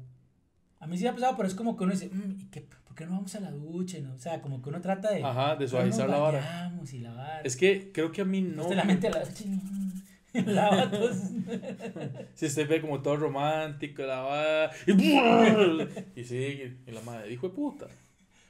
A 0.78 0.86
mí 0.86 0.98
sí 0.98 1.04
me 1.04 1.08
ha 1.10 1.14
pasado, 1.14 1.38
pero 1.38 1.48
es 1.48 1.54
como 1.54 1.76
que 1.78 1.84
uno 1.84 1.92
dice, 1.94 2.10
"Mm, 2.12 2.38
¿y 2.38 2.44
qué, 2.50 2.66
¿por 2.90 2.96
qué 2.96 3.06
no 3.06 3.12
vamos 3.12 3.32
a 3.36 3.40
la 3.40 3.52
ducha? 3.52 3.98
No? 4.00 4.14
O 4.14 4.18
sea, 4.18 4.42
como 4.42 4.60
que 4.60 4.68
uno 4.68 4.80
trata 4.80 5.12
de... 5.12 5.22
Ajá, 5.22 5.54
de 5.54 5.64
"Ay, 5.64 5.68
suavizar 5.68 6.10
la 6.10 6.18
vara. 6.18 6.72
y 6.92 6.98
la 6.98 7.12
vara. 7.12 7.40
Es 7.42 7.56
que 7.56 7.92
creo 7.92 8.10
que 8.10 8.22
a 8.22 8.24
mí 8.24 8.40
no. 8.40 8.62
Usted 8.62 8.74
la 8.74 8.82
mente 8.84 9.06
a 9.06 9.10
la 9.10 9.20
ducha. 9.20 9.44
Si 12.34 12.46
usted 12.46 12.68
ve 12.68 12.80
como 12.80 13.00
todo 13.00 13.16
romántico, 13.16 14.02
la 14.02 14.20
va. 14.22 14.70
Y, 14.88 14.92
y 16.20 16.24
sigue. 16.24 16.78
Y 16.84 16.90
la 16.90 17.00
madre, 17.02 17.32
hijo 17.32 17.48
de 17.48 17.54
puta. 17.54 17.86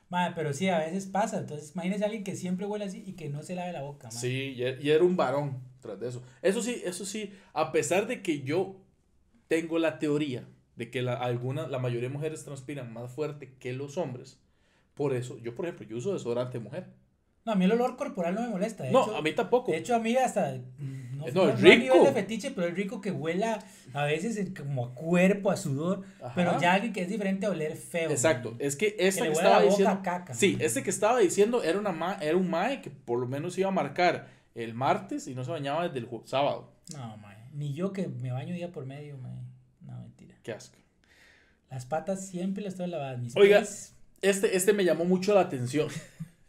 Madre, 0.08 0.32
pero 0.34 0.54
sí, 0.54 0.68
a 0.70 0.78
veces 0.78 1.04
pasa. 1.06 1.38
Entonces, 1.38 1.72
imagínese 1.74 2.04
a 2.04 2.06
alguien 2.06 2.24
que 2.24 2.34
siempre 2.34 2.66
huele 2.66 2.86
así 2.86 3.04
y 3.06 3.12
que 3.12 3.28
no 3.28 3.42
se 3.42 3.54
lave 3.54 3.72
la 3.72 3.82
boca, 3.82 4.08
madre. 4.08 4.20
Sí, 4.20 4.54
y 4.56 4.86
y 4.86 4.90
era 4.90 5.04
un 5.04 5.16
varón 5.16 5.58
tras 5.80 6.00
de 6.00 6.08
eso. 6.08 6.22
Eso 6.40 6.62
sí, 6.62 6.80
eso 6.84 7.04
sí, 7.04 7.32
a 7.52 7.72
pesar 7.72 8.06
de 8.06 8.22
que 8.22 8.40
yo 8.42 8.76
tengo 9.48 9.78
la 9.78 9.98
teoría 9.98 10.44
de 10.76 10.90
que 10.90 11.02
la, 11.02 11.14
alguna, 11.14 11.66
la 11.68 11.78
mayoría 11.78 12.08
de 12.08 12.14
mujeres 12.14 12.44
transpiran 12.44 12.92
más 12.92 13.10
fuerte 13.12 13.54
que 13.58 13.72
los 13.72 13.98
hombres, 13.98 14.38
por 14.94 15.14
eso, 15.14 15.38
yo 15.38 15.54
por 15.54 15.66
ejemplo, 15.66 15.86
yo 15.86 15.96
uso 15.96 16.12
desodorante 16.12 16.58
de 16.58 16.64
mujer. 16.64 16.86
No, 17.44 17.52
a 17.52 17.54
mí 17.54 17.64
el 17.64 17.72
olor 17.72 17.96
corporal 17.96 18.34
no 18.34 18.42
me 18.42 18.48
molesta. 18.48 18.84
De 18.84 18.90
No, 18.90 19.02
hecho, 19.02 19.16
a 19.16 19.22
mí 19.22 19.32
tampoco. 19.32 19.72
De 19.72 19.78
hecho, 19.78 19.94
a 19.94 19.98
mí 19.98 20.14
hasta. 20.16 20.52
mm, 20.78 21.00
No, 21.16 21.16
No, 21.16 21.22
no- 21.22 21.26
es 21.28 21.34
no 21.34 21.42
a 21.42 21.54
nivel 21.54 21.80
rico. 21.82 22.04
de 22.04 22.12
fetiche, 22.12 22.50
pero 22.50 22.66
es 22.68 22.74
rico 22.74 23.00
que 23.00 23.10
huela 23.10 23.62
a 23.94 24.04
veces 24.04 24.50
como 24.56 24.86
a 24.86 24.94
cuerpo, 24.94 25.50
a 25.50 25.56
sudor. 25.56 26.02
Ajá. 26.22 26.32
Pero 26.34 26.60
ya 26.60 26.74
alguien 26.74 26.92
que 26.92 27.00
es 27.02 27.08
diferente 27.08 27.44
a 27.46 27.50
oler 27.50 27.76
feo. 27.76 28.10
Exacto, 28.10 28.50
man. 28.52 28.58
es 28.60 28.76
que 28.76 28.94
esta 28.98 29.22
Que 29.22 29.28
que, 29.28 29.32
estaba 29.34 29.62
diciendo. 29.62 30.00
caca, 30.02 30.34
sí, 30.34 30.52
man. 30.52 30.60
este 30.62 30.82
que 30.82 30.90
estaba 30.90 31.18
diciendo 31.18 31.62
era, 31.62 31.78
una 31.78 31.92
ma- 31.92 32.18
era 32.20 32.36
un 32.36 32.48
mae 32.50 32.80
que 32.82 32.90
por 32.90 33.18
lo 33.18 33.26
menos 33.26 33.56
iba 33.58 33.68
a 33.68 33.72
marcar 33.72 34.28
el 34.54 34.74
martes 34.74 35.26
y 35.26 35.34
no 35.34 35.42
se 35.44 35.50
bañaba 35.50 35.88
desde 35.88 35.98
el 35.98 36.08
sábado. 36.26 36.72
No, 36.94 37.16
mae. 37.18 37.36
Ni 37.54 37.72
yo 37.74 37.92
que 37.92 38.06
me 38.08 38.32
baño 38.32 38.54
día 38.54 38.70
por 38.72 38.84
medio, 38.86 39.16
mae. 39.18 39.39
Qué 40.42 40.52
asco. 40.52 40.76
Las 41.70 41.86
patas 41.86 42.26
siempre 42.26 42.62
las 42.64 42.74
estoy 42.74 42.88
lavadas. 42.88 43.20
Mis 43.20 43.36
Oiga. 43.36 43.60
pies- 43.60 43.94
Este, 44.22 44.56
este 44.56 44.72
me 44.72 44.84
llamó 44.84 45.04
mucho 45.04 45.34
la 45.34 45.40
atención. 45.42 45.88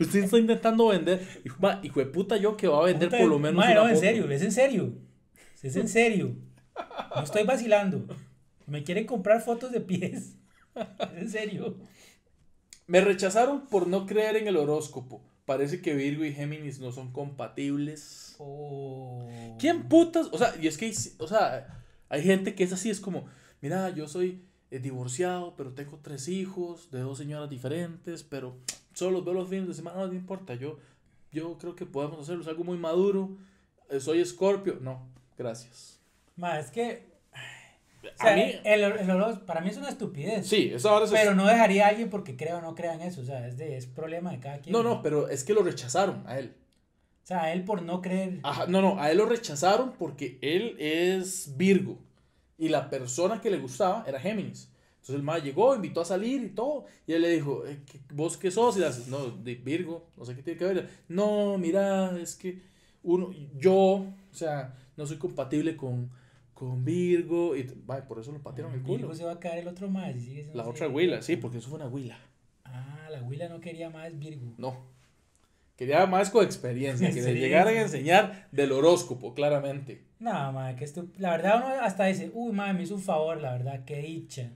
Usted 0.00 0.24
está 0.24 0.38
intentando 0.38 0.88
vender. 0.88 1.26
Hijo, 1.44 1.56
ma, 1.60 1.80
hijo 1.82 2.00
de 2.00 2.06
puta, 2.06 2.36
yo 2.36 2.56
que 2.56 2.68
va 2.68 2.80
a 2.80 2.84
vender 2.84 3.08
Puta, 3.08 3.18
por 3.18 3.28
lo 3.28 3.38
menos. 3.38 3.56
mae, 3.56 3.72
una 3.72 3.82
no, 3.82 3.88
en 3.88 3.94
foto. 3.94 4.06
serio, 4.06 4.30
es 4.30 4.42
en 4.42 4.52
serio. 4.52 4.92
Es 5.62 5.76
en 5.76 5.88
serio. 5.88 6.36
No 7.14 7.22
estoy 7.22 7.44
vacilando. 7.44 8.06
Me 8.66 8.82
quieren 8.84 9.06
comprar 9.06 9.40
fotos 9.40 9.72
de 9.72 9.80
pies. 9.80 10.36
Es 10.74 11.22
en 11.22 11.30
serio. 11.30 11.78
Me 12.86 13.00
rechazaron 13.00 13.66
por 13.68 13.86
no 13.88 14.06
creer 14.06 14.36
en 14.36 14.46
el 14.46 14.56
horóscopo. 14.56 15.24
Parece 15.46 15.80
que 15.80 15.94
Virgo 15.94 16.24
y 16.24 16.32
Géminis 16.34 16.78
no 16.80 16.92
son 16.92 17.12
compatibles. 17.12 18.34
Oh. 18.38 19.26
¿Quién 19.58 19.88
putas? 19.88 20.26
O 20.32 20.38
sea, 20.38 20.52
y 20.60 20.66
es 20.66 20.76
que, 20.76 20.92
o 21.18 21.26
sea, 21.26 21.84
hay 22.08 22.22
gente 22.22 22.54
que 22.54 22.64
es 22.64 22.72
así, 22.72 22.90
es 22.90 23.00
como, 23.00 23.26
mira, 23.60 23.90
yo 23.90 24.08
soy 24.08 24.42
eh, 24.70 24.78
divorciado, 24.78 25.54
pero 25.56 25.72
tengo 25.72 25.98
tres 26.02 26.28
hijos 26.28 26.90
de 26.90 27.00
dos 27.00 27.18
señoras 27.18 27.48
diferentes, 27.50 28.22
pero 28.22 28.56
solo 28.94 29.12
los 29.18 29.24
veo 29.24 29.34
los 29.34 29.48
fines 29.48 29.68
de 29.68 29.74
semana, 29.74 29.98
no, 29.98 30.06
no 30.08 30.14
importa, 30.14 30.54
yo, 30.54 30.78
yo 31.32 31.56
creo 31.58 31.74
que 31.76 31.86
podemos 31.86 32.20
hacerlo, 32.20 32.42
es 32.42 32.48
algo 32.48 32.64
muy 32.64 32.78
maduro, 32.78 33.36
eh, 33.90 34.00
soy 34.00 34.20
escorpio, 34.20 34.78
no, 34.80 35.06
gracias. 35.38 36.00
Ma, 36.36 36.58
es 36.58 36.70
que. 36.70 37.14
O 38.04 38.08
A 38.22 38.26
sea, 38.26 38.36
mí, 38.36 38.52
el, 38.64 38.82
el 38.84 39.10
olor 39.10 39.44
para 39.46 39.60
mí 39.60 39.70
es 39.70 39.76
una 39.78 39.88
estupidez. 39.88 40.46
sí, 40.46 40.70
eso 40.72 40.90
ahora 40.90 41.06
es... 41.06 41.10
Pero 41.10 41.34
no 41.34 41.46
dejaría 41.46 41.86
a 41.86 41.88
alguien 41.88 42.08
porque 42.08 42.36
crea 42.36 42.58
o 42.58 42.60
no 42.60 42.74
crea 42.76 42.94
en 42.94 43.00
eso. 43.00 43.20
O 43.20 43.24
sea, 43.24 43.48
es, 43.48 43.56
de, 43.56 43.76
es 43.76 43.86
problema 43.86 44.30
de 44.30 44.38
cada 44.38 44.58
quien. 44.58 44.72
no, 44.72 44.82
no, 44.84 45.02
pero 45.02 45.28
es 45.28 45.42
que 45.42 45.54
lo 45.54 45.62
rechazaron 45.62 46.22
a 46.26 46.38
él. 46.38 46.54
O 47.26 47.28
sea, 47.28 47.52
él 47.52 47.64
por 47.64 47.82
no 47.82 48.00
creer. 48.00 48.38
Ajá, 48.44 48.66
no, 48.68 48.80
no, 48.80 49.00
a 49.00 49.10
él 49.10 49.18
lo 49.18 49.26
rechazaron 49.26 49.94
porque 49.98 50.38
él 50.42 50.76
es 50.78 51.56
Virgo 51.56 51.98
y 52.56 52.68
la 52.68 52.88
persona 52.88 53.40
que 53.40 53.50
le 53.50 53.58
gustaba 53.58 54.04
era 54.06 54.20
Géminis. 54.20 54.70
Entonces 54.92 55.16
el 55.16 55.22
más 55.24 55.42
llegó, 55.42 55.74
invitó 55.74 56.02
a 56.02 56.04
salir 56.04 56.40
y 56.44 56.50
todo. 56.50 56.84
Y 57.04 57.14
él 57.14 57.22
le 57.22 57.30
dijo, 57.30 57.66
eh, 57.66 57.80
¿qué- 57.84 57.98
¿vos 58.14 58.36
qué 58.36 58.52
sos? 58.52 58.76
Y 58.76 58.78
le 58.78 58.86
haces, 58.86 59.08
no, 59.08 59.26
de 59.28 59.56
Virgo, 59.56 60.06
no 60.16 60.24
sé 60.24 60.36
qué 60.36 60.42
tiene 60.44 60.56
que 60.56 60.66
ver. 60.66 60.88
No, 61.08 61.58
mira, 61.58 62.16
es 62.16 62.36
que 62.36 62.62
uno, 63.02 63.32
yo, 63.58 63.74
o 63.74 64.14
sea, 64.30 64.76
no 64.96 65.04
soy 65.04 65.16
compatible 65.16 65.76
con, 65.76 66.08
con 66.54 66.84
Virgo. 66.84 67.56
Y 67.56 67.68
mae, 67.88 68.02
por 68.02 68.20
eso 68.20 68.30
lo 68.30 68.40
patearon 68.40 68.72
el 68.72 68.82
culo. 68.82 68.98
Virgo 68.98 69.14
se 69.16 69.24
va 69.24 69.32
a 69.32 69.40
caer 69.40 69.58
el 69.58 69.66
otro 69.66 69.90
siendo 70.16 70.54
La 70.54 70.68
otra 70.68 70.86
huila, 70.88 71.20
sí, 71.22 71.34
porque 71.36 71.58
eso 71.58 71.70
fue 71.70 71.80
una 71.80 71.88
huila. 71.88 72.20
Ah, 72.64 73.08
la 73.10 73.20
huila 73.24 73.48
no 73.48 73.60
quería 73.60 73.90
más 73.90 74.16
Virgo. 74.16 74.54
No. 74.58 74.94
Quería 75.76 76.06
más 76.06 76.30
con 76.30 76.44
experiencia, 76.44 77.06
que 77.08 77.12
le 77.14 77.18
Experiencia. 77.20 77.48
llegaran 77.48 77.74
a 77.74 77.80
enseñar 77.82 78.48
del 78.50 78.72
horóscopo, 78.72 79.34
claramente. 79.34 80.04
No, 80.18 80.52
ma, 80.52 80.74
que 80.74 80.84
esto. 80.84 81.06
La 81.18 81.32
verdad, 81.32 81.56
uno 81.64 81.68
hasta 81.82 82.06
dice, 82.06 82.30
uy, 82.32 82.52
ma, 82.52 82.72
me 82.72 82.82
hizo 82.84 82.94
un 82.94 83.02
favor, 83.02 83.38
la 83.40 83.52
verdad, 83.52 83.84
qué 83.84 83.98
dicha. 84.00 84.50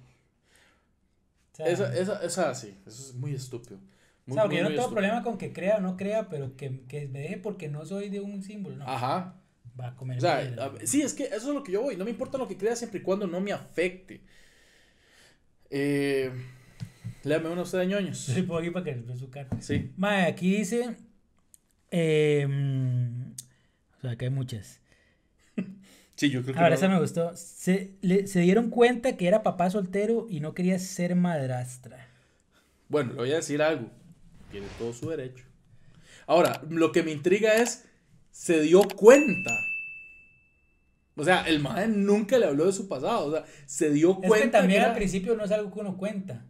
O 1.52 1.56
sea, 1.56 1.66
Esa, 1.66 1.94
esa, 1.98 2.22
esa 2.24 2.54
sí, 2.54 2.74
eso 2.86 3.02
es 3.10 3.14
muy 3.14 3.34
estúpido. 3.34 3.76
o 3.76 3.80
Muy, 4.26 4.34
sea, 4.34 4.44
porque 4.44 4.56
muy, 4.56 4.58
yo 4.58 4.62
no 4.62 4.68
tengo 4.70 4.80
estúpido. 4.82 4.94
problema 4.94 5.22
con 5.22 5.36
que 5.36 5.52
crea 5.52 5.76
o 5.76 5.80
no 5.82 5.96
crea, 5.98 6.28
pero 6.30 6.56
que, 6.56 6.80
que 6.88 7.06
me 7.08 7.20
deje 7.20 7.36
porque 7.36 7.68
no 7.68 7.84
soy 7.84 8.08
de 8.08 8.20
un 8.20 8.42
símbolo, 8.42 8.76
¿no? 8.76 8.88
Ajá. 8.88 9.36
Va 9.78 9.88
a 9.88 9.96
comer. 9.96 10.16
O 10.16 10.20
sea, 10.22 10.38
a- 10.38 10.86
sí, 10.86 11.02
es 11.02 11.12
que 11.12 11.24
eso 11.24 11.36
es 11.48 11.54
lo 11.54 11.62
que 11.62 11.72
yo 11.72 11.82
voy. 11.82 11.96
No 11.96 12.04
me 12.04 12.10
importa 12.10 12.38
lo 12.38 12.48
que 12.48 12.56
crea 12.56 12.74
siempre 12.76 13.00
y 13.00 13.02
cuando 13.02 13.26
no 13.26 13.40
me 13.42 13.52
afecte. 13.52 14.22
Eh, 15.68 16.30
léame 17.24 17.48
uno 17.50 17.62
usted 17.62 17.78
de 17.80 17.86
ñoños. 17.86 18.28
Le 18.30 18.42
pongo 18.42 18.58
aquí 18.60 18.70
para 18.70 18.84
que 18.84 19.16
su 19.16 19.28
cara. 19.30 19.48
Sí. 19.60 19.92
Mae, 19.98 20.24
aquí 20.26 20.56
dice. 20.56 20.96
Eh, 21.90 22.46
mm, 22.48 23.32
o 23.98 24.00
sea, 24.02 24.16
que 24.16 24.24
hay 24.26 24.30
muchas. 24.30 24.80
Sí, 26.16 26.28
yo 26.30 26.42
creo 26.42 26.54
que. 26.54 26.58
Ahora, 26.60 26.70
no- 26.70 26.74
esa 26.76 26.88
me 26.88 27.00
gustó. 27.00 27.34
Se, 27.36 27.96
le- 28.02 28.26
se 28.26 28.40
dieron 28.40 28.68
cuenta 28.70 29.16
que 29.16 29.26
era 29.26 29.42
papá 29.42 29.70
soltero 29.70 30.26
y 30.28 30.40
no 30.40 30.52
quería 30.54 30.78
ser 30.78 31.14
madrastra. 31.16 32.08
Bueno, 32.88 33.12
le 33.12 33.16
voy 33.18 33.32
a 33.32 33.36
decir 33.36 33.62
algo. 33.62 33.88
Tiene 34.50 34.66
todo 34.78 34.92
su 34.92 35.08
derecho. 35.08 35.44
Ahora, 36.26 36.62
lo 36.68 36.92
que 36.92 37.02
me 37.02 37.10
intriga 37.12 37.54
es. 37.54 37.86
Se 38.32 38.60
dio 38.60 38.82
cuenta. 38.82 39.50
O 41.16 41.24
sea, 41.24 41.42
el 41.48 41.58
mae 41.60 41.88
nunca 41.88 42.38
le 42.38 42.46
habló 42.46 42.66
de 42.66 42.72
su 42.72 42.86
pasado. 42.88 43.26
O 43.26 43.32
sea, 43.32 43.44
se 43.66 43.90
dio 43.90 44.18
Es 44.22 44.28
cuenta. 44.28 44.46
que 44.46 44.50
también 44.52 44.80
era- 44.82 44.90
al 44.90 44.96
principio 44.96 45.34
no 45.36 45.44
es 45.44 45.50
algo 45.50 45.72
que 45.72 45.80
uno 45.80 45.96
cuenta. 45.96 46.44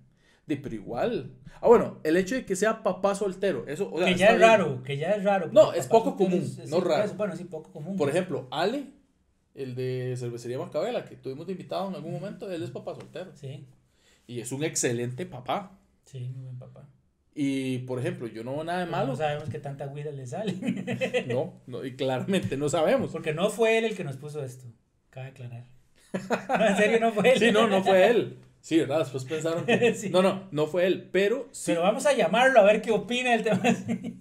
De, 0.51 0.57
pero 0.57 0.75
igual. 0.75 1.33
Ah, 1.63 1.69
bueno, 1.69 1.99
el 2.05 2.17
hecho 2.17 2.35
de 2.35 2.45
que 2.45 2.57
sea 2.57 2.83
papá 2.83 3.15
soltero. 3.15 3.65
Eso, 3.67 3.91
o 3.93 3.99
sea, 3.99 4.07
que 4.09 4.15
ya 4.17 4.31
es 4.31 4.37
bien. 4.39 4.49
raro, 4.49 4.83
que 4.83 4.97
ya 4.97 5.11
es 5.13 5.25
raro. 5.25 5.49
No, 5.53 5.73
es 5.73 5.87
poco 5.87 6.17
común, 6.17 6.41
es- 6.59 6.69
no 6.71 6.81
raro. 6.81 7.13
bueno, 7.15 7.37
sí, 7.37 7.45
poco 7.45 7.71
común. 7.73 7.97
Por 7.97 8.09
ejemplo, 8.09 8.49
Ale, 8.51 8.85
el 9.55 9.75
de 9.75 10.15
Cervecería 10.19 10.59
Macabela, 10.59 11.05
que 11.05 11.17
tuvimos 11.17 11.47
de 11.47 11.53
invitado 11.53 11.89
en 11.89 11.95
algún 11.95 12.13
momento, 12.13 12.51
él 12.51 12.63
es 12.63 12.71
papá 12.71 12.95
soltero. 12.95 13.31
Sí, 13.35 13.67
Y 14.27 14.41
es 14.41 14.53
un 14.53 14.63
excelente 14.65 15.27
papá. 15.27 15.79
sí, 16.05 16.31
muy 16.35 16.45
buen 16.45 16.59
papá. 16.59 16.89
Y, 17.35 17.79
por 17.81 17.99
ejemplo, 18.01 18.27
yo 18.27 18.43
no 18.43 18.55
veo 18.55 18.65
nada 18.65 18.81
de 18.81 18.87
malo. 18.87 19.07
No 19.09 19.17
sabemos 19.17 19.49
qué 19.49 19.59
tanta 19.61 19.87
huida 19.87 20.11
le 20.11 20.27
sale. 20.27 20.55
No, 21.29 21.61
no, 21.67 21.85
y 21.85 21.95
claramente 21.95 22.57
no 22.57 22.69
sabemos. 22.69 23.13
Porque 23.13 23.33
no 23.35 23.51
fue 23.51 23.79
él 23.79 23.85
el 23.85 23.97
que 23.97 24.03
nos 24.05 24.17
puso 24.17 24.43
esto. 24.45 24.65
Cabe 25.11 25.29
aclarar. 25.29 25.65
No, 26.59 26.67
en 26.67 26.77
serio, 26.77 27.01
no 27.01 27.13
fue 27.13 27.33
él. 27.33 27.39
Sí, 27.39 27.53
no, 27.53 27.69
no 27.69 27.83
fue 27.85 28.09
él. 28.09 28.39
Sí, 28.61 28.79
¿verdad? 28.79 28.99
Después 29.01 29.25
pensaron 29.25 29.65
que... 29.67 29.95
Sí. 29.95 30.11
No, 30.11 30.23
no, 30.23 30.49
no 30.51 30.67
fue 30.67 30.87
él, 30.87 31.09
pero 31.11 31.49
sí. 31.53 31.73
Pero 31.73 31.83
vamos 31.83 32.05
a 32.07 32.13
llamarlo 32.13 32.61
a 32.61 32.65
ver 32.65 32.83
qué 32.83 32.91
opina 32.91 33.31
del 33.33 33.43
tema. 33.43 33.63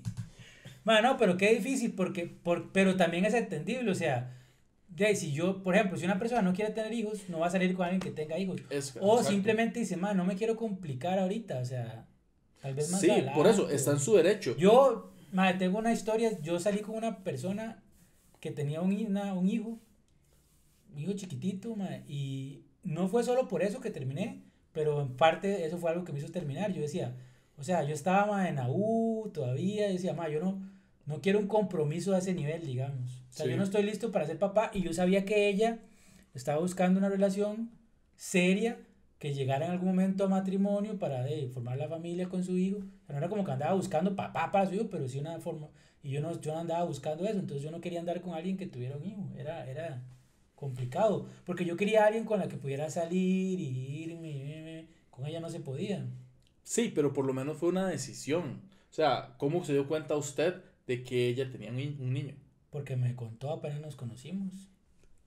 Bueno, 0.85 1.17
pero 1.17 1.37
qué 1.37 1.53
difícil, 1.53 1.93
porque, 1.93 2.25
por, 2.25 2.71
pero 2.71 2.95
también 2.95 3.25
es 3.25 3.33
entendible, 3.33 3.91
o 3.91 3.95
sea, 3.95 4.35
de 4.87 5.15
si 5.15 5.31
yo, 5.33 5.61
por 5.61 5.75
ejemplo, 5.75 5.97
si 5.97 6.05
una 6.05 6.17
persona 6.17 6.41
no 6.41 6.53
quiere 6.53 6.71
tener 6.71 6.91
hijos, 6.93 7.29
no 7.29 7.39
va 7.39 7.47
a 7.47 7.51
salir 7.51 7.75
con 7.75 7.83
alguien 7.85 7.99
que 8.01 8.09
tenga 8.11 8.39
hijos. 8.39 8.61
Es- 8.71 8.95
O 8.99 9.11
exacto. 9.17 9.29
simplemente 9.29 9.79
dice, 9.81 9.97
man, 9.97 10.17
no 10.17 10.25
me 10.25 10.35
quiero 10.35 10.55
complicar 10.55 11.19
ahorita, 11.19 11.59
o 11.59 11.65
sea, 11.65 12.07
tal 12.61 12.73
vez 12.73 12.89
más 12.91 13.01
Sí, 13.01 13.09
adelante. 13.11 13.37
por 13.37 13.45
eso, 13.47 13.69
está 13.69 13.91
en 13.91 13.99
su 13.99 14.15
derecho. 14.15 14.55
Yo, 14.57 15.11
madre, 15.31 15.59
tengo 15.59 15.77
una 15.77 15.91
historia, 15.93 16.31
yo 16.41 16.59
salí 16.59 16.79
con 16.79 16.95
una 16.95 17.23
persona 17.23 17.83
que 18.39 18.49
tenía 18.49 18.81
un, 18.81 18.93
una- 19.05 19.33
un 19.35 19.47
hijo, 19.47 19.77
un 20.93 20.99
hijo 20.99 21.13
chiquitito, 21.13 21.75
madre, 21.75 22.03
y 22.07 22.63
no 22.83 23.07
fue 23.07 23.23
solo 23.23 23.47
por 23.47 23.61
eso 23.63 23.81
que 23.81 23.91
terminé, 23.91 24.41
pero 24.71 25.01
en 25.01 25.15
parte 25.15 25.65
eso 25.65 25.77
fue 25.77 25.91
algo 25.91 26.03
que 26.05 26.13
me 26.13 26.19
hizo 26.19 26.31
terminar. 26.31 26.71
Yo 26.73 26.81
decía, 26.81 27.15
o 27.57 27.63
sea, 27.63 27.83
yo 27.83 27.93
estaba 27.93 28.47
en 28.49 28.55
la 28.55 28.67
U 28.69 29.29
todavía, 29.33 29.89
y 29.89 29.93
decía, 29.93 30.13
madre, 30.13 30.33
yo 30.33 30.39
no, 30.41 30.61
no 31.05 31.21
quiero 31.21 31.39
un 31.39 31.47
compromiso 31.47 32.13
a 32.15 32.19
ese 32.19 32.33
nivel, 32.33 32.65
digamos. 32.65 33.23
O 33.29 33.33
sea, 33.33 33.45
Sí. 33.45 33.51
yo 33.51 33.57
no 33.57 33.63
estoy 33.63 33.83
listo 33.83 34.11
para 34.11 34.25
ser 34.25 34.37
papá, 34.39 34.71
y 34.73 34.81
yo 34.81 34.93
sabía 34.93 35.25
que 35.25 35.49
ella 35.49 35.79
estaba 36.33 36.59
buscando 36.59 36.99
una 36.99 37.09
relación 37.09 37.71
seria, 38.15 38.77
que 39.17 39.33
llegara 39.33 39.65
en 39.65 39.71
algún 39.73 39.89
momento 39.89 40.23
a 40.23 40.27
matrimonio 40.29 40.97
para 40.97 41.25
formar 41.53 41.77
la 41.77 41.89
familia 41.89 42.29
con 42.29 42.43
su 42.43 42.57
hijo. 42.57 42.79
No 43.09 43.17
era 43.17 43.27
como 43.27 43.43
que 43.43 43.51
andaba 43.51 43.73
buscando 43.73 44.15
papá 44.15 44.49
para 44.51 44.65
su 44.67 44.75
hijo, 44.75 44.87
pero 44.89 45.09
sí 45.09 45.19
una 45.19 45.39
forma. 45.39 45.67
Y 46.01 46.11
yo 46.11 46.21
no, 46.21 46.39
yo 46.39 46.53
no 46.53 46.59
andaba 46.59 46.85
buscando 46.85 47.25
eso, 47.25 47.37
entonces 47.37 47.61
yo 47.61 47.69
no 47.71 47.81
quería 47.81 47.99
andar 47.99 48.21
con 48.21 48.33
alguien 48.33 48.55
que 48.55 48.65
tuviera 48.67 48.95
un 48.95 49.03
hijo. 49.05 49.29
Era, 49.37 49.69
era 49.69 50.01
complicado, 50.59 51.25
porque 51.45 51.63
yo 51.63 51.77
quería 51.77 52.05
alguien 52.05 52.25
con 52.25 52.37
la 52.39 52.49
que 52.49 52.57
pudiera 52.57 52.89
salir 52.89 53.61
y 53.61 54.03
irme, 54.03 54.87
con 55.09 55.25
ella 55.25 55.39
no 55.39 55.49
se 55.49 55.61
podía. 55.61 56.05
Sí, 56.63 56.91
pero 56.93 57.13
por 57.13 57.25
lo 57.25 57.33
menos 57.33 57.55
fue 57.55 57.69
una 57.69 57.87
decisión. 57.87 58.61
O 58.91 58.93
sea, 58.93 59.35
¿cómo 59.37 59.63
se 59.63 59.71
dio 59.71 59.87
cuenta 59.87 60.17
usted 60.17 60.55
de 60.85 61.01
que 61.01 61.29
ella 61.29 61.49
tenía 61.49 61.69
un 61.69 62.13
niño? 62.13 62.35
Porque 62.71 62.97
me 62.97 63.15
contó 63.15 63.51
apenas 63.51 63.79
nos 63.79 63.95
conocimos. 63.95 64.67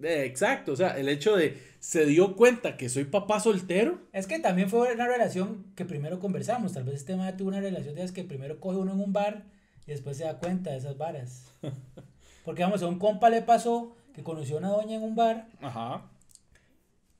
exacto, 0.00 0.72
o 0.72 0.76
sea, 0.76 0.98
el 0.98 1.08
hecho 1.08 1.34
de 1.34 1.58
se 1.80 2.04
dio 2.04 2.36
cuenta 2.36 2.76
que 2.76 2.90
soy 2.90 3.04
papá 3.04 3.40
soltero. 3.40 4.02
Es 4.12 4.26
que 4.26 4.38
también 4.38 4.68
fue 4.68 4.92
una 4.92 5.06
relación 5.06 5.64
que 5.74 5.86
primero 5.86 6.20
conversamos. 6.20 6.74
Tal 6.74 6.84
vez 6.84 6.96
este 6.96 7.14
tema 7.14 7.34
tuvo 7.38 7.48
una 7.48 7.60
relación 7.60 7.94
de 7.94 8.02
esas 8.02 8.12
que 8.12 8.24
primero 8.24 8.60
coge 8.60 8.76
uno 8.76 8.92
en 8.92 9.00
un 9.00 9.14
bar 9.14 9.44
y 9.86 9.92
después 9.92 10.18
se 10.18 10.24
da 10.24 10.38
cuenta 10.38 10.72
de 10.72 10.76
esas 10.76 10.98
varas. 10.98 11.50
Porque 12.44 12.62
vamos, 12.64 12.82
a 12.82 12.86
un 12.86 12.98
compa 12.98 13.30
le 13.30 13.40
pasó 13.40 13.96
que 14.14 14.22
conoció 14.22 14.56
a 14.56 14.58
una 14.58 14.68
doña 14.68 14.96
en 14.96 15.02
un 15.02 15.14
bar. 15.14 15.48
Ajá. 15.60 16.10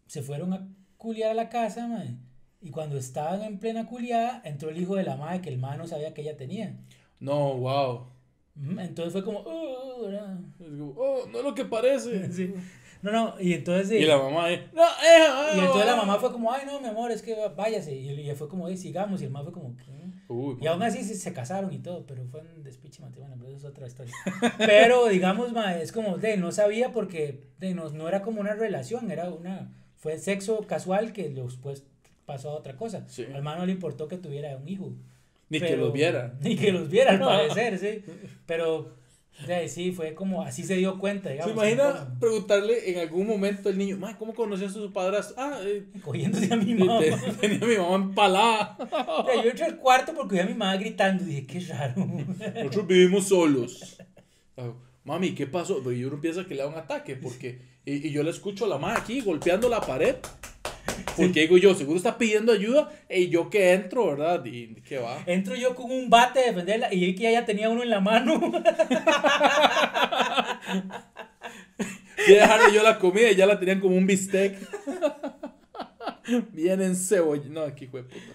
Se 0.07 0.23
fueron 0.23 0.53
a 0.53 0.69
culiar 0.97 1.31
a 1.31 1.35
la 1.35 1.49
casa, 1.49 1.87
madre. 1.87 2.17
Y 2.61 2.71
cuando 2.71 2.97
estaban 2.97 3.43
en 3.43 3.59
plena 3.59 3.87
culiada, 3.87 4.41
entró 4.45 4.71
el 4.71 4.81
hijo 4.81 4.95
de 4.95 5.05
la 5.05 5.17
madre 5.17 5.41
que 5.41 5.49
el 5.49 5.59
madre 5.59 5.79
no 5.79 5.87
sabía 5.87 6.15
que 6.15 6.23
ella 6.23 6.37
tenía. 6.37 6.77
No, 7.19 7.55
wow. 7.55 8.07
Entonces 8.79 9.13
fue 9.13 9.25
como, 9.25 9.41
oh, 9.41 10.07
oh, 10.97 11.27
no 11.31 11.39
es 11.39 11.45
lo 11.45 11.55
que 11.55 11.65
parece. 11.65 12.33
sí. 12.33 12.55
No, 13.01 13.11
no, 13.11 13.41
y 13.41 13.55
entonces. 13.55 14.01
Y 14.01 14.05
la 14.05 14.17
mamá, 14.17 14.49
no, 14.73 14.83
eh, 14.85 15.57
Y 15.57 15.59
entonces 15.59 15.87
la 15.87 15.97
mamá 15.97 16.19
fue 16.19 16.31
como, 16.31 16.53
ay, 16.53 16.65
no, 16.67 16.81
mi 16.81 16.87
amor, 16.87 17.11
es 17.11 17.21
que 17.21 17.35
váyase. 17.57 17.95
Y 17.97 18.11
ella 18.11 18.37
fue 18.37 18.49
como, 18.49 18.69
sigamos. 18.77 19.21
Y 19.21 19.25
el 19.25 19.31
mamá 19.31 19.45
fue 19.45 19.53
como, 19.53 19.75
y 20.61 20.67
aún 20.67 20.83
así 20.83 21.03
se, 21.03 21.33
casaron 21.33 21.73
y 21.73 21.79
todo, 21.79 22.05
pero 22.07 22.25
fue 22.27 22.41
un 22.41 22.63
despiche 22.63 23.03
matrimonio, 23.03 23.37
pero 23.39 23.49
eso 23.49 23.59
es 23.59 23.65
otra 23.65 23.87
historia. 23.87 24.15
pero 24.59 25.09
digamos, 25.09 25.53
ma, 25.53 25.77
es 25.79 25.93
como, 25.93 26.19
de, 26.19 26.37
no 26.37 26.53
sabía 26.53 26.93
porque 26.93 27.45
de, 27.59 27.75
no, 27.75 27.89
no 27.91 28.09
era 28.09 28.23
como 28.23 28.41
una 28.41 28.55
relación, 28.55 29.11
era 29.11 29.31
una. 29.31 29.73
Fue 29.97 30.19
sexo 30.19 30.67
casual 30.67 31.13
que 31.13 31.29
después 31.29 31.85
pasó 32.27 32.51
a 32.51 32.55
otra 32.55 32.77
cosa. 32.77 33.05
Sí. 33.09 33.25
Al 33.25 33.37
hermano 33.37 33.67
le 33.67 33.73
importó 33.73 34.09
que 34.09 34.19
tuviera 34.19 34.57
un 34.57 34.69
hijo. 34.69 34.93
Ni 35.49 35.61
que 35.61 35.77
los 35.77 35.93
viera. 35.93 36.35
Ni 36.41 36.57
que 36.57 36.73
los 36.73 36.89
viera, 36.89 37.13
al 37.13 37.21
parecer, 37.21 37.79
sí. 37.79 38.05
Pero 38.47 38.95
sí, 39.69 39.93
fue 39.93 40.15
como, 40.15 40.43
así 40.43 40.63
se 40.63 40.77
dio 40.77 40.99
cuenta, 40.99 41.31
digamos. 41.31 41.53
¿Se 41.53 41.59
imagina 41.59 42.17
preguntarle 42.21 42.91
en 42.91 43.01
algún 43.01 43.27
momento 43.27 43.69
al 43.69 43.79
niño, 43.79 43.99
¿cómo 44.19 44.35
conoció 44.35 44.67
a 44.67 44.71
su 44.71 44.93
padrastro? 44.93 45.37
Ah, 45.39 45.59
eh, 45.63 45.85
cogiéndose 46.03 46.53
a 46.53 46.57
mi 46.57 46.75
mamá. 46.75 47.01
Tenía 47.41 47.59
a 47.63 47.67
mi 47.67 47.77
mamá 47.77 47.95
empalada. 47.97 48.77
yo 49.43 49.51
entré 49.51 49.65
al 49.65 49.79
cuarto 49.79 50.13
porque 50.15 50.37
vi 50.37 50.41
a 50.41 50.47
mi 50.47 50.55
mamá 50.55 50.77
gritando 50.77 51.25
y 51.25 51.27
dije, 51.27 51.47
qué 51.47 51.61
raro. 51.61 52.07
Nosotros 52.07 52.87
vivimos 52.87 53.29
solos. 53.29 53.99
Mami, 55.05 55.35
¿qué 55.35 55.47
pasó? 55.47 55.79
Pero 55.83 55.93
yo 55.93 56.11
no 56.11 56.21
piensa 56.21 56.45
que 56.45 56.55
le 56.55 56.63
da 56.63 56.69
un 56.69 56.77
ataque 56.77 57.17
porque, 57.17 57.61
y, 57.85 58.09
y 58.09 58.13
yo 58.13 58.23
le 58.23 58.31
escucho 58.31 58.67
a 58.67 58.69
la 58.69 58.79
mamá 58.79 58.97
aquí 58.97 59.21
golpeando 59.21 59.69
la 59.69 59.81
pared. 59.81 60.17
Porque 61.17 61.41
digo 61.41 61.59
yo, 61.59 61.75
seguro 61.75 61.97
está 61.97 62.19
pidiendo 62.19 62.53
ayuda 62.53 62.91
y 63.09 63.29
yo 63.29 63.51
que 63.51 63.73
entro, 63.73 64.07
¿verdad? 64.07 64.45
¿Y 64.45 64.75
qué 64.83 64.99
va? 64.99 65.23
Entro 65.27 65.55
yo 65.55 65.75
con 65.75 65.91
un 65.91 66.09
bate 66.11 66.41
de 66.41 66.47
defenderla 66.47 66.93
y 66.93 67.07
vi 67.07 67.15
que 67.15 67.29
ella 67.29 67.45
tenía 67.45 67.69
uno 67.69 67.83
en 67.83 67.91
la 67.91 68.01
mano. 68.01 68.41
y 72.27 72.33
dejarle 72.33 72.75
yo 72.75 72.83
la 72.83 72.99
comida 72.99 73.31
y 73.31 73.37
ya 73.37 73.47
la 73.47 73.59
tenían 73.59 73.81
como 73.81 73.97
un 73.97 74.07
bistec. 74.07 74.59
Bien 76.53 76.81
en 76.81 76.97
cebolla. 76.97 77.49
No, 77.49 77.63
aquí 77.63 77.87
fue 77.87 78.05
puta. 78.05 78.33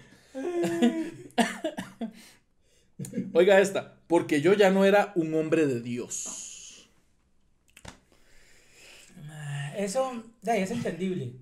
Oiga 3.32 3.60
esta, 3.60 3.96
porque 4.06 4.40
yo 4.40 4.54
ya 4.54 4.70
no 4.70 4.84
era 4.84 5.12
un 5.14 5.34
hombre 5.34 5.66
de 5.66 5.80
Dios. 5.80 6.88
Eso 9.76 10.24
ya 10.42 10.56
es 10.56 10.72
entendible. 10.72 11.34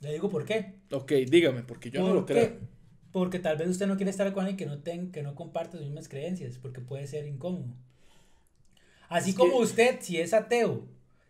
Le 0.00 0.12
digo 0.12 0.28
por 0.28 0.44
qué. 0.44 0.74
Ok, 0.90 1.12
dígame, 1.28 1.62
porque 1.62 1.90
yo 1.90 2.02
no 2.02 2.14
lo 2.14 2.26
creo. 2.26 2.58
Porque 3.12 3.38
tal 3.38 3.56
vez 3.56 3.68
usted 3.68 3.86
no 3.86 3.96
quiere 3.96 4.10
estar 4.10 4.32
con 4.32 4.44
alguien 4.44 4.56
que 4.56 4.66
no, 4.66 4.82
ten, 4.82 5.10
que 5.10 5.22
no 5.22 5.34
comparte 5.34 5.78
sus 5.78 5.86
mismas 5.86 6.08
creencias, 6.08 6.58
porque 6.58 6.80
puede 6.80 7.06
ser 7.06 7.26
incómodo. 7.26 7.74
Así 9.08 9.34
como 9.34 9.56
usted, 9.56 9.96
si 10.00 10.18
es 10.18 10.34
ateo 10.34 10.86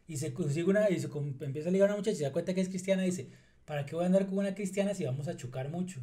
y 0.09 0.17
se 0.17 0.33
consigue 0.33 0.69
una 0.69 0.91
y 0.91 0.99
se 0.99 1.09
empieza 1.41 1.69
a 1.69 1.73
ligar 1.73 1.89
a 1.89 1.93
una 1.93 1.99
muchacha 1.99 2.15
y 2.15 2.19
se 2.19 2.25
da 2.25 2.33
cuenta 2.33 2.55
que 2.55 2.61
es 2.61 2.69
cristiana, 2.69 3.03
dice, 3.03 3.29
¿para 3.65 3.87
qué 3.87 3.95
voy 3.95 4.05
a 4.05 4.07
andar 4.07 4.27
con 4.27 4.39
una 4.39 4.55
cristiana 4.55 4.95
si 4.95 5.05
vamos 5.05 5.29
a 5.29 5.37
chocar 5.37 5.69
mucho? 5.69 6.01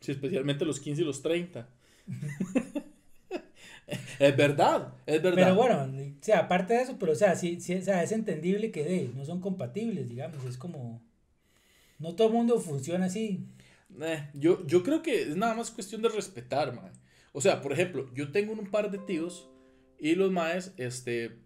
Sí, 0.00 0.12
especialmente 0.12 0.64
los 0.64 0.80
15 0.80 1.02
y 1.02 1.04
los 1.04 1.22
30. 1.22 1.68
es 4.18 4.36
verdad, 4.36 4.94
es 5.06 5.22
verdad. 5.22 5.44
Pero 5.44 5.54
bueno, 5.54 5.84
o 5.84 6.24
sea, 6.24 6.40
aparte 6.40 6.74
de 6.74 6.82
eso, 6.82 6.96
pero 6.98 7.12
o 7.12 7.16
sea, 7.16 7.36
sí, 7.36 7.60
sí 7.60 7.74
o 7.74 7.82
sea, 7.82 8.02
es 8.02 8.12
entendible 8.12 8.70
que 8.70 8.84
de, 8.84 9.10
no 9.14 9.24
son 9.24 9.40
compatibles, 9.40 10.08
digamos, 10.08 10.44
es 10.44 10.58
como... 10.58 11.02
No 12.04 12.14
todo 12.14 12.28
el 12.28 12.34
mundo 12.34 12.60
funciona 12.60 13.06
así. 13.06 13.46
Eh, 14.02 14.28
yo, 14.34 14.66
yo 14.66 14.82
creo 14.82 15.00
que 15.00 15.22
es 15.22 15.36
nada 15.36 15.54
más 15.54 15.70
cuestión 15.70 16.02
de 16.02 16.10
respetar, 16.10 16.74
man. 16.74 16.92
O 17.32 17.40
sea, 17.40 17.62
por 17.62 17.72
ejemplo, 17.72 18.10
yo 18.14 18.30
tengo 18.30 18.52
un 18.52 18.70
par 18.70 18.90
de 18.90 18.98
tíos 18.98 19.48
y 19.98 20.14
los 20.14 20.30
maes, 20.30 20.74
este, 20.76 21.38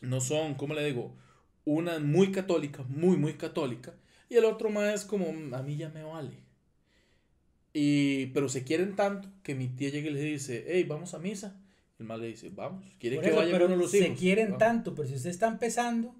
no 0.00 0.20
son, 0.20 0.54
¿cómo 0.54 0.74
le 0.74 0.84
digo? 0.84 1.16
Una 1.64 1.98
muy 1.98 2.30
católica, 2.30 2.84
muy, 2.84 3.16
muy 3.16 3.34
católica. 3.34 3.92
Y 4.28 4.36
el 4.36 4.44
otro 4.44 4.70
mae 4.70 4.94
es 4.94 5.04
como, 5.04 5.26
a 5.56 5.62
mí 5.64 5.76
ya 5.76 5.88
me 5.88 6.04
vale. 6.04 6.44
Y, 7.72 8.26
pero 8.26 8.48
se 8.48 8.62
quieren 8.62 8.94
tanto 8.94 9.30
que 9.42 9.56
mi 9.56 9.66
tía 9.66 9.90
llega 9.90 10.10
y 10.10 10.12
le 10.12 10.22
dice, 10.22 10.64
hey, 10.68 10.84
vamos 10.88 11.12
a 11.14 11.18
misa. 11.18 11.60
El 11.98 12.06
mae 12.06 12.18
le 12.18 12.28
dice, 12.28 12.50
vamos, 12.50 12.84
quiere 13.00 13.18
que 13.18 13.32
vaya 13.32 13.50
pero 13.50 13.66
los 13.66 13.92
hijos. 13.92 14.08
Se 14.10 14.14
quieren 14.14 14.58
tanto, 14.58 14.94
pero 14.94 15.08
si 15.08 15.14
usted 15.14 15.30
está 15.30 15.48
empezando, 15.48 16.14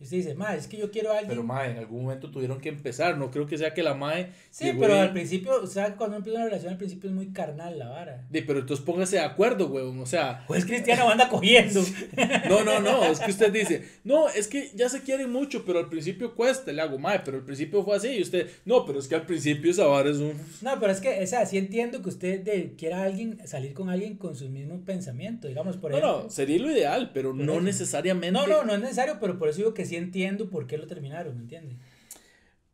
y 0.00 0.04
usted 0.04 0.16
dice, 0.16 0.34
mae, 0.34 0.56
es 0.56 0.66
que 0.66 0.78
yo 0.78 0.90
quiero 0.90 1.10
a 1.10 1.18
alguien. 1.18 1.28
Pero 1.28 1.42
mae, 1.42 1.72
en 1.72 1.76
algún 1.76 2.04
momento 2.04 2.30
tuvieron 2.30 2.58
que 2.58 2.70
empezar. 2.70 3.18
No 3.18 3.30
creo 3.30 3.46
que 3.46 3.58
sea 3.58 3.74
que 3.74 3.82
la 3.82 3.92
mae. 3.92 4.32
Sí, 4.50 4.72
pero 4.80 4.94
al 4.94 5.12
principio, 5.12 5.62
o 5.62 5.66
sea, 5.66 5.94
cuando 5.94 6.16
empieza 6.16 6.38
una 6.38 6.46
relación, 6.46 6.72
al 6.72 6.78
principio 6.78 7.10
es 7.10 7.14
muy 7.14 7.34
carnal 7.34 7.78
la 7.78 7.90
vara. 7.90 8.26
Sí, 8.32 8.40
pero 8.40 8.60
entonces 8.60 8.82
póngase 8.82 9.16
de 9.16 9.22
acuerdo, 9.22 9.66
weón. 9.66 10.00
O 10.00 10.06
sea. 10.06 10.42
Pues 10.46 10.64
cristiano 10.64 11.10
anda 11.10 11.28
cogiendo. 11.28 11.82
no, 12.48 12.64
no, 12.64 12.80
no. 12.80 13.04
Es 13.04 13.20
que 13.20 13.30
usted 13.30 13.52
dice, 13.52 13.84
no, 14.02 14.30
es 14.30 14.48
que 14.48 14.70
ya 14.74 14.88
se 14.88 15.02
quieren 15.02 15.30
mucho, 15.30 15.66
pero 15.66 15.80
al 15.80 15.90
principio 15.90 16.34
cuesta. 16.34 16.72
Le 16.72 16.80
hago, 16.80 16.98
mae, 16.98 17.20
pero 17.22 17.36
al 17.36 17.44
principio 17.44 17.84
fue 17.84 17.94
así. 17.94 18.08
Y 18.08 18.22
usted, 18.22 18.48
no, 18.64 18.86
pero 18.86 19.00
es 19.00 19.06
que 19.06 19.16
al 19.16 19.26
principio 19.26 19.70
esa 19.70 19.84
vara 19.84 20.08
es 20.08 20.16
un. 20.16 20.32
No, 20.62 20.80
pero 20.80 20.92
es 20.92 21.00
que, 21.02 21.22
o 21.22 21.26
sea, 21.26 21.44
sí 21.44 21.58
entiendo 21.58 22.00
que 22.00 22.08
usted 22.08 22.40
de, 22.40 22.74
quiera 22.74 23.02
alguien, 23.02 23.46
salir 23.46 23.74
con 23.74 23.90
alguien 23.90 24.16
con 24.16 24.34
sus 24.34 24.48
mismos 24.48 24.80
pensamientos, 24.80 25.50
digamos, 25.50 25.76
por 25.76 25.90
ejemplo. 25.90 26.10
No, 26.10 26.22
no, 26.22 26.30
sería 26.30 26.58
lo 26.58 26.70
ideal, 26.70 27.10
pero 27.12 27.34
no 27.34 27.60
necesariamente. 27.60 28.32
No, 28.32 28.46
no, 28.46 28.64
no 28.64 28.72
es 28.72 28.80
necesario, 28.80 29.18
pero 29.20 29.38
por 29.38 29.50
eso 29.50 29.58
digo 29.58 29.74
que 29.74 29.89
sí 29.90 29.96
entiendo 29.96 30.48
por 30.48 30.66
qué 30.66 30.78
lo 30.78 30.86
terminaron, 30.86 31.36
¿me 31.36 31.42
entiendes? 31.42 31.76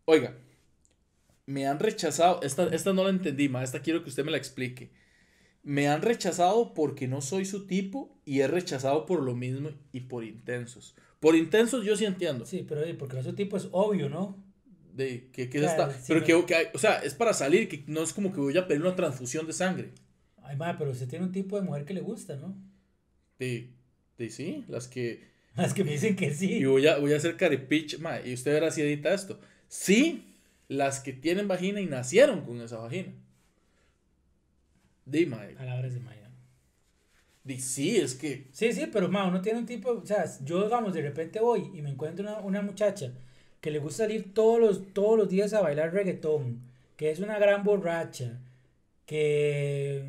Oiga, 0.05 0.37
me 1.47 1.67
han 1.67 1.79
rechazado, 1.79 2.41
esta, 2.43 2.69
esta 2.69 2.93
no 2.93 3.05
la 3.05 3.11
entendí, 3.11 3.49
ma, 3.49 3.64
esta 3.64 3.81
quiero 3.81 4.03
que 4.03 4.11
usted 4.11 4.25
me 4.25 4.31
la 4.31 4.37
explique. 4.37 4.91
Me 5.62 5.89
han 5.89 6.03
rechazado 6.03 6.75
porque 6.75 7.09
no 7.09 7.21
soy 7.21 7.45
su 7.45 7.67
tipo 7.67 8.17
y 8.25 8.41
he 8.41 8.47
rechazado 8.47 9.07
por 9.07 9.23
lo 9.23 9.35
mismo 9.35 9.71
y 9.93 10.01
por 10.01 10.25
intensos. 10.25 10.95
Por 11.19 11.35
intensos 11.35 11.85
yo 11.85 11.97
sí 11.97 12.05
entiendo. 12.05 12.47
Sí, 12.47 12.64
pero 12.69 12.83
porque 12.99 13.17
no 13.17 13.23
su 13.23 13.35
tipo 13.35 13.57
es 13.57 13.69
obvio, 13.73 14.09
¿no? 14.09 14.45
De 14.93 15.31
que, 15.33 15.51
que 15.51 15.67
pero 16.07 16.25
que, 16.25 16.71
o 16.73 16.79
sea, 16.79 16.99
es 17.03 17.14
para 17.14 17.33
salir, 17.33 17.69
que 17.69 17.85
no 17.87 18.03
es 18.03 18.12
como 18.12 18.33
que 18.33 18.41
voy 18.41 18.57
a 18.57 18.67
pedir 18.67 18.83
una 18.83 18.95
transfusión 18.95 19.47
de 19.47 19.53
sangre. 19.53 19.93
Ay, 20.43 20.57
ma, 20.57 20.79
pero 20.79 20.93
usted 20.93 21.09
tiene 21.09 21.25
un 21.25 21.33
tipo 21.33 21.57
de 21.57 21.62
mujer 21.62 21.85
que 21.85 21.95
le 21.95 22.01
gusta, 22.01 22.37
¿no? 22.37 22.57
De, 23.39 23.73
de 24.17 24.31
sí, 24.31 24.64
las 24.69 24.87
que 24.89 25.36
Las 25.57 25.73
que 25.75 25.85
me 25.85 25.93
dicen 25.93 26.17
que 26.17 26.33
sí. 26.35 26.55
Y 26.55 26.65
voy 26.65 26.87
a, 26.87 26.99
voy 26.99 27.13
a 27.13 27.17
hacer 27.17 27.37
caripich, 27.37 27.99
y 28.25 28.35
usted 28.35 28.53
verá 28.53 28.71
si 28.71 28.83
edita 28.83 29.13
esto. 29.15 29.41
Sí, 29.69 30.35
las 30.69 31.01
que 31.01 31.13
tienen 31.13 31.49
vagina 31.49 31.81
y 31.81 31.87
nacieron 31.87 32.43
con 32.43 32.61
esa 32.61 32.79
vagina. 32.79 33.13
Dime. 35.05 35.37
Palabras 35.57 35.95
de 35.95 36.01
Maya. 36.01 36.31
Di, 37.45 37.61
sí, 37.61 37.97
es 37.97 38.15
que. 38.15 38.49
Sí, 38.53 38.73
sí, 38.73 38.87
pero 38.93 39.09
ma, 39.09 39.27
uno 39.27 39.41
tiene 39.41 39.61
un 39.61 39.67
tipo. 39.67 39.91
O 39.93 40.05
sea, 40.07 40.25
yo, 40.45 40.65
digamos, 40.65 40.93
de 40.93 41.03
repente 41.03 41.41
voy 41.41 41.71
y 41.75 41.81
me 41.81 41.91
encuentro 41.91 42.25
una, 42.25 42.41
una 42.41 42.63
muchacha 42.63 43.13
que 43.61 43.71
le 43.71 43.79
gusta 43.79 44.05
salir 44.05 44.35
todos 44.35 44.61
los, 44.61 44.93
todos 44.93 45.19
los 45.19 45.29
días 45.29 45.53
a 45.55 45.61
bailar 45.61 45.93
reggaetón, 45.93 46.61
que 46.97 47.11
es 47.11 47.21
una 47.21 47.39
gran 47.39 47.65
borracha, 47.65 48.41
que 49.07 50.03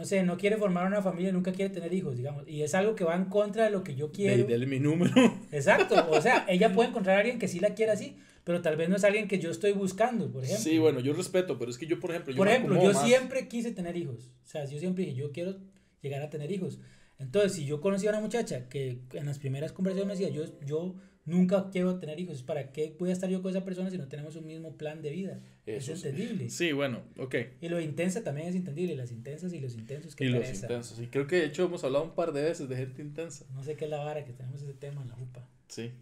no 0.00 0.06
sé, 0.06 0.22
no 0.22 0.38
quiere 0.38 0.56
formar 0.56 0.86
una 0.86 1.02
familia, 1.02 1.30
nunca 1.30 1.52
quiere 1.52 1.74
tener 1.74 1.92
hijos, 1.92 2.16
digamos, 2.16 2.48
y 2.48 2.62
es 2.62 2.74
algo 2.74 2.94
que 2.94 3.04
va 3.04 3.14
en 3.14 3.26
contra 3.26 3.64
de 3.64 3.70
lo 3.70 3.84
que 3.84 3.94
yo 3.94 4.10
quiero. 4.10 4.48
Dale 4.48 4.64
mi 4.64 4.80
número. 4.80 5.12
Exacto, 5.52 6.08
o 6.10 6.22
sea, 6.22 6.46
ella 6.48 6.72
puede 6.72 6.88
encontrar 6.88 7.16
a 7.16 7.18
alguien 7.18 7.38
que 7.38 7.48
sí 7.48 7.60
la 7.60 7.74
quiera 7.74 7.92
así, 7.92 8.16
pero 8.42 8.62
tal 8.62 8.76
vez 8.76 8.88
no 8.88 8.96
es 8.96 9.04
alguien 9.04 9.28
que 9.28 9.38
yo 9.38 9.50
estoy 9.50 9.72
buscando, 9.72 10.32
por 10.32 10.42
ejemplo. 10.42 10.64
Sí, 10.64 10.78
bueno, 10.78 11.00
yo 11.00 11.12
respeto, 11.12 11.58
pero 11.58 11.70
es 11.70 11.76
que 11.76 11.86
yo, 11.86 12.00
por 12.00 12.12
ejemplo, 12.12 12.32
yo 12.32 12.38
Por 12.38 12.48
ejemplo, 12.48 12.82
yo 12.82 12.94
siempre 12.94 13.46
quise 13.46 13.72
tener 13.72 13.94
hijos, 13.94 14.32
o 14.42 14.48
sea, 14.48 14.64
yo 14.64 14.78
siempre 14.78 15.04
dije, 15.04 15.16
yo 15.16 15.32
quiero 15.32 15.58
llegar 16.00 16.22
a 16.22 16.30
tener 16.30 16.50
hijos. 16.50 16.80
Entonces, 17.18 17.52
si 17.52 17.66
yo 17.66 17.82
conocía 17.82 18.08
a 18.08 18.14
una 18.14 18.22
muchacha 18.22 18.70
que 18.70 19.02
en 19.12 19.26
las 19.26 19.38
primeras 19.38 19.72
conversaciones 19.72 20.18
me 20.18 20.24
decía, 20.24 20.34
yo, 20.34 20.50
yo 20.64 20.94
nunca 21.24 21.70
quiero 21.70 21.98
tener 21.98 22.18
hijos. 22.20 22.42
¿Para 22.42 22.72
qué 22.72 22.96
voy 22.98 23.10
a 23.10 23.12
estar 23.12 23.28
yo 23.30 23.42
con 23.42 23.50
esa 23.50 23.64
persona 23.64 23.90
si 23.90 23.98
no 23.98 24.08
tenemos 24.08 24.36
un 24.36 24.46
mismo 24.46 24.76
plan 24.76 25.02
de 25.02 25.10
vida? 25.10 25.40
Eso 25.66 25.92
es 25.92 26.00
sí. 26.00 26.08
entendible. 26.08 26.50
Sí, 26.50 26.72
bueno, 26.72 27.02
ok. 27.18 27.34
Y 27.60 27.68
lo 27.68 27.80
intensa 27.80 28.24
también 28.24 28.48
es 28.48 28.54
entendible. 28.54 28.96
Las 28.96 29.12
intensas 29.12 29.52
y 29.52 29.60
los 29.60 29.74
intensos 29.74 30.16
que 30.16 30.24
Y 30.24 30.28
los 30.28 30.42
pereza. 30.42 30.66
intensos. 30.66 31.00
Y 31.00 31.06
creo 31.06 31.26
que 31.26 31.36
de 31.36 31.46
hecho 31.46 31.64
hemos 31.64 31.84
hablado 31.84 32.04
un 32.04 32.14
par 32.14 32.32
de 32.32 32.42
veces 32.42 32.68
de 32.68 32.76
gente 32.76 33.02
intensa. 33.02 33.44
No 33.54 33.62
sé 33.62 33.76
qué 33.76 33.84
es 33.84 33.90
la 33.90 34.02
vara 34.02 34.24
que 34.24 34.32
tenemos 34.32 34.62
ese 34.62 34.74
tema 34.74 35.02
en 35.02 35.08
la 35.08 35.16
UPA. 35.16 35.46
Sí. 35.68 35.92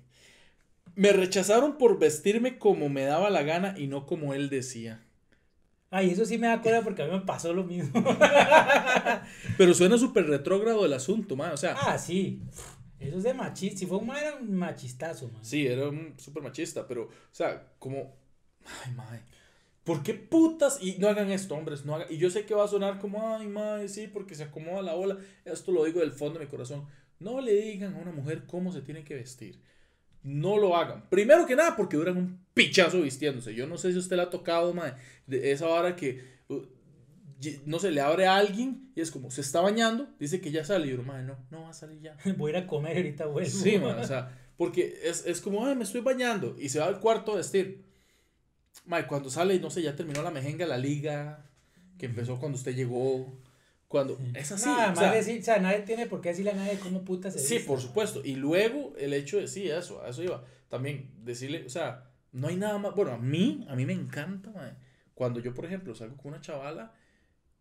Me 0.94 1.12
rechazaron 1.12 1.78
por 1.78 1.98
vestirme 1.98 2.58
como 2.58 2.88
me 2.88 3.04
daba 3.04 3.30
la 3.30 3.42
gana 3.42 3.74
y 3.78 3.86
no 3.86 4.06
como 4.06 4.34
él 4.34 4.48
decía. 4.48 5.02
Ay, 5.90 6.10
eso 6.10 6.26
sí 6.26 6.36
me 6.36 6.46
da 6.48 6.60
cuenta 6.60 6.82
porque 6.82 7.02
a 7.02 7.06
mí 7.06 7.12
me 7.12 7.20
pasó 7.20 7.52
lo 7.54 7.64
mismo. 7.64 8.04
Pero 9.56 9.72
suena 9.72 9.96
súper 9.96 10.26
retrógrado 10.26 10.84
el 10.84 10.92
asunto, 10.92 11.34
man. 11.34 11.52
O 11.52 11.56
sea, 11.56 11.76
ah, 11.80 11.98
sí. 11.98 12.42
Eso 12.98 13.18
es 13.18 13.22
de 13.22 13.34
machista. 13.34 13.78
Si 13.78 13.86
fue 13.86 13.98
un 13.98 14.10
era 14.10 14.36
un 14.36 14.54
machistazo, 14.54 15.28
man. 15.28 15.44
sí, 15.44 15.66
era 15.66 15.88
un 15.88 16.14
súper 16.18 16.42
machista, 16.42 16.86
pero, 16.86 17.04
o 17.04 17.10
sea, 17.32 17.72
como. 17.78 18.16
Ay, 18.84 18.92
mae. 18.94 19.20
¿Por 19.84 20.02
qué 20.02 20.12
putas? 20.12 20.78
Y 20.82 20.98
no 20.98 21.08
hagan 21.08 21.30
esto, 21.30 21.54
hombres. 21.54 21.86
No 21.86 21.94
hagan... 21.94 22.08
Y 22.10 22.18
yo 22.18 22.28
sé 22.28 22.44
que 22.44 22.54
va 22.54 22.64
a 22.64 22.68
sonar 22.68 22.98
como, 22.98 23.26
ay, 23.26 23.46
mae, 23.46 23.88
sí, 23.88 24.06
porque 24.06 24.34
se 24.34 24.42
acomoda 24.42 24.82
la 24.82 24.94
ola. 24.94 25.16
Esto 25.46 25.72
lo 25.72 25.84
digo 25.84 26.00
del 26.00 26.12
fondo 26.12 26.38
de 26.38 26.44
mi 26.44 26.50
corazón. 26.50 26.86
No 27.20 27.40
le 27.40 27.54
digan 27.54 27.94
a 27.94 27.98
una 27.98 28.12
mujer 28.12 28.44
cómo 28.46 28.70
se 28.70 28.82
tiene 28.82 29.02
que 29.02 29.14
vestir. 29.14 29.62
No 30.22 30.58
lo 30.58 30.76
hagan. 30.76 31.08
Primero 31.08 31.46
que 31.46 31.56
nada, 31.56 31.74
porque 31.74 31.96
duran 31.96 32.18
un 32.18 32.44
pichazo 32.52 33.00
vistiéndose. 33.00 33.54
Yo 33.54 33.66
no 33.66 33.78
sé 33.78 33.92
si 33.92 33.98
usted 33.98 34.16
le 34.16 34.22
ha 34.22 34.30
tocado, 34.30 34.74
mae, 34.74 34.92
de 35.26 35.52
esa 35.52 35.68
hora 35.68 35.96
que, 35.96 36.22
uh, 36.48 36.62
no 37.66 37.78
se 37.78 37.90
le 37.90 38.00
abre 38.00 38.26
a 38.26 38.36
alguien 38.36 38.90
y 38.94 39.00
es 39.00 39.10
como, 39.10 39.30
se 39.30 39.40
está 39.40 39.60
bañando, 39.60 40.08
dice 40.18 40.40
que 40.40 40.50
ya 40.50 40.64
sale. 40.64 40.88
Y 40.88 40.90
yo, 40.90 41.02
mae, 41.02 41.22
no, 41.22 41.36
no 41.50 41.62
va 41.62 41.70
a 41.70 41.74
salir 41.74 42.00
ya. 42.00 42.16
Voy 42.36 42.52
a 42.52 42.58
ir 42.58 42.64
a 42.64 42.66
comer 42.66 42.96
ahorita 42.96 43.26
vuelvo. 43.26 43.50
Sí, 43.50 43.78
man, 43.78 43.98
o 43.98 44.04
sea, 44.04 44.36
porque 44.56 45.00
es, 45.04 45.24
es 45.24 45.40
como, 45.40 45.64
ay, 45.64 45.76
me 45.76 45.84
estoy 45.84 46.00
bañando 46.00 46.56
y 46.58 46.68
se 46.68 46.80
va 46.80 46.86
al 46.86 47.00
cuarto 47.00 47.32
a 47.32 47.36
vestir. 47.36 47.84
Mae, 48.86 49.06
cuando 49.06 49.30
sale, 49.30 49.54
y 49.54 49.60
no 49.60 49.70
sé, 49.70 49.82
ya 49.82 49.94
terminó 49.94 50.22
la 50.22 50.30
mejenga, 50.30 50.66
la 50.66 50.78
liga, 50.78 51.44
que 51.96 52.06
empezó 52.06 52.38
cuando 52.38 52.56
usted 52.56 52.74
llegó, 52.74 53.32
cuando... 53.86 54.18
Es 54.34 54.50
así. 54.50 54.66
Nada 54.66 54.86
o 54.86 54.88
más 54.90 54.98
sea, 54.98 55.12
decir, 55.12 55.40
o 55.40 55.44
sea, 55.44 55.58
nadie 55.58 55.80
tiene 55.80 56.06
por 56.06 56.20
qué 56.20 56.30
decirle 56.30 56.52
a 56.52 56.54
nadie 56.54 56.78
cómo 56.78 57.02
puta 57.02 57.30
se 57.30 57.38
sí, 57.38 57.54
viste, 57.54 57.68
por 57.68 57.78
man. 57.78 57.86
supuesto. 57.86 58.22
Y 58.24 58.36
luego 58.36 58.94
el 58.98 59.12
hecho 59.14 59.38
de, 59.38 59.46
sí, 59.46 59.68
eso, 59.68 60.02
a 60.02 60.08
eso 60.08 60.22
iba. 60.22 60.44
También 60.68 61.10
decirle, 61.24 61.64
o 61.66 61.70
sea, 61.70 62.08
no 62.32 62.48
hay 62.48 62.56
nada 62.56 62.78
más, 62.78 62.94
bueno, 62.94 63.12
a 63.12 63.18
mí, 63.18 63.66
a 63.68 63.76
mí 63.76 63.86
me 63.86 63.92
encanta, 63.92 64.50
mae, 64.50 64.72
cuando 65.14 65.40
yo, 65.40 65.54
por 65.54 65.66
ejemplo, 65.66 65.94
salgo 65.94 66.16
con 66.16 66.32
una 66.32 66.40
chavala 66.40 66.94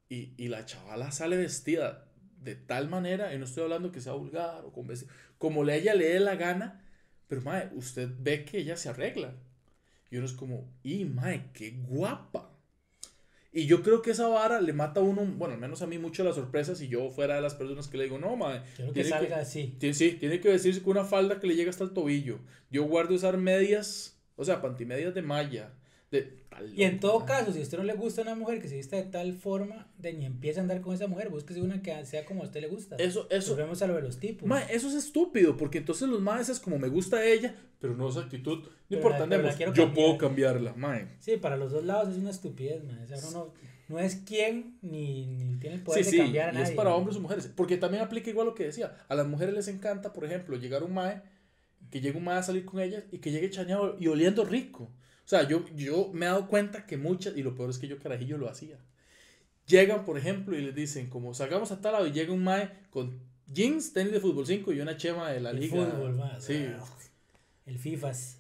y, 0.10 0.32
y 0.38 0.48
la 0.48 0.66
chavala 0.66 1.12
sale 1.12 1.38
vestida 1.38 2.06
de 2.42 2.56
tal 2.56 2.90
manera, 2.90 3.34
y 3.34 3.38
no 3.40 3.46
estoy 3.46 3.64
hablando 3.64 3.92
que 3.92 4.00
sea 4.02 4.14
vulgar 4.14 4.64
o 4.66 4.72
con 4.72 4.88
vestido, 4.88 5.12
como 5.38 5.64
le 5.64 5.76
ella 5.76 5.94
le 5.96 6.08
dé 6.10 6.20
la 6.20 6.36
gana, 6.36 6.84
pero 7.28 7.42
mae, 7.42 7.70
usted 7.76 8.10
ve 8.20 8.46
que 8.46 8.60
ella 8.60 8.78
se 8.78 8.90
arregla. 8.90 9.34
Y 10.10 10.18
uno 10.18 10.26
es 10.26 10.34
como, 10.34 10.72
y 10.84 11.04
mae, 11.06 11.50
qué 11.54 11.72
guapa. 11.88 12.50
Y 13.52 13.66
yo 13.66 13.82
creo 13.82 14.02
que 14.02 14.12
esa 14.12 14.28
vara 14.28 14.62
le 14.62 14.72
mata 14.72 15.00
a 15.00 15.04
uno, 15.04 15.26
bueno, 15.26 15.56
al 15.56 15.60
menos 15.60 15.82
a 15.82 15.88
mí 15.88 15.98
mucho 15.98 16.24
la 16.24 16.32
sorpresa 16.34 16.76
si 16.76 16.88
yo 16.90 17.10
fuera 17.10 17.36
de 17.36 17.42
las 17.42 17.56
personas 17.56 17.88
que 17.88 17.98
le 17.98 18.04
digo, 18.06 18.20
no, 18.20 18.36
mae. 18.36 18.62
Quiero 18.76 18.94
que 18.94 19.02
salga 19.10 19.40
así. 19.40 19.76
Tiene- 19.80 19.96
Sí, 19.96 20.12
tiene 20.14 20.40
que 20.40 20.50
vestirse 20.50 20.82
con 20.84 20.92
una 20.98 21.06
falda 21.06 21.40
que 21.40 21.48
le 21.48 21.56
llega 21.56 21.70
hasta 21.72 21.84
el 21.84 21.92
tobillo. 21.92 22.40
Yo 22.70 22.84
guardo 22.84 23.16
usar 23.16 23.38
medias, 23.38 24.16
o 24.36 24.46
sea, 24.46 24.62
pantimedias 24.62 25.14
de 25.16 25.22
malla. 25.24 25.74
De, 26.12 26.22
tal 26.50 26.74
Y 26.74 26.84
en 26.84 27.00
todo 27.02 27.26
caso, 27.26 27.52
si 27.52 27.60
a 27.60 27.64
usted 27.64 27.78
no 27.78 27.84
le 27.84 27.94
gusta 27.94 28.22
una 28.22 28.34
mujer 28.36 28.62
que 28.62 28.70
se 28.70 28.78
vista 28.78 28.96
de 28.96 29.04
tal 29.04 29.34
forma, 29.34 29.92
de 29.98 30.14
ni 30.14 30.26
empieza 30.26 30.60
a 30.60 30.64
andar 30.64 30.80
con 30.80 30.94
esa 30.94 31.08
mujer, 31.08 31.30
búsquese 31.30 31.62
una 31.62 31.82
que 31.82 32.06
sea 32.06 32.24
como 32.26 32.44
a 32.44 32.46
usted 32.46 32.62
le 32.62 32.68
gusta. 32.68 32.96
Eso, 32.96 33.28
eso, 33.30 33.52
Volvemos 33.52 33.82
a 33.82 33.88
lo 33.88 33.96
de 33.96 34.02
los 34.04 34.18
tipos. 34.20 34.48
ma, 34.48 34.62
eso 34.62 34.88
es 34.88 34.94
estúpido, 34.96 35.58
porque 35.58 35.80
entonces 35.80 36.08
los 36.08 36.22
maes 36.22 36.48
es 36.48 36.60
como 36.62 36.80
me 36.80 36.88
gusta 36.88 37.26
ella, 37.26 37.54
pero 37.80 37.96
no 37.96 38.08
esa 38.10 38.22
actitud. 38.22 38.60
No 38.60 38.70
Pero 38.88 39.02
importa, 39.02 39.26
la- 39.28 39.38
la 39.38 39.52
yo 39.58 39.66
cambiar. 39.66 39.94
puedo 39.94 40.18
cambiarla, 40.18 40.74
mae. 40.76 41.08
Sí, 41.20 41.36
para 41.38 41.58
los 41.58 41.74
dos 41.74 41.84
lados 41.86 42.14
es 42.14 42.20
una 42.20 42.30
estupidez, 42.32 42.84
man. 42.86 43.00
O 43.04 43.08
sea, 43.08 43.18
uno 43.30 43.32
no, 43.32 43.54
no 43.90 44.00
es 44.00 44.16
quien 44.16 44.78
ni, 44.82 45.26
ni 45.28 45.58
tiene 45.60 45.76
el 45.76 45.84
poder 45.84 46.06
Sí, 46.06 46.12
de 46.12 46.18
sí, 46.18 46.24
cambiar 46.24 46.48
a 46.48 46.52
y 46.52 46.56
nadie. 46.56 46.70
es 46.70 46.72
para 46.72 46.96
hombres 46.96 47.18
o 47.18 47.20
mujeres. 47.20 47.52
Porque 47.54 47.76
también 47.76 48.02
aplica 48.02 48.30
igual 48.30 48.48
lo 48.48 48.56
que 48.56 48.64
decía. 48.64 48.96
A 49.10 49.16
las 49.16 49.28
mujeres 49.28 49.54
les 49.54 49.68
encanta, 49.68 50.14
por 50.14 50.24
ejemplo, 50.24 50.56
llegar 50.56 50.84
un 50.84 50.94
mae, 50.94 51.22
que 51.92 52.00
llegue 52.00 52.18
un 52.18 52.24
mae 52.24 52.38
a 52.38 52.44
salir 52.44 52.64
con 52.64 52.80
ellas 52.80 53.04
y 53.12 53.18
que 53.20 53.32
llegue 53.32 53.50
chañado 53.50 53.98
y 54.00 54.08
oliendo 54.08 54.46
rico. 54.46 54.90
O 55.28 55.30
sea, 55.30 55.46
yo, 55.46 55.66
yo 55.76 56.10
me 56.14 56.26
he 56.26 56.30
dado 56.30 56.48
cuenta 56.48 56.86
que 56.86 56.96
muchas, 56.96 57.36
y 57.36 57.44
lo 57.44 57.54
peor 57.54 57.70
es 57.70 57.78
que 57.78 57.90
yo 57.90 58.00
carajillo 58.00 58.38
lo 58.38 58.48
hacía. 58.50 58.78
Llegan, 59.68 60.06
por 60.06 60.18
ejemplo, 60.18 60.58
y 60.58 60.62
les 60.62 60.74
dicen, 60.74 61.10
como 61.10 61.34
salgamos 61.34 61.70
a 61.74 61.82
tal 61.82 61.92
lado 61.92 62.08
y 62.08 62.14
llega 62.14 62.32
un 62.32 62.46
mae 62.46 62.70
con 62.90 63.20
jeans, 63.46 63.92
tenis 63.92 64.14
de 64.14 64.22
fútbol 64.22 64.48
5 64.48 64.72
y 64.72 64.80
una 64.80 64.96
chema 64.96 65.30
de 65.32 65.42
la 65.42 65.50
El 65.50 65.60
liga. 65.60 65.86
fútbol, 65.86 66.16
man. 66.16 66.42
Sí, 66.42 66.66
El 67.66 67.78
FIFAs. 67.78 68.38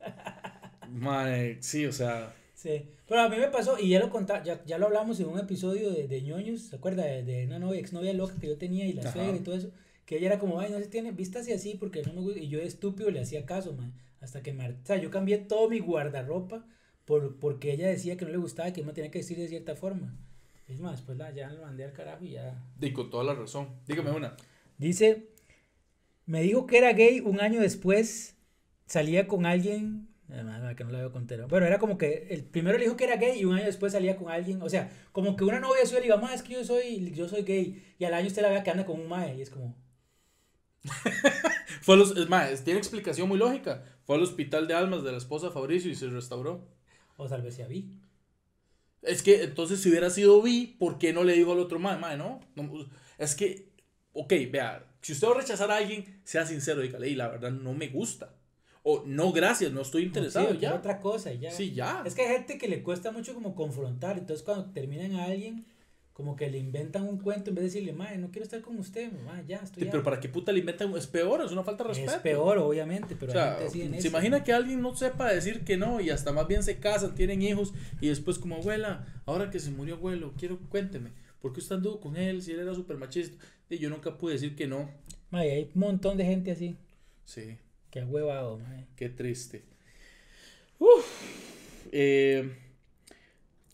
mae, 0.90 1.56
sí, 1.62 1.86
o 1.86 1.92
sea, 1.92 2.34
Sí. 2.54 2.82
Pero 3.08 3.22
a 3.22 3.28
mí 3.28 3.36
me 3.38 3.48
pasó, 3.48 3.78
y 3.78 3.88
ya 3.88 3.98
lo 3.98 4.08
contaba, 4.10 4.44
ya, 4.44 4.62
ya 4.64 4.78
lo 4.78 4.86
hablamos 4.86 5.18
en 5.18 5.26
un 5.28 5.38
episodio 5.38 5.90
de, 5.90 6.06
de 6.06 6.22
ñoños, 6.22 6.60
¿se 6.60 6.76
acuerda? 6.76 7.04
De, 7.04 7.24
de 7.24 7.46
una 7.46 7.58
novia, 7.58 7.80
exnovia 7.80 8.12
loca 8.12 8.34
que 8.40 8.46
yo 8.48 8.56
tenía 8.56 8.86
y 8.86 8.92
la 8.92 9.02
Ajá. 9.02 9.12
suegra 9.14 9.36
y 9.36 9.40
todo 9.40 9.56
eso. 9.56 9.70
Que 10.06 10.18
ella 10.18 10.26
era 10.28 10.38
como, 10.38 10.60
ay, 10.60 10.70
no 10.70 10.78
se 10.78 10.86
tiene, 10.86 11.10
vístase 11.10 11.52
así 11.54 11.74
porque 11.74 12.02
no 12.02 12.12
me 12.12 12.20
gusta. 12.20 12.38
Y 12.38 12.48
yo 12.48 12.58
de 12.60 12.66
estúpido 12.66 13.10
le 13.10 13.20
hacía 13.20 13.44
caso, 13.46 13.72
man. 13.72 13.92
Hasta 14.22 14.42
que 14.42 14.52
me, 14.54 14.64
har- 14.64 14.76
o 14.82 14.86
sea, 14.86 14.96
yo 14.96 15.10
cambié 15.10 15.36
todo 15.38 15.68
mi 15.68 15.80
guardarropa 15.80 16.64
por, 17.04 17.38
porque 17.38 17.72
ella 17.72 17.88
decía 17.88 18.16
que 18.16 18.24
no 18.24 18.30
le 18.30 18.38
gustaba, 18.38 18.72
que 18.72 18.82
me 18.84 18.92
tenía 18.94 19.10
que 19.10 19.18
vestir 19.18 19.36
de 19.38 19.48
cierta 19.48 19.74
forma. 19.76 20.16
Es 20.68 20.80
más, 20.80 21.02
pues 21.02 21.18
la, 21.18 21.30
ya 21.32 21.50
lo 21.50 21.62
mandé 21.62 21.84
al 21.84 21.92
carajo 21.92 22.24
y 22.24 22.30
ya. 22.30 22.64
y 22.80 22.92
con 22.92 23.10
toda 23.10 23.24
la 23.24 23.34
razón. 23.34 23.68
Dígame 23.86 24.12
una. 24.12 24.36
Dice, 24.78 25.28
me 26.26 26.40
dijo 26.42 26.66
que 26.66 26.78
era 26.78 26.92
gay 26.92 27.20
un 27.20 27.40
año 27.40 27.60
después, 27.60 28.36
salía 28.86 29.26
con 29.26 29.44
alguien, 29.44 30.08
además 30.30 30.74
que 30.76 30.84
no 30.84 30.90
la 30.92 30.98
veo 31.00 31.12
contero. 31.12 31.48
Bueno, 31.48 31.66
era 31.66 31.78
como 31.78 31.98
que 31.98 32.28
el 32.30 32.44
primero 32.44 32.78
le 32.78 32.84
dijo 32.84 32.96
que 32.96 33.04
era 33.04 33.16
gay 33.16 33.38
y 33.40 33.44
un 33.44 33.54
año 33.56 33.66
después 33.66 33.92
salía 33.92 34.16
con 34.16 34.30
alguien, 34.30 34.62
o 34.62 34.68
sea, 34.68 34.90
como 35.12 35.36
que 35.36 35.44
una 35.44 35.60
novia 35.60 35.84
suya 35.84 35.98
le 35.98 36.04
diga, 36.04 36.16
ma, 36.16 36.32
es 36.32 36.42
que 36.42 36.52
yo 36.54 36.64
soy, 36.64 37.10
yo 37.12 37.28
soy 37.28 37.42
gay, 37.42 37.82
y 37.98 38.04
al 38.04 38.14
año 38.14 38.28
usted 38.28 38.42
la 38.42 38.48
vea 38.50 38.62
que 38.62 38.70
anda 38.70 38.86
con 38.86 39.00
un 39.00 39.08
mae, 39.08 39.36
y 39.36 39.42
es 39.42 39.50
como, 39.50 39.74
Fue 41.82 41.96
los, 41.96 42.16
es 42.16 42.28
más, 42.28 42.62
tiene 42.64 42.78
explicación 42.78 43.28
muy 43.28 43.38
lógica. 43.38 43.84
Fue 44.04 44.16
al 44.16 44.22
hospital 44.22 44.66
de 44.66 44.74
almas 44.74 45.02
de 45.04 45.12
la 45.12 45.18
esposa 45.18 45.46
de 45.46 45.52
Fabricio 45.52 45.90
y 45.90 45.94
se 45.94 46.08
restauró. 46.08 46.66
o 47.16 47.28
tal 47.28 47.42
vez 47.42 47.54
sea 47.54 47.66
vi. 47.68 47.98
Es 49.02 49.22
que 49.22 49.42
entonces 49.42 49.80
si 49.80 49.88
hubiera 49.90 50.10
sido 50.10 50.40
bi, 50.42 50.76
¿por 50.78 50.98
qué 50.98 51.12
no 51.12 51.24
le 51.24 51.34
dijo 51.34 51.52
al 51.52 51.58
otro? 51.58 51.78
Mae, 51.78 52.16
no, 52.16 52.40
no, 52.54 52.86
Es 53.18 53.34
que, 53.34 53.68
ok, 54.12 54.32
vea, 54.50 54.84
si 55.00 55.12
usted 55.12 55.26
va 55.26 55.32
a 55.32 55.38
rechazar 55.40 55.70
a 55.72 55.76
alguien, 55.76 56.20
sea 56.24 56.46
sincero, 56.46 56.80
dígale, 56.82 57.08
y 57.08 57.16
la 57.16 57.28
verdad 57.28 57.50
no 57.50 57.74
me 57.74 57.88
gusta. 57.88 58.34
O 58.84 59.02
no, 59.06 59.32
gracias, 59.32 59.72
no 59.72 59.80
estoy 59.80 60.02
interesado, 60.04 60.52
Sí, 60.52 60.58
ya. 60.58 60.74
otra 60.74 61.00
cosa 61.00 61.32
ya. 61.32 61.50
Sí, 61.52 61.72
ya. 61.72 62.02
Es 62.04 62.14
que 62.14 62.22
hay 62.22 62.36
gente 62.36 62.58
que 62.58 62.68
le 62.68 62.82
cuesta 62.82 63.10
mucho 63.12 63.34
como 63.34 63.54
confrontar, 63.54 64.18
entonces 64.18 64.44
cuando 64.44 64.72
terminan 64.72 65.14
a 65.16 65.24
alguien, 65.26 65.66
como 66.12 66.36
que 66.36 66.50
le 66.50 66.58
inventan 66.58 67.04
un 67.08 67.18
cuento 67.18 67.50
en 67.50 67.56
vez 67.56 67.62
de 67.62 67.68
decirle, 67.68 67.92
mae, 67.92 68.18
no 68.18 68.30
quiero 68.30 68.44
estar 68.44 68.60
con 68.60 68.78
usted, 68.78 69.10
ma, 69.24 69.42
ya, 69.46 69.56
estoy 69.58 69.84
Sí, 69.84 69.88
pero 69.90 70.02
para 70.02 70.20
qué 70.20 70.28
puta 70.28 70.52
le 70.52 70.58
inventan, 70.58 70.94
es 70.96 71.06
peor, 71.06 71.40
es 71.44 71.52
una 71.52 71.62
falta 71.64 71.84
de 71.84 71.88
respeto. 71.88 72.12
Es 72.12 72.18
peor, 72.18 72.58
obviamente, 72.58 73.16
pero 73.18 73.32
O 73.32 73.34
sea, 73.34 73.52
hay 73.52 73.58
gente 73.60 73.66
así 73.66 73.82
en 73.82 73.92
se 73.92 73.98
eso. 73.98 74.08
imagina 74.08 74.44
que 74.44 74.52
alguien 74.52 74.82
no 74.82 74.94
sepa 74.94 75.32
decir 75.32 75.64
que 75.64 75.76
no 75.76 76.00
y 76.00 76.10
hasta 76.10 76.32
más 76.32 76.46
bien 76.46 76.62
se 76.62 76.78
casan, 76.78 77.14
tienen 77.14 77.40
hijos 77.42 77.72
y 78.00 78.08
después 78.08 78.38
como 78.38 78.56
abuela, 78.56 79.06
ahora 79.26 79.50
que 79.50 79.58
se 79.58 79.70
murió 79.70 79.94
abuelo, 79.94 80.34
quiero 80.38 80.58
cuénteme, 80.68 81.12
¿por 81.40 81.52
qué 81.52 81.60
usted 81.60 81.76
anduvo 81.76 81.98
con 82.00 82.16
él 82.16 82.42
si 82.42 82.52
él 82.52 82.60
era 82.60 82.74
súper 82.74 82.98
machista? 82.98 83.42
Y 83.70 83.78
yo 83.78 83.88
nunca 83.88 84.18
pude 84.18 84.34
decir 84.34 84.54
que 84.54 84.66
no. 84.66 84.90
Mae, 85.30 85.50
hay 85.50 85.70
un 85.74 85.80
montón 85.80 86.18
de 86.18 86.24
gente 86.26 86.50
así 86.50 86.76
Sí, 87.24 87.56
ha 87.98 88.04
huevado, 88.04 88.58
mae. 88.58 88.86
qué 88.96 89.08
triste. 89.08 89.62
Uf, 90.78 91.06
eh, 91.92 92.54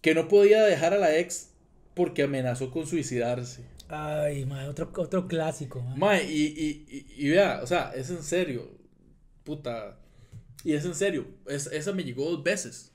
que 0.00 0.14
no 0.14 0.28
podía 0.28 0.62
dejar 0.62 0.94
a 0.94 0.98
la 0.98 1.16
ex 1.18 1.50
porque 1.98 2.22
amenazó 2.22 2.70
con 2.70 2.86
suicidarse. 2.86 3.64
Ay, 3.88 4.46
mae, 4.46 4.68
otro, 4.68 4.88
otro 4.96 5.26
clásico, 5.26 5.82
mae. 5.82 5.98
Mae, 5.98 6.32
y, 6.32 6.44
y, 6.46 6.86
y, 6.88 7.26
y 7.26 7.30
vea, 7.30 7.60
o 7.60 7.66
sea, 7.66 7.90
es 7.92 8.08
en 8.10 8.22
serio, 8.22 8.70
puta. 9.42 9.98
Y 10.62 10.74
es 10.74 10.84
en 10.84 10.94
serio, 10.94 11.26
es, 11.48 11.66
esa 11.66 11.92
me 11.92 12.04
llegó 12.04 12.30
dos 12.30 12.44
veces. 12.44 12.92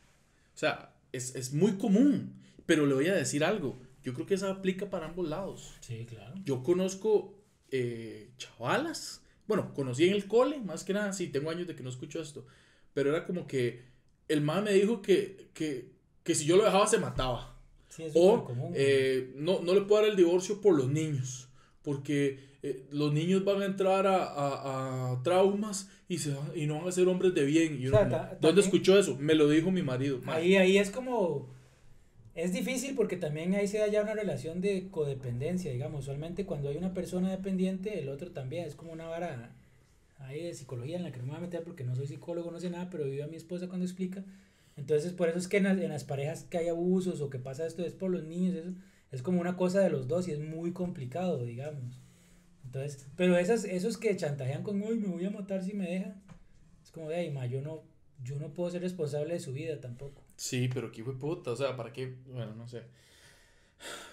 O 0.56 0.58
sea, 0.58 0.95
es, 1.12 1.36
es 1.36 1.51
muy 1.51 1.74
común. 1.74 2.41
Pero 2.66 2.86
le 2.86 2.93
voy 2.93 3.08
a 3.10 3.14
decir 3.14 3.43
algo. 3.43 3.78
Yo 4.04 4.14
creo 4.14 4.26
que 4.26 4.36
esa 4.36 4.49
aplica 4.49 4.89
para 4.89 5.08
ambos 5.08 5.28
lados. 5.28 5.74
Sí, 5.82 6.06
claro. 6.06 6.36
Yo 6.45 6.64
conozco 6.64 7.43
eh, 7.72 8.32
chavalas. 8.38 9.22
Bueno, 9.47 9.74
conocí 9.74 10.08
en 10.08 10.14
el 10.14 10.30
cole, 10.30 10.62
más 10.62 10.86
que 10.86 10.93
nada. 10.93 11.12
Sí, 11.12 11.28
tengo 11.28 11.49
años 11.49 11.68
de 11.68 11.76
que 11.76 11.84
no 11.84 11.89
escucho 11.89 12.22
esto. 12.22 12.45
Pero 12.93 13.10
era 13.10 13.26
como 13.26 13.47
que 13.47 13.84
el 14.30 14.39
man 14.39 14.64
me 14.64 14.72
dijo 14.72 15.01
que, 15.01 15.49
que, 15.54 15.91
que 16.24 16.36
si 16.36 16.45
yo 16.45 16.56
lo 16.56 16.64
dejaba 16.64 16.88
se 16.88 16.99
mataba. 16.99 17.53
Sí, 17.96 18.06
O 18.16 18.44
común. 18.46 18.72
eh, 18.76 19.32
no, 19.36 19.62
no 19.62 19.74
le 19.74 19.82
puedo 19.82 20.02
dar 20.02 20.10
el 20.12 20.18
divorcio 20.18 20.62
por 20.62 20.76
los 20.76 20.89
niños, 20.89 21.48
porque 21.84 22.39
eh, 22.64 22.86
los 22.91 23.14
niños 23.14 23.44
van 23.46 23.62
a 23.62 23.66
entrar 23.66 24.08
a, 24.08 24.24
a- 24.24 25.12
a 25.12 25.24
traumas 25.24 25.89
y, 26.08 26.18
se 26.18 26.34
y 26.56 26.66
no 26.66 26.80
van 26.80 26.88
a 26.88 26.91
ser 26.91 27.08
hombres 27.08 27.34
de 27.36 27.44
bien. 27.46 27.80
Y 27.82 27.88
O 27.88 27.91
sea, 27.91 28.10
ta- 28.10 28.18
¿Dónde 28.39 28.39
también- 28.41 28.66
escuchó 28.66 28.98
eso? 28.98 29.18
Me 29.20 29.36
lo 29.36 29.48
dijo 29.50 29.70
mi 29.70 29.84
marido. 29.84 30.20
Ma, 30.24 30.36
Ahí, 30.36 30.56
ahí 30.56 30.78
es 30.78 30.89
como. 30.89 31.52
Es 32.36 32.52
difícil 32.52 32.96
porque 32.96 33.16
también 33.16 33.54
ahí 33.54 33.68
se 33.68 33.78
da 33.78 33.88
ya 33.88 34.02
una 34.02 34.16
relación 34.16 34.60
de 34.60 34.88
codependencia, 34.89 35.72
digamos. 35.72 36.02
Usualmente 36.02 36.46
cuando 36.48 36.70
hay 36.70 36.78
una 36.78 36.94
persona 36.96 37.30
dependiente, 37.30 38.00
el 38.00 38.10
otro 38.10 38.32
también. 38.32 38.66
Es 38.66 38.74
como 38.76 38.91
una 38.91 39.06
vara 39.06 39.52
ahí 40.18 40.41
de 40.41 40.54
psicología 40.56 40.98
en 40.98 41.04
la 41.04 41.12
que 41.12 41.18
no 41.20 41.26
me 41.26 41.30
voy 41.32 41.38
a 41.38 41.41
meter 41.41 41.64
porque 41.64 41.84
no 41.84 41.96
soy 41.96 42.08
psicólogo, 42.08 42.50
no 42.50 42.60
sé 42.60 42.70
nada, 42.72 42.89
pero 42.89 43.04
vivo 43.04 43.24
a 43.26 43.28
mi 43.28 43.36
esposa 43.36 43.68
cuando 43.68 43.86
explica. 43.86 44.24
Entonces, 44.76 45.14
por 45.14 45.30
eso 45.30 45.38
es 45.38 45.48
que 45.48 45.58
en 45.58 45.66
las, 45.66 45.78
en 45.78 45.90
las 45.90 46.04
parejas 46.04 46.44
que 46.50 46.58
hay 46.58 46.68
abusos 46.68 47.22
o 47.22 47.30
que 47.30 47.40
pasa 47.40 47.66
esto 47.66 47.84
es 47.86 47.94
por 47.94 48.10
los 48.10 48.24
niños, 48.24 48.56
eso 48.56 48.76
es 49.12 49.22
como 49.22 49.40
una 49.40 49.56
cosa 49.56 49.80
de 49.82 49.90
los 49.90 50.08
dos 50.08 50.28
y 50.28 50.32
es 50.32 50.40
muy 50.40 50.72
complicado, 50.74 51.44
digamos. 51.44 52.02
Entonces, 52.66 53.08
pero 53.16 53.38
esas, 53.38 53.66
esos 53.66 53.98
que 53.98 54.16
chantajean 54.16 54.64
con, 54.64 54.82
uy, 54.82 54.98
me 54.98 55.08
voy 55.08 55.26
a 55.26 55.30
matar 55.30 55.64
si 55.64 55.74
me 55.74 55.88
deja, 55.90 56.16
es 56.84 56.90
como, 56.92 57.10
de 57.10 57.30
ma, 57.30 57.46
yo 57.46 57.62
no, 57.62 57.84
yo 58.24 58.40
no 58.40 58.54
puedo 58.54 58.72
ser 58.72 58.82
responsable 58.82 59.36
de 59.36 59.40
su 59.40 59.54
vida 59.54 59.80
tampoco. 59.80 60.24
Sí, 60.38 60.68
pero 60.74 60.92
qué 60.92 61.04
fue 61.04 61.18
puta, 61.20 61.52
o 61.52 61.56
sea, 61.56 61.76
¿para 61.78 61.94
qué? 61.94 62.16
Bueno, 62.28 62.56
no 62.56 62.68
sé. 62.68 62.82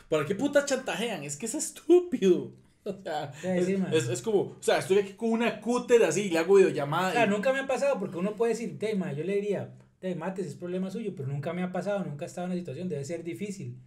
¿Para 0.08 0.26
qué 0.26 0.34
puta 0.34 0.64
chantajean? 0.64 1.22
Es 1.24 1.36
que 1.36 1.46
es 1.46 1.54
estúpido. 1.54 2.52
O 2.82 3.02
sea, 3.02 3.30
Sí, 3.34 3.46
es, 3.46 3.66
sí, 3.66 3.76
es, 3.92 4.08
es 4.08 4.22
como, 4.22 4.40
o 4.40 4.56
sea, 4.62 4.78
estoy 4.78 4.96
aquí 5.00 5.12
con 5.12 5.28
una 5.32 5.60
cúter 5.60 6.02
así 6.02 6.22
y 6.22 6.30
le 6.30 6.38
hago 6.38 6.54
videollamada. 6.54 7.10
O 7.10 7.12
sea, 7.12 7.26
y- 7.26 7.28
nunca 7.28 7.52
me 7.52 7.58
ha 7.58 7.66
pasado 7.66 8.00
porque 8.00 8.16
uno 8.16 8.34
puede 8.36 8.52
decir, 8.54 8.78
de, 8.78 8.94
ma, 8.94 9.12
yo 9.12 9.22
le 9.22 9.34
diría, 9.34 9.74
de, 10.00 10.14
mates, 10.14 10.46
es 10.46 10.54
problema 10.54 10.90
suyo, 10.90 11.14
pero 11.16 11.28
nunca 11.28 11.52
me 11.52 11.62
ha 11.62 11.72
pasado, 11.72 12.04
nunca 12.04 12.24
he 12.24 12.28
estado 12.28 12.46
en 12.46 12.52
una 12.52 12.60
situación, 12.60 12.88
debe 12.88 13.04
ser 13.04 13.22
difícil. 13.24 13.78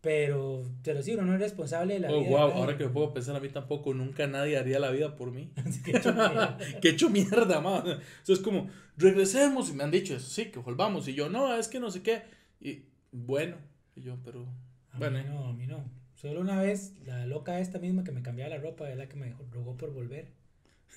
Pero, 0.00 0.64
pero 0.82 1.00
sí, 1.00 1.14
uno 1.14 1.22
no 1.24 1.34
es 1.34 1.40
responsable 1.40 1.94
de 1.94 2.00
la 2.00 2.10
Oh, 2.10 2.18
vida. 2.20 2.30
wow, 2.30 2.50
ahora 2.54 2.76
que 2.76 2.84
me 2.84 2.90
puedo 2.90 3.14
pensar 3.14 3.36
a 3.36 3.40
mí 3.40 3.48
tampoco, 3.48 3.94
nunca 3.94 4.26
nadie 4.26 4.58
haría 4.58 4.80
la 4.80 4.90
vida 4.90 5.14
por 5.14 5.30
mí. 5.30 5.52
Que 5.84 5.92
yo 6.00 6.12
me- 6.12 6.80
que 6.80 6.88
hecho 6.88 7.08
mierda, 7.08 7.60
man. 7.60 7.84
Eso 8.22 8.32
es 8.32 8.40
como, 8.40 8.68
regresemos 8.96 9.70
y 9.70 9.74
me 9.74 9.84
han 9.84 9.92
dicho 9.92 10.16
eso, 10.16 10.28
sí, 10.28 10.46
que 10.46 10.58
volvamos. 10.58 11.06
Y 11.06 11.14
yo, 11.14 11.28
no, 11.30 11.54
es 11.56 11.68
que 11.68 11.78
no 11.78 11.90
sé 11.92 12.02
qué. 12.02 12.22
Y 12.60 12.82
bueno, 13.12 13.56
y 13.94 14.02
yo, 14.02 14.16
pero 14.24 14.44
A 14.90 14.98
bueno. 14.98 15.18
mí 15.20 15.24
no, 15.28 15.44
a 15.46 15.52
mí 15.52 15.66
no. 15.68 15.84
Solo 16.14 16.40
una 16.40 16.60
vez, 16.60 16.94
la 17.06 17.24
loca 17.26 17.60
esta 17.60 17.78
misma 17.78 18.02
que 18.02 18.10
me 18.10 18.22
cambiaba 18.22 18.50
la 18.56 18.60
ropa, 18.60 18.90
es 18.90 18.96
la 18.96 19.08
que 19.08 19.16
me 19.16 19.34
rogó 19.52 19.76
por 19.76 19.92
volver. 19.92 20.32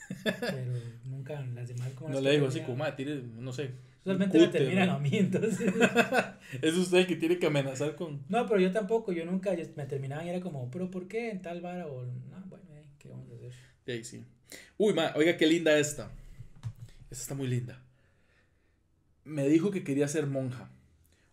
Pero 0.23 0.73
nunca 1.05 1.41
las 1.53 1.67
demás 1.69 1.91
como 1.93 2.09
No 2.09 2.21
le 2.21 2.31
digo 2.31 2.47
así 2.47 2.61
como, 2.61 2.77
"Ma, 2.77 2.95
tire, 2.95 3.21
no 3.37 3.53
sé. 3.53 3.71
Usualmente 4.05 4.37
me 4.37 4.47
terminan 4.49 4.87
¿no?". 4.87 4.93
a 4.93 4.99
mí, 4.99 5.09
entonces. 5.13 5.73
Es 6.61 6.75
usted 6.75 6.99
el 6.99 7.07
que 7.07 7.15
tiene 7.15 7.39
que 7.39 7.47
amenazar 7.47 7.95
con... 7.95 8.23
No, 8.29 8.45
pero 8.47 8.59
yo 8.59 8.71
tampoco, 8.71 9.11
yo 9.11 9.25
nunca, 9.25 9.53
yo- 9.55 9.65
me 9.75 9.85
terminaban 9.85 10.27
y 10.27 10.29
era 10.29 10.41
como, 10.41 10.69
¿pero 10.69 10.91
por 10.91 11.07
qué 11.07 11.31
en 11.31 11.41
tal 11.41 11.59
vara? 11.61 11.87
O, 11.87 12.03
no, 12.03 12.43
bueno, 12.47 12.63
eh, 12.75 12.85
¿qué 12.99 13.09
vamos 13.09 13.27
a 13.31 13.35
hacer? 13.35 13.51
Y 13.87 13.91
ahí 13.91 14.03
sí. 14.03 14.23
Uy, 14.77 14.93
ma, 14.93 15.11
oiga 15.15 15.35
qué 15.37 15.47
linda 15.47 15.77
esta. 15.79 16.11
Esta 17.09 17.23
está 17.23 17.33
muy 17.35 17.47
linda. 17.47 17.81
Me 19.23 19.47
dijo 19.49 19.71
que 19.71 19.83
quería 19.83 20.07
ser 20.07 20.27
monja. 20.27 20.69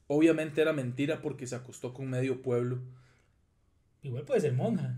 Obviamente 0.06 0.62
era 0.62 0.72
mentira 0.72 1.20
porque 1.20 1.46
se 1.46 1.54
acostó 1.56 1.92
con 1.92 2.08
medio 2.08 2.40
pueblo. 2.40 2.78
Igual 4.02 4.24
puede 4.24 4.40
ser 4.40 4.54
monja. 4.54 4.96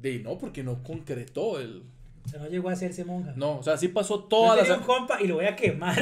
De 0.00 0.18
no, 0.20 0.38
porque 0.38 0.62
no 0.64 0.82
concretó 0.82 1.60
el. 1.60 1.82
O 2.24 2.28
sea, 2.28 2.38
no 2.40 2.48
llegó 2.48 2.70
a 2.70 2.72
hacerse 2.72 3.04
monja. 3.04 3.32
No, 3.36 3.58
o 3.58 3.62
sea, 3.62 3.76
sí 3.76 3.88
pasó 3.88 4.22
Yo 4.22 4.24
toda 4.28 4.56
la 4.56 4.62
tenía 4.62 4.78
un 4.78 4.84
compa 4.84 5.20
y 5.20 5.26
lo 5.26 5.34
voy 5.36 5.44
a 5.44 5.54
quemar. 5.56 5.94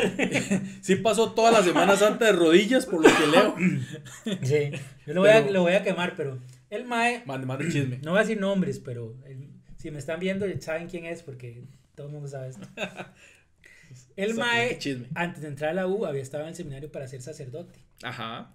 sí 0.80 0.96
pasó 0.96 1.32
toda 1.32 1.50
la 1.50 1.62
Semana 1.62 1.96
Santa 1.96 2.26
de 2.26 2.32
rodillas 2.32 2.86
por 2.86 3.02
lo 3.02 3.10
que 3.10 3.26
leo. 3.26 3.56
sí, 4.42 4.70
yo 5.06 5.14
lo 5.14 5.20
voy, 5.22 5.30
a, 5.30 5.40
lo 5.50 5.62
voy 5.62 5.72
a 5.72 5.82
quemar, 5.82 6.14
pero 6.16 6.38
el 6.70 6.84
mae, 6.84 7.22
Mande, 7.26 7.46
mande 7.46 7.68
chisme. 7.70 7.98
no 8.02 8.12
voy 8.12 8.20
a 8.20 8.22
decir 8.22 8.40
nombres, 8.40 8.78
pero 8.78 9.14
el- 9.26 9.48
si 9.78 9.90
me 9.90 9.98
están 9.98 10.20
viendo 10.20 10.46
saben 10.60 10.86
quién 10.88 11.06
es 11.06 11.22
porque 11.22 11.64
todo 11.96 12.06
el 12.06 12.12
mundo 12.12 12.28
sabe 12.28 12.50
esto. 12.50 12.66
El 14.16 14.34
mae, 14.34 14.78
chisme. 14.78 15.08
antes 15.14 15.42
de 15.42 15.48
entrar 15.48 15.70
a 15.70 15.74
la 15.74 15.86
U, 15.86 16.06
había 16.06 16.22
estado 16.22 16.44
en 16.44 16.50
el 16.50 16.54
seminario 16.54 16.90
para 16.90 17.06
ser 17.08 17.20
sacerdote. 17.20 17.78
Ajá. 18.02 18.54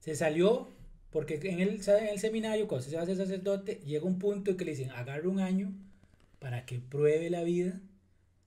Se 0.00 0.14
salió 0.14 0.68
porque 1.10 1.34
en 1.42 1.60
el, 1.60 1.80
en 1.86 2.08
el 2.08 2.18
seminario, 2.18 2.68
cuando 2.68 2.86
se 2.88 2.96
va 2.96 3.02
a 3.02 3.06
ser 3.06 3.16
sacerdote, 3.16 3.80
llega 3.84 4.06
un 4.06 4.18
punto 4.18 4.50
en 4.50 4.56
que 4.56 4.64
le 4.64 4.70
dicen, 4.70 4.90
agarre 4.92 5.28
un 5.28 5.40
año 5.40 5.72
para 6.38 6.64
que 6.66 6.78
pruebe 6.78 7.30
la 7.30 7.42
vida, 7.42 7.80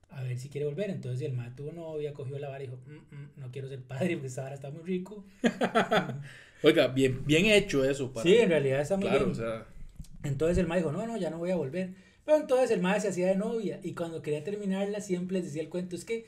a 0.09 0.23
ver 0.23 0.37
si 0.37 0.49
quiere 0.49 0.65
volver. 0.67 0.89
Entonces 0.89 1.21
el 1.27 1.33
mae 1.33 1.51
tuvo 1.51 1.71
novia, 1.71 2.13
cogió 2.13 2.37
la 2.39 2.49
vara 2.49 2.63
y 2.63 2.67
dijo, 2.67 2.79
"Mm, 2.85 3.15
mm, 3.15 3.29
no 3.37 3.51
quiero 3.51 3.67
ser 3.69 3.81
padre 3.81 4.15
porque 4.15 4.27
esta 4.27 4.43
vara 4.43 4.55
está 4.55 4.69
muy 4.71 4.83
rico. 4.83 5.25
Oiga, 6.63 6.87
bien, 6.87 7.25
bien 7.25 7.45
hecho 7.47 7.83
eso. 7.83 8.11
Para... 8.13 8.23
Sí, 8.23 8.37
en 8.37 8.49
realidad 8.49 8.81
está 8.81 8.97
muy 8.97 9.07
Claro, 9.07 9.25
bien. 9.25 9.31
o 9.31 9.35
sea. 9.35 9.65
Entonces 10.23 10.57
el 10.57 10.67
mae 10.67 10.79
dijo, 10.79 10.91
no, 10.91 11.05
no, 11.07 11.17
ya 11.17 11.29
no 11.29 11.37
voy 11.39 11.51
a 11.51 11.55
volver. 11.55 11.93
Pero 12.25 12.37
entonces 12.37 12.69
el 12.71 12.81
mae 12.81 12.99
se 13.01 13.07
hacía 13.07 13.27
de 13.27 13.35
novia 13.35 13.79
y 13.83 13.93
cuando 13.95 14.21
quería 14.21 14.43
terminarla 14.43 15.01
siempre 15.01 15.37
les 15.37 15.45
decía 15.45 15.63
el 15.63 15.69
cuento, 15.69 15.95
es 15.95 16.05
que 16.05 16.27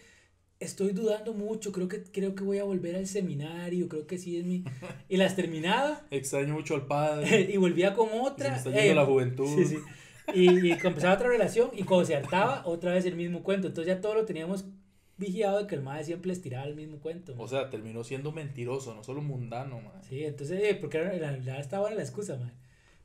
estoy 0.59 0.91
dudando 0.93 1.33
mucho, 1.33 1.71
creo 1.71 1.87
que, 1.87 2.01
creo 2.03 2.33
que 2.35 2.43
voy 2.43 2.57
a 2.57 2.63
volver 2.63 2.95
al 2.95 3.05
seminario, 3.05 3.87
creo 3.89 4.07
que 4.07 4.17
sí 4.17 4.37
es 4.37 4.45
mi... 4.45 4.63
Y 5.09 5.17
las 5.17 5.35
terminaba 5.35 6.01
Extraño 6.11 6.53
mucho 6.55 6.73
al 6.75 6.87
padre. 6.87 7.41
y 7.53 7.57
volvía 7.57 7.93
con 7.93 8.09
Se 8.09 8.19
otra. 8.19 8.49
me 8.51 8.57
está 8.57 8.69
yendo 8.71 8.91
eh, 8.91 8.95
la 8.95 9.05
juventud. 9.05 9.47
Sí, 9.55 9.65
sí. 9.65 9.77
Y, 10.33 10.67
y 10.67 10.71
empezaba 10.71 11.15
otra 11.15 11.27
relación 11.27 11.71
y 11.73 11.83
cuando 11.83 12.05
se 12.05 12.15
hartaba, 12.15 12.63
otra 12.65 12.93
vez 12.93 13.05
el 13.05 13.15
mismo 13.15 13.43
cuento. 13.43 13.67
Entonces 13.67 13.93
ya 13.93 14.01
todo 14.01 14.13
lo 14.15 14.25
teníamos 14.25 14.65
vigilado 15.17 15.59
de 15.59 15.67
que 15.67 15.75
el 15.75 15.81
mae 15.81 16.03
siempre 16.03 16.29
les 16.29 16.41
tiraba 16.41 16.65
el 16.65 16.75
mismo 16.75 16.97
cuento. 16.99 17.35
O 17.37 17.47
sea, 17.47 17.69
terminó 17.69 18.03
siendo 18.03 18.31
mentiroso, 18.31 18.95
no 18.95 19.03
solo 19.03 19.21
mundano, 19.21 19.79
man. 19.81 20.01
Sí, 20.07 20.23
entonces, 20.23 20.61
eh, 20.63 20.75
porque 20.79 20.97
en 20.99 21.19
realidad 21.19 21.59
estaba 21.59 21.81
buena 21.83 21.97
la 21.97 22.03
excusa, 22.03 22.37
mae. 22.37 22.51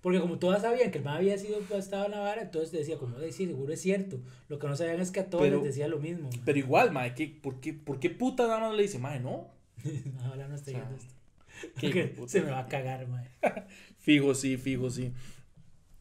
Porque 0.01 0.21
como 0.21 0.39
todas 0.39 0.63
sabían 0.63 0.93
que 0.93 0.99
el 0.99 1.05
mae 1.05 1.17
había 1.17 1.37
sido 1.39 1.59
pues, 1.69 1.85
estaba 1.85 2.05
en 2.07 2.13
la 2.13 2.21
vara, 2.21 2.41
entonces 2.43 2.71
decía 2.71 2.97
como, 2.99 3.19
"Eh, 3.19 3.33
sí, 3.33 3.47
seguro 3.47 3.73
es 3.73 3.81
cierto. 3.81 4.21
Lo 4.49 4.59
que 4.61 4.69
no 4.69 4.77
sabían 4.77 5.01
es 5.01 5.11
que 5.11 5.21
a 5.21 5.29
todos 5.29 5.43
Pero- 5.43 5.57
les 5.57 5.65
decía 5.67 5.89
lo 5.89 5.99
mismo. 5.99 6.29
mae. 6.31 6.41
Pero 6.45 6.59
igual, 6.59 6.93
mae, 6.93 7.15
¿qué, 7.15 7.27
por, 7.29 7.61
qué, 7.61 7.73
¿por 7.75 7.99
qué 7.99 8.09
puta 8.11 8.47
nada 8.47 8.61
más 8.61 8.75
le 8.77 8.83
dice, 8.83 8.99
mae, 9.01 9.19
no? 9.21 9.49
Ahora 10.25 10.47
no 10.49 10.55
estoy 10.55 10.75
O 10.75 10.77
sea, 10.79 10.87
viendo 10.89 11.05
esto. 11.05 12.27
se 12.29 12.43
me 12.43 12.51
va 12.53 12.61
a 12.61 12.67
cagar, 12.69 13.07
mae. 13.09 13.29
Fijo, 13.99 14.35
sí, 14.35 14.57
fijo, 14.57 14.89
sí. 14.89 15.13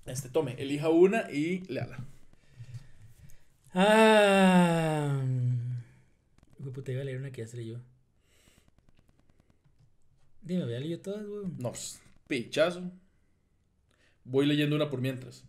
Este, 0.08 0.30
tome, 0.30 0.56
elija 0.58 0.90
una 0.90 1.30
y 1.32 1.64
léala. 1.68 2.00
Ah. 3.74 5.22
De 6.58 6.72
puta, 6.72 6.92
iba 6.92 7.02
a 7.02 7.06
leer 7.06 7.18
una 7.18 7.32
que 7.32 7.42
ya 7.42 7.48
se 7.48 7.58
leyó. 7.58 7.80
Dime, 10.42 10.64
voy 10.64 10.76
a 10.76 10.80
leer 10.80 11.02
todas, 11.02 11.26
weón. 11.28 11.56
No, 11.60 11.74
pichazo. 12.28 12.90
Voy 14.24 14.46
leyendo 14.46 14.76
una 14.76 14.90
por 14.90 15.02
mientras. 15.02 15.44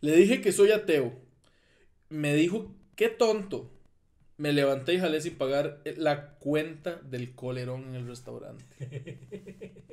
Le 0.00 0.14
dije 0.14 0.40
que 0.40 0.52
soy 0.52 0.72
ateo. 0.72 1.12
Me 2.10 2.34
dijo, 2.34 2.74
qué 2.94 3.08
tonto. 3.08 3.72
Me 4.36 4.52
levanté 4.52 4.94
y 4.94 4.98
jalé 4.98 5.20
sin 5.22 5.36
pagar 5.36 5.80
la 5.96 6.34
cuenta 6.34 6.96
del 6.96 7.34
colerón 7.34 7.84
en 7.88 7.94
el 7.94 8.06
restaurante. 8.06 8.66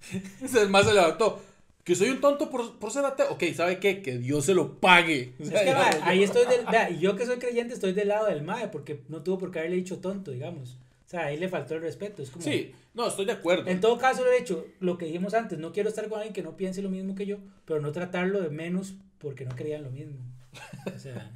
Ese 0.42 0.66
más 0.68 0.86
se 0.86 0.94
levantó. 0.94 1.40
Que 1.84 1.94
soy 1.94 2.10
un 2.10 2.20
tonto 2.20 2.50
por, 2.50 2.78
por 2.78 2.90
ser 2.92 3.04
ateo. 3.04 3.32
Ok, 3.32 3.42
¿sabe 3.54 3.78
qué? 3.78 4.02
Que 4.02 4.18
Dios 4.18 4.44
se 4.44 4.54
lo 4.54 4.78
pague. 4.80 5.32
O 5.40 5.42
Es 5.42 5.48
que, 5.50 5.72
mae, 5.72 6.00
ahí 6.02 6.22
estoy 6.22 6.46
del. 6.46 6.66
vea, 6.70 6.90
yo 6.90 7.16
que 7.16 7.26
soy 7.26 7.38
creyente 7.38 7.74
estoy 7.74 7.92
del 7.92 8.08
lado 8.08 8.26
del 8.26 8.42
mae, 8.42 8.68
porque 8.68 9.00
no 9.08 9.22
tuvo 9.22 9.38
por 9.38 9.50
qué 9.50 9.60
haberle 9.60 9.76
dicho 9.76 9.98
tonto, 9.98 10.30
digamos. 10.30 10.76
O 11.06 11.10
sea, 11.10 11.26
ahí 11.26 11.36
le 11.38 11.48
faltó 11.48 11.74
el 11.74 11.80
respeto. 11.82 12.22
Es 12.22 12.30
como. 12.30 12.44
Sí, 12.44 12.72
no, 12.94 13.08
estoy 13.08 13.24
de 13.24 13.32
acuerdo. 13.32 13.68
En 13.68 13.80
todo 13.80 13.98
caso, 13.98 14.24
he 14.30 14.38
hecho, 14.38 14.66
lo 14.78 14.98
que 14.98 15.06
dijimos 15.06 15.34
antes, 15.34 15.58
no 15.58 15.72
quiero 15.72 15.88
estar 15.88 16.06
con 16.08 16.18
alguien 16.18 16.34
que 16.34 16.42
no 16.42 16.56
piense 16.56 16.82
lo 16.82 16.90
mismo 16.90 17.14
que 17.14 17.26
yo, 17.26 17.38
pero 17.64 17.80
no 17.80 17.90
tratarlo 17.92 18.40
de 18.40 18.50
menos 18.50 18.94
porque 19.18 19.44
no 19.44 19.56
creían 19.56 19.82
lo 19.82 19.90
mismo. 19.90 20.16
O 20.94 20.98
sea, 20.98 21.30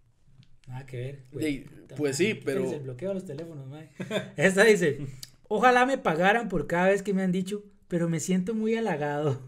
nada 0.66 0.86
que 0.86 0.96
ver. 0.96 1.18
Pues 1.96 2.16
sí, 2.16 2.40
pero- 2.44 2.72
El 2.72 2.80
bloqueo 2.80 3.14
los 3.14 3.24
teléfonos, 3.26 3.66
mae. 3.68 3.88
Esta 4.36 4.64
dice, 4.64 4.98
ojalá 5.46 5.84
me 5.86 5.98
pagaran 5.98 6.48
por 6.48 6.66
cada 6.66 6.88
vez 6.88 7.02
que 7.02 7.12
me 7.14 7.22
han 7.22 7.32
dicho, 7.32 7.62
pero 7.88 8.08
me 8.08 8.18
siento 8.18 8.54
muy 8.54 8.74
halagado. 8.76 9.40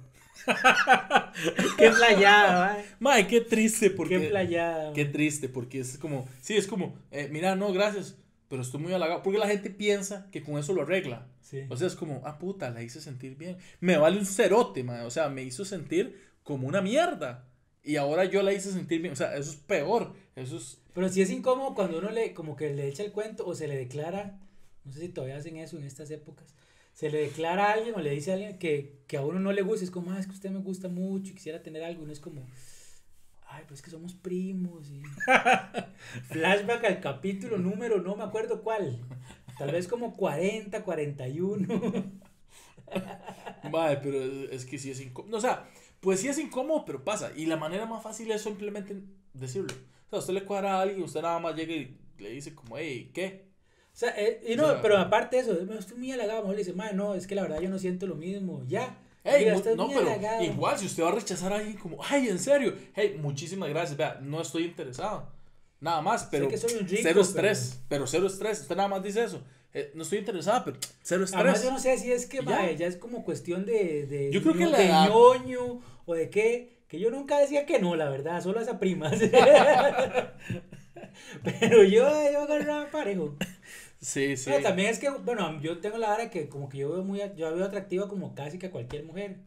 Qué 1.78 1.90
playada, 1.90 2.74
mae. 2.74 2.84
Mae, 2.98 3.26
qué 3.26 3.40
triste 3.40 3.90
porque... 3.90 4.20
Qué 4.20 4.28
playada. 4.28 4.92
Qué 4.92 5.04
mae. 5.04 5.12
triste, 5.12 5.48
porque 5.48 5.80
es 5.80 5.98
como, 5.98 6.28
sí, 6.40 6.56
es 6.56 6.66
como, 6.66 6.98
eh, 7.10 7.28
mira, 7.30 7.56
no, 7.56 7.72
gracias, 7.72 8.16
pero 8.48 8.62
estoy 8.62 8.80
muy 8.80 8.92
halagado, 8.92 9.22
porque 9.22 9.38
la 9.38 9.48
gente 9.48 9.70
piensa 9.70 10.28
que 10.30 10.42
con 10.42 10.58
eso 10.58 10.72
lo 10.72 10.82
arregla. 10.82 11.26
Sí. 11.40 11.62
O 11.68 11.76
sea, 11.76 11.86
es 11.86 11.96
como, 11.96 12.22
ah, 12.24 12.38
puta, 12.38 12.70
la 12.70 12.82
hice 12.82 13.00
sentir 13.00 13.36
bien. 13.36 13.56
Me 13.80 13.96
vale 13.98 14.18
un 14.18 14.26
cerote, 14.26 14.82
man. 14.82 15.06
O 15.06 15.10
sea, 15.10 15.28
me 15.28 15.42
hizo 15.42 15.64
sentir 15.64 16.20
como 16.42 16.66
una 16.66 16.80
mierda. 16.80 17.48
Y 17.82 17.96
ahora 17.96 18.24
yo 18.24 18.42
la 18.42 18.52
hice 18.52 18.72
sentir 18.72 19.00
bien. 19.00 19.12
O 19.12 19.16
sea, 19.16 19.36
eso 19.36 19.50
es 19.50 19.56
peor. 19.56 20.14
Eso 20.34 20.56
es. 20.56 20.80
Pero 20.92 21.08
sí 21.08 21.22
es 21.22 21.30
incómodo 21.30 21.74
cuando 21.74 21.98
uno 21.98 22.10
le, 22.10 22.34
como 22.34 22.56
que 22.56 22.72
le 22.72 22.88
echa 22.88 23.04
el 23.04 23.12
cuento 23.12 23.46
o 23.46 23.54
se 23.54 23.68
le 23.68 23.76
declara, 23.76 24.40
no 24.84 24.92
sé 24.92 25.00
si 25.00 25.08
todavía 25.10 25.36
hacen 25.36 25.56
eso 25.56 25.76
en 25.76 25.84
estas 25.84 26.10
épocas, 26.10 26.54
se 26.96 27.10
le 27.10 27.18
declara 27.18 27.66
a 27.66 27.72
alguien 27.74 27.94
o 27.94 28.00
le 28.00 28.08
dice 28.08 28.30
a 28.30 28.34
alguien 28.34 28.58
que, 28.58 29.02
que 29.06 29.18
a 29.18 29.22
uno 29.22 29.38
no 29.38 29.52
le 29.52 29.60
gusta, 29.60 29.84
es 29.84 29.90
como, 29.90 30.12
ah, 30.12 30.18
es 30.18 30.26
que 30.26 30.32
usted 30.32 30.50
me 30.50 30.60
gusta 30.60 30.88
mucho 30.88 31.30
y 31.30 31.34
quisiera 31.34 31.62
tener 31.62 31.84
algo, 31.84 32.02
uno 32.02 32.10
es 32.10 32.20
como, 32.20 32.46
ay, 33.48 33.64
pues 33.68 33.82
que 33.82 33.90
somos 33.90 34.14
primos 34.14 34.88
y... 34.88 35.02
Flashback 36.30 36.84
al 36.84 37.00
capítulo 37.00 37.58
número, 37.58 38.00
no 38.00 38.16
me 38.16 38.24
acuerdo 38.24 38.62
cuál, 38.62 38.98
tal 39.58 39.72
vez 39.72 39.86
como 39.88 40.16
40, 40.16 40.82
41. 40.82 41.66
Madre, 43.70 44.00
pero 44.02 44.22
es, 44.22 44.52
es 44.52 44.64
que 44.64 44.78
sí 44.78 44.90
es 44.90 45.00
incómodo. 45.02 45.36
O 45.36 45.40
sea, 45.40 45.68
pues 46.00 46.20
sí 46.20 46.28
es 46.28 46.38
incómodo, 46.38 46.86
pero 46.86 47.04
pasa. 47.04 47.30
Y 47.36 47.44
la 47.44 47.58
manera 47.58 47.84
más 47.84 48.02
fácil 48.02 48.30
es 48.30 48.40
simplemente 48.40 49.02
decirlo. 49.34 49.74
O 50.06 50.10
sea, 50.10 50.20
usted 50.20 50.32
le 50.32 50.46
cuadra 50.46 50.78
a 50.78 50.80
alguien, 50.80 51.02
usted 51.02 51.20
nada 51.20 51.40
más 51.40 51.54
llega 51.56 51.74
y 51.74 51.94
le 52.16 52.30
dice 52.30 52.54
como, 52.54 52.78
hey, 52.78 53.10
¿qué? 53.12 53.45
O 53.96 53.98
sea, 53.98 54.10
eh, 54.18 54.42
y 54.46 54.56
no, 54.56 54.64
O 54.66 54.70
sea, 54.72 54.82
pero 54.82 54.98
aparte 54.98 55.36
de 55.36 55.42
eso, 55.42 55.58
estoy 55.78 55.96
muy 55.96 56.12
halagado, 56.12 56.40
a 56.40 56.42
mejor 56.42 56.56
le 56.56 56.64
dice, 56.64 56.74
"Mae, 56.74 56.92
no, 56.92 57.14
es 57.14 57.26
que 57.26 57.34
la 57.34 57.40
verdad 57.42 57.60
yo 57.62 57.70
no 57.70 57.78
siento 57.78 58.06
lo 58.06 58.14
mismo, 58.14 58.62
ya. 58.68 58.94
Hey, 59.24 59.46
estás 59.48 59.74
no, 59.74 59.88
pero 59.88 60.02
halagado. 60.02 60.44
igual, 60.44 60.78
si 60.78 60.84
usted 60.84 61.02
va 61.02 61.08
a 61.08 61.12
rechazar 61.14 61.50
a 61.52 61.56
alguien 61.56 61.78
como, 61.78 61.96
ay, 62.04 62.28
en 62.28 62.38
serio, 62.38 62.74
hey, 62.94 63.16
muchísimas 63.18 63.70
gracias, 63.70 63.96
vea, 63.96 64.18
no 64.22 64.42
estoy 64.42 64.64
interesado. 64.66 65.32
Nada 65.80 66.02
más, 66.02 66.24
pero 66.30 66.46
que 66.46 66.58
soy 66.58 66.74
un 66.74 66.80
rico, 66.86 67.00
cero 67.02 67.14
pero- 67.14 67.20
estrés, 67.22 67.80
pero... 67.88 68.06
cero 68.06 68.26
estrés, 68.26 68.60
usted 68.60 68.76
nada 68.76 68.88
más 68.88 69.02
dice 69.02 69.24
eso. 69.24 69.40
Eh, 69.72 69.90
no 69.94 70.02
estoy 70.02 70.18
interesado, 70.18 70.62
pero 70.66 70.76
cero 71.02 71.24
Además, 71.32 71.54
estrés. 71.56 71.64
yo 71.64 71.70
no 71.72 71.78
sé 71.78 71.96
si 71.98 72.12
es 72.12 72.26
que, 72.26 72.36
Y 72.36 72.40
ya. 72.40 72.44
mae, 72.44 72.76
ya 72.76 72.86
es 72.86 72.96
como 72.96 73.24
cuestión 73.24 73.64
de, 73.64 74.04
de, 74.06 74.30
Yo 74.30 74.42
creo 74.42 74.54
que 74.54 74.66
la 74.66 74.76
de 74.78 74.86
edad- 74.88 75.08
ñoño 75.08 75.80
o 76.04 76.14
de 76.14 76.28
qué, 76.28 76.80
que 76.86 76.98
yo 77.00 77.10
nunca 77.10 77.38
decía 77.38 77.64
que 77.66 77.78
no, 77.78 77.96
la 77.96 78.10
verdad, 78.10 78.42
solo 78.42 78.60
esa 78.60 78.78
primas. 78.78 79.18
Pero 81.42 81.82
yo, 81.84 82.08
yo 82.32 82.42
agarraba 82.42 82.90
parejo. 82.90 83.34
Sí, 84.06 84.36
sí. 84.36 84.44
Pero 84.48 84.62
también 84.62 84.88
es 84.90 85.00
que, 85.00 85.10
bueno, 85.10 85.60
yo 85.60 85.78
tengo 85.78 85.98
la 85.98 86.10
vara 86.10 86.30
que 86.30 86.48
como 86.48 86.68
que 86.68 86.78
yo 86.78 86.92
veo 86.92 87.02
muy, 87.02 87.18
yo 87.36 87.52
veo 87.52 87.64
atractiva 87.64 88.06
como 88.08 88.36
casi 88.36 88.56
que 88.56 88.66
a 88.66 88.70
cualquier 88.70 89.02
mujer. 89.02 89.38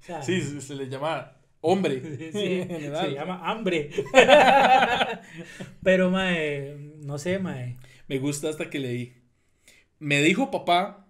O 0.00 0.02
sea, 0.02 0.22
Sí, 0.22 0.40
se, 0.40 0.62
se 0.62 0.74
le 0.74 0.88
llama 0.88 1.36
hombre. 1.60 2.00
Sí, 2.32 2.64
general. 2.66 3.04
se 3.06 3.12
llama 3.12 3.42
hambre. 3.44 3.90
Pero, 5.82 6.10
mae, 6.10 6.74
no 7.02 7.18
sé, 7.18 7.38
mae. 7.38 7.76
Me 8.08 8.18
gusta 8.18 8.48
hasta 8.48 8.70
que 8.70 8.78
leí. 8.78 9.14
Me 9.98 10.22
dijo 10.22 10.50
papá 10.50 11.06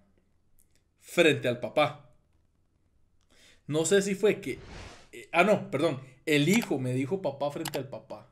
frente 0.98 1.46
al 1.46 1.60
papá. 1.60 2.10
No 3.68 3.84
sé 3.84 4.02
si 4.02 4.16
fue 4.16 4.40
que. 4.40 4.58
eh, 5.12 5.28
ah, 5.30 5.44
no, 5.44 5.70
perdón. 5.70 6.00
El 6.26 6.48
hijo 6.48 6.80
me 6.80 6.94
dijo 6.94 7.22
papá 7.22 7.48
frente 7.52 7.78
al 7.78 7.88
papá. 7.88 8.28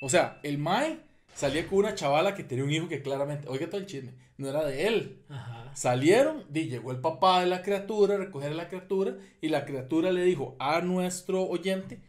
O 0.00 0.08
sea, 0.08 0.38
el 0.44 0.58
Mae 0.58 1.07
salía 1.38 1.68
con 1.68 1.78
una 1.78 1.94
chavala 1.94 2.34
que 2.34 2.42
tenía 2.42 2.64
un 2.64 2.72
hijo 2.72 2.88
que 2.88 3.00
claramente, 3.00 3.46
oiga 3.48 3.70
todo 3.70 3.80
el 3.80 3.86
chisme, 3.86 4.12
no 4.38 4.48
era 4.48 4.64
de 4.64 4.88
él. 4.88 5.22
Ajá. 5.28 5.70
Salieron, 5.72 6.44
y 6.52 6.62
llegó 6.64 6.90
el 6.90 7.00
papá 7.00 7.40
de 7.40 7.46
la 7.46 7.62
criatura 7.62 8.16
a 8.16 8.18
recoger 8.18 8.50
a 8.50 8.56
la 8.56 8.66
criatura 8.66 9.16
y 9.40 9.48
la 9.48 9.64
criatura 9.64 10.10
le 10.10 10.24
dijo 10.24 10.56
a 10.58 10.80
nuestro 10.80 11.44
oyente, 11.44 12.00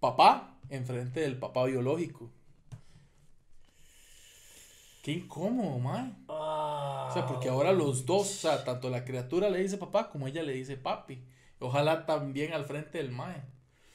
papá, 0.00 0.56
enfrente 0.70 1.20
del 1.20 1.36
papá 1.36 1.66
biológico. 1.66 2.30
Qué 5.02 5.12
incómodo, 5.12 5.78
mae. 5.78 6.10
Ah, 6.28 7.08
O 7.10 7.12
sea, 7.12 7.26
porque 7.26 7.50
ahora 7.50 7.72
los 7.72 8.06
dos, 8.06 8.22
o 8.22 8.24
sea, 8.24 8.64
tanto 8.64 8.88
la 8.88 9.04
criatura 9.04 9.50
le 9.50 9.60
dice 9.60 9.76
papá 9.76 10.08
como 10.08 10.28
ella 10.28 10.42
le 10.42 10.54
dice 10.54 10.78
papi. 10.78 11.22
Ojalá 11.58 12.06
también 12.06 12.54
al 12.54 12.64
frente 12.64 12.96
del 12.96 13.10
mae. 13.10 13.42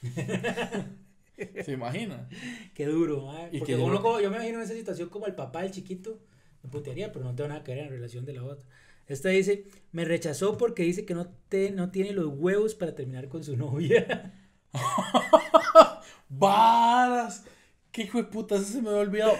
¿Se 1.64 1.72
imagina? 1.72 2.28
Qué 2.74 2.86
duro, 2.86 3.30
Porque 3.58 3.74
que 3.74 3.76
uno 3.76 3.94
yo- 3.96 4.02
como- 4.02 4.20
yo 4.20 4.30
me 4.30 4.36
imagino 4.36 4.58
en 4.58 4.64
esa 4.64 4.74
situación 4.74 5.08
como 5.08 5.26
el 5.26 5.34
papá 5.34 5.62
del 5.62 5.70
chiquito, 5.72 6.20
me 6.62 6.70
putearía, 6.70 7.12
pero 7.12 7.24
no 7.24 7.34
tengo 7.34 7.48
nada 7.48 7.62
que 7.64 7.74
ver 7.74 7.84
en 7.84 7.90
relación 7.90 8.24
de 8.24 8.32
la 8.34 8.44
otra. 8.44 8.64
Esta 9.06 9.30
dice, 9.30 9.66
me 9.92 10.04
rechazó 10.04 10.58
porque 10.58 10.82
dice 10.82 11.06
que 11.06 11.14
no, 11.14 11.28
te, 11.48 11.70
no 11.70 11.90
tiene 11.90 12.12
los 12.12 12.26
huevos 12.28 12.74
para 12.74 12.94
terminar 12.94 13.28
con 13.28 13.42
su 13.44 13.56
novia. 13.64 14.34
¡Varas! 16.28 17.44
¿Qué 17.90 18.02
hijo 18.02 18.18
de 18.18 18.24
puta? 18.24 18.56
Eso 18.56 18.64
se 18.64 18.82
me 18.82 18.90
había 18.90 19.00
olvidado. 19.00 19.32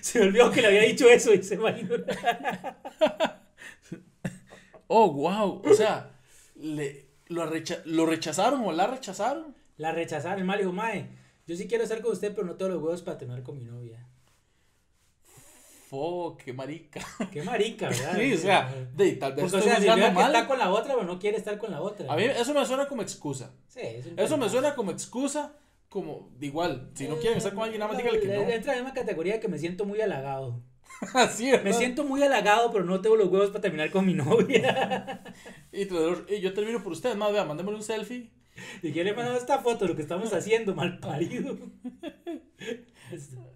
Se 0.00 0.20
me 0.20 0.26
olvidó 0.26 0.50
que 0.52 0.60
le 0.62 0.68
había 0.68 0.82
dicho 0.82 1.08
eso 1.08 1.34
y 1.34 1.42
se 1.42 1.56
imaginó. 1.56 1.96
Oh, 4.86 5.12
wow. 5.12 5.62
O 5.64 5.74
sea, 5.74 6.10
le, 6.56 7.06
lo, 7.28 7.46
recha- 7.50 7.82
lo 7.86 8.06
rechazaron 8.06 8.62
o 8.64 8.72
la 8.72 8.86
rechazaron. 8.86 9.54
La 9.76 9.92
rechazaron, 9.92 10.40
el 10.40 10.44
mal 10.44 10.58
dijo, 10.58 10.72
mae, 10.72 11.08
yo 11.46 11.56
sí 11.56 11.66
quiero 11.66 11.84
estar 11.84 12.00
con 12.00 12.12
usted, 12.12 12.34
pero 12.34 12.46
no 12.46 12.54
tengo 12.54 12.72
los 12.72 12.82
huevos 12.82 13.02
para 13.02 13.18
terminar 13.18 13.42
con 13.42 13.56
mi 13.56 13.64
novia. 13.64 14.06
Fo, 15.88 16.36
qué 16.42 16.52
marica. 16.52 17.00
Qué 17.30 17.42
marica, 17.42 17.88
¿verdad? 17.88 18.14
Sí, 18.18 18.32
o 18.32 18.38
sea, 18.38 18.74
de, 18.94 19.12
tal 19.12 19.34
vez 19.34 19.42
Porque, 19.42 19.56
o 19.56 19.58
estoy 19.58 19.84
sea, 19.84 19.94
que 19.94 20.10
mal. 20.12 20.34
está 20.34 20.46
con 20.46 20.58
la 20.58 20.70
otra, 20.70 20.94
pero 20.94 21.06
no 21.06 21.18
quiere 21.18 21.36
estar 21.36 21.58
con 21.58 21.70
la 21.70 21.80
otra. 21.82 22.12
A 22.12 22.16
mí 22.16 22.24
eso 22.24 22.54
me 22.54 22.64
suena 22.64 22.86
como 22.86 23.02
excusa. 23.02 23.52
Sí, 23.68 23.80
es 23.82 24.06
Eso 24.16 24.36
me 24.36 24.48
suena 24.48 24.74
como 24.74 24.90
excusa, 24.90 25.52
como, 25.88 26.30
de 26.38 26.46
igual, 26.46 26.90
si 26.94 27.06
no 27.06 27.16
quieren 27.16 27.38
estar 27.38 27.52
con 27.52 27.64
alguien, 27.64 27.80
nada 27.80 27.92
más 27.92 27.98
dígale 28.02 28.20
que 28.20 28.28
no. 28.28 28.34
Entra 28.34 28.72
en 28.72 28.78
la 28.78 28.84
misma 28.84 28.94
categoría 28.94 29.40
que 29.40 29.48
me 29.48 29.58
siento 29.58 29.84
muy 29.84 30.00
halagado. 30.00 30.62
Así, 31.14 31.50
Me 31.62 31.72
siento 31.72 32.04
muy 32.04 32.22
halagado, 32.22 32.72
pero 32.72 32.84
no 32.84 33.00
tengo 33.00 33.16
los 33.16 33.28
huevos 33.28 33.50
para 33.50 33.60
terminar 33.60 33.90
con 33.90 34.06
mi 34.06 34.14
novia. 34.14 35.22
Y 35.72 36.40
yo 36.40 36.54
termino 36.54 36.82
por 36.82 36.92
ustedes, 36.92 37.16
más, 37.16 37.32
vea, 37.32 37.44
mandémosle 37.44 37.78
un 37.78 37.82
selfie. 37.82 38.30
¿Y 38.82 38.92
quién 38.92 39.06
le 39.06 39.14
mandó 39.14 39.36
esta 39.36 39.58
foto? 39.60 39.86
Lo 39.86 39.96
que 39.96 40.02
estamos 40.02 40.32
haciendo, 40.32 40.74
mal 40.74 40.98
parido. 40.98 41.56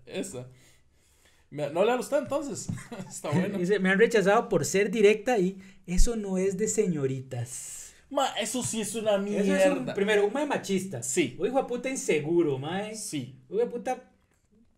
Esa. 0.06 0.48
No 1.50 1.84
le 1.84 1.94
usted 1.96 2.18
entonces. 2.18 2.68
Está 3.08 3.30
bueno. 3.30 3.58
Dice, 3.58 3.78
me 3.78 3.90
han 3.90 3.98
rechazado 3.98 4.48
por 4.48 4.64
ser 4.64 4.90
directa 4.90 5.38
y 5.38 5.58
eso 5.86 6.16
no 6.16 6.36
es 6.38 6.58
de 6.58 6.68
señoritas. 6.68 7.94
Ma, 8.10 8.26
eso 8.40 8.62
sí 8.62 8.80
es 8.80 8.94
una 8.94 9.12
Eso 9.12 9.22
mierda. 9.22 9.64
es 9.64 9.70
un, 9.70 9.86
primero, 9.94 10.26
un 10.26 10.32
mae 10.32 10.46
machista. 10.46 11.02
Sí. 11.02 11.36
Un 11.38 11.46
hijo 11.46 11.58
de 11.58 11.68
puta 11.68 11.88
inseguro, 11.90 12.58
mae. 12.58 12.94
Sí. 12.94 13.38
Un 13.48 13.56
hijo 13.56 13.64
de 13.66 13.70
puta 13.70 14.12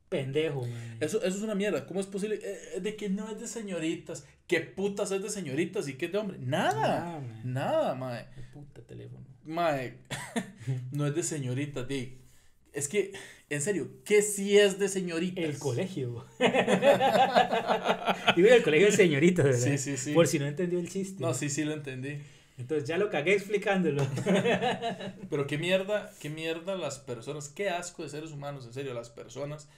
pendejo, 0.08 0.62
mae. 0.62 0.96
Eso, 1.00 1.18
eso 1.22 1.36
es 1.36 1.42
una 1.42 1.54
mierda. 1.54 1.86
¿Cómo 1.86 2.00
es 2.00 2.06
posible? 2.06 2.40
Eh, 2.42 2.80
de 2.80 2.96
que 2.96 3.08
no 3.08 3.28
es 3.30 3.40
de 3.40 3.46
señoritas. 3.46 4.26
¿Qué 4.46 4.60
putas 4.60 5.12
es 5.12 5.22
de 5.22 5.30
señoritas 5.30 5.88
y 5.88 5.94
qué 5.94 6.06
es 6.06 6.12
de 6.12 6.18
hombre? 6.18 6.38
Nada. 6.40 7.16
Ah, 7.16 7.20
mae. 7.20 7.44
Nada, 7.44 7.94
mae. 7.94 8.26
Puta 8.52 8.82
teléfono. 8.82 9.26
Mae. 9.50 9.98
no 10.92 11.06
es 11.06 11.14
de 11.14 11.22
señoritas, 11.22 11.86
di. 11.88 12.18
Es 12.72 12.88
que, 12.88 13.12
en 13.48 13.60
serio, 13.60 13.90
¿qué 14.04 14.22
sí 14.22 14.56
es 14.56 14.78
de 14.78 14.88
señoritas? 14.88 15.42
El 15.44 15.58
colegio. 15.58 16.24
Digo 18.36 18.48
el 18.48 18.62
colegio 18.62 18.86
de 18.86 18.92
señoritas, 18.92 19.44
¿verdad? 19.44 19.58
Sí, 19.60 19.78
sí, 19.78 19.96
sí. 19.96 20.12
Por 20.12 20.26
si 20.28 20.38
no 20.38 20.46
entendió 20.46 20.78
el 20.78 20.88
chiste. 20.88 21.20
No, 21.20 21.34
sí, 21.34 21.50
sí 21.50 21.64
lo 21.64 21.72
entendí. 21.72 22.18
Entonces 22.58 22.86
ya 22.88 22.96
lo 22.98 23.10
cagué 23.10 23.34
explicándolo. 23.34 24.06
Pero 25.30 25.46
qué 25.46 25.58
mierda, 25.58 26.12
qué 26.20 26.28
mierda 26.30 26.76
las 26.76 26.98
personas, 26.98 27.48
qué 27.48 27.70
asco 27.70 28.02
de 28.02 28.08
seres 28.10 28.30
humanos, 28.32 28.66
en 28.66 28.72
serio, 28.74 28.94
las 28.94 29.10
personas 29.10 29.68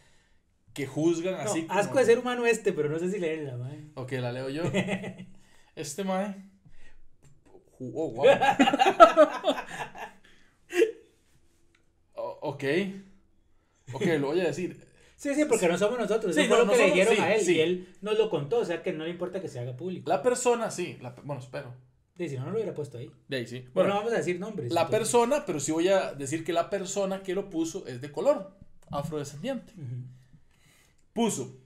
que 0.75 0.87
juzgan 0.87 1.35
No, 1.35 1.41
así. 1.51 1.63
como- 1.67 1.79
asco 1.79 1.99
de 1.99 2.05
ser 2.05 2.19
humano 2.19 2.45
este, 2.45 2.73
pero 2.73 2.89
no 2.89 2.99
sé 2.99 3.11
si 3.11 3.19
leerla, 3.19 3.57
mae. 3.57 3.87
Ok, 3.95 4.13
la 4.13 4.33
leo 4.33 4.49
yo. 4.51 4.65
Este 5.77 6.05
mae. 6.05 6.35
Oh, 7.95 8.11
wow. 8.13 8.25
O- 12.15 12.39
ok. 12.43 12.65
Ok, 13.95 14.03
lo 14.21 14.29
voy 14.29 14.41
a 14.41 14.45
decir. 14.45 14.87
Sí, 15.17 15.35
sí, 15.35 15.45
porque 15.45 15.69
no 15.69 15.79
somos 15.79 15.99
nosotros. 15.99 16.35
Sí, 16.35 16.43
fue 16.47 16.57
no, 16.59 16.59
lo 16.59 16.65
no 16.67 16.73
que 16.73 16.79
le 16.79 16.85
dijeron 16.87 17.15
sí, 17.15 17.21
a 17.21 17.35
él. 17.35 17.41
sí. 17.43 17.55
Y 17.57 17.61
él 17.61 17.89
nos 18.01 18.19
lo 18.19 18.29
contó, 18.31 18.59
o 18.59 18.65
sea 18.65 18.83
que 18.83 18.93
no 18.93 19.05
le 19.05 19.11
importa 19.11 19.41
que 19.41 19.49
se 19.49 19.59
haga 19.61 19.77
público. 19.77 20.09
La 20.09 20.23
persona, 20.23 20.71
sí. 20.71 20.99
la 21.01 21.11
bueno, 21.23 21.41
espero. 21.43 21.75
Y 22.19 22.29
si 22.29 22.37
no, 22.37 22.45
no 22.45 22.51
lo 22.51 22.57
hubiera 22.57 22.75
puesto 22.75 22.99
ahí. 22.99 23.11
De 23.29 23.39
ahí 23.39 23.47
sí. 23.47 23.61
Bueno, 23.61 23.71
Bueno, 23.75 23.89
no 23.91 23.95
vamos 24.01 24.13
a 24.13 24.17
decir 24.19 24.39
nombres. 24.39 24.73
la 24.73 24.83
entonces. 24.83 24.99
persona, 25.01 25.45
pero 25.47 25.61
sí 25.61 25.73
voy 25.73 25.89
a 25.89 26.13
decir 26.15 26.45
que 26.45 26.53
la 26.53 26.71
persona 26.71 27.23
que 27.23 27.35
lo 27.35 27.51
puso 27.51 27.87
es 27.87 28.01
de 28.01 28.13
color, 28.13 28.53
afrodescendiente. 28.91 29.73
Puso, 31.13 31.57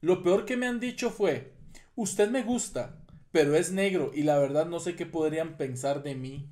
lo 0.00 0.22
peor 0.22 0.44
que 0.44 0.56
me 0.56 0.66
han 0.66 0.80
dicho 0.80 1.10
fue, 1.10 1.52
usted 1.96 2.30
me 2.30 2.42
gusta, 2.42 2.96
pero 3.36 3.54
es 3.54 3.70
negro 3.70 4.12
y 4.14 4.22
la 4.22 4.38
verdad 4.38 4.64
no 4.64 4.80
sé 4.80 4.96
qué 4.96 5.04
podrían 5.04 5.58
pensar 5.58 6.02
de 6.02 6.14
mí. 6.14 6.48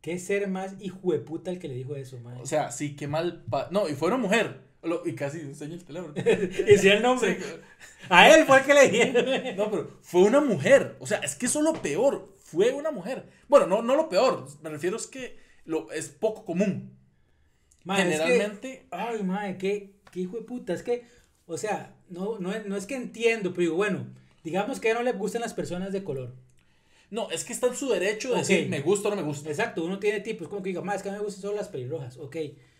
¿Qué 0.00 0.18
ser 0.18 0.48
más 0.48 0.74
hijo 0.80 1.12
de 1.12 1.20
puta 1.20 1.52
el 1.52 1.60
que 1.60 1.68
le 1.68 1.74
dijo 1.74 1.94
eso, 1.94 2.18
mae? 2.18 2.40
O 2.40 2.46
sea, 2.46 2.72
sí, 2.72 2.96
qué 2.96 3.06
mal... 3.06 3.44
pa- 3.48 3.68
no, 3.70 3.88
y 3.88 3.94
fue 3.94 4.08
una 4.08 4.16
mujer. 4.16 4.60
Lo- 4.82 5.06
y 5.06 5.14
casi 5.14 5.38
enseña 5.38 5.74
el 5.74 5.84
teléfono. 5.84 6.14
y 6.68 6.78
si 6.78 6.88
el 6.88 7.00
nombre. 7.00 7.38
Sí, 7.38 7.46
A 8.08 8.28
él 8.34 8.44
fue 8.44 8.58
el 8.58 8.64
que 8.64 8.74
le 8.74 8.88
dijeron. 8.88 9.56
no, 9.56 9.70
pero 9.70 9.98
fue 10.02 10.22
una 10.22 10.40
mujer. 10.40 10.96
O 10.98 11.06
sea, 11.06 11.18
es 11.18 11.36
que 11.36 11.46
eso 11.46 11.60
es 11.60 11.64
lo 11.64 11.74
peor. 11.74 12.34
Fue 12.42 12.72
una 12.72 12.90
mujer. 12.90 13.28
Bueno, 13.46 13.66
no, 13.68 13.82
no 13.82 13.94
lo 13.94 14.08
peor. 14.08 14.48
Me 14.62 14.70
refiero 14.70 14.96
es 14.96 15.06
que 15.06 15.38
lo, 15.64 15.92
es 15.92 16.08
poco 16.08 16.44
común. 16.44 16.96
Es 17.86 17.86
que- 17.96 18.02
Generalmente... 18.02 18.86
Ay, 18.90 19.22
madre, 19.22 19.58
qué, 19.58 19.94
qué 20.10 20.20
hijo 20.20 20.36
de 20.38 20.42
puta. 20.42 20.72
Es 20.72 20.82
que, 20.82 21.04
o 21.46 21.56
sea, 21.56 21.94
no, 22.08 22.40
no, 22.40 22.52
no 22.66 22.76
es 22.76 22.86
que 22.86 22.96
entiendo, 22.96 23.50
pero 23.50 23.62
digo, 23.62 23.76
bueno, 23.76 24.06
digamos 24.44 24.80
que 24.80 24.92
no 24.94 25.02
le 25.02 25.12
gustan 25.12 25.42
las 25.42 25.54
personas 25.54 25.92
de 25.92 26.04
color. 26.04 26.34
No, 27.10 27.30
es 27.30 27.44
que 27.44 27.52
está 27.54 27.68
en 27.68 27.74
su 27.76 27.88
derecho 27.88 28.32
de 28.32 28.38
decir 28.40 28.68
me 28.68 28.80
gusta 28.80 29.08
o 29.08 29.10
no 29.10 29.16
me 29.16 29.22
gusta. 29.22 29.48
Exacto, 29.48 29.84
uno 29.84 29.98
tiene 29.98 30.20
tipos, 30.20 30.48
como 30.48 30.62
que 30.62 30.68
diga, 30.70 30.82
más 30.82 30.96
es 30.96 31.02
que 31.02 31.08
a 31.08 31.12
mí 31.12 31.18
me 31.18 31.24
gustan 31.24 31.42
solo 31.42 31.56
las 31.56 31.68
pelirrojas, 31.68 32.18
ok. 32.18 32.36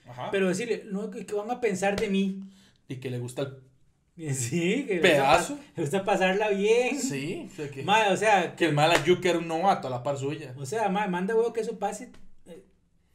Ajá. 0.07 0.31
Pero 0.31 0.49
decirle, 0.49 0.85
no, 0.87 1.11
¿qué 1.11 1.25
qué 1.27 1.35
van 1.35 1.51
a 1.51 1.61
pensar 1.61 1.99
de 1.99 2.09
mí? 2.09 2.43
Y 2.89 2.97
que 2.97 3.11
le 3.11 3.19
gusta 3.19 3.43
el... 3.43 3.59
Sí, 4.35 4.85
que 4.87 4.97
le 4.97 5.01
Pedazo. 5.01 5.55
gusta, 5.55 5.73
le 5.77 5.83
gusta 5.83 6.05
pasarla 6.05 6.49
bien. 6.51 6.99
Sí, 7.01 7.49
o 7.51 7.57
sea 7.57 7.71
que... 7.71 7.83
Mae, 7.85 8.13
o 8.13 8.17
sea, 8.17 8.55
Que 8.57 8.67
el 8.67 8.75
mala 8.75 9.03
yuca 9.05 9.31
era 9.31 9.39
un 9.39 9.49
novato 9.49 9.87
a 9.89 9.91
la 9.91 10.03
par 10.03 10.19
suya. 10.19 10.55
o 10.59 10.67
sea, 10.67 10.89
mae, 10.89 11.09
manda 11.09 11.35
huevo 11.35 11.53
que 11.53 11.61
eso 11.61 11.79
pase 11.79 12.11
eh, 12.47 12.63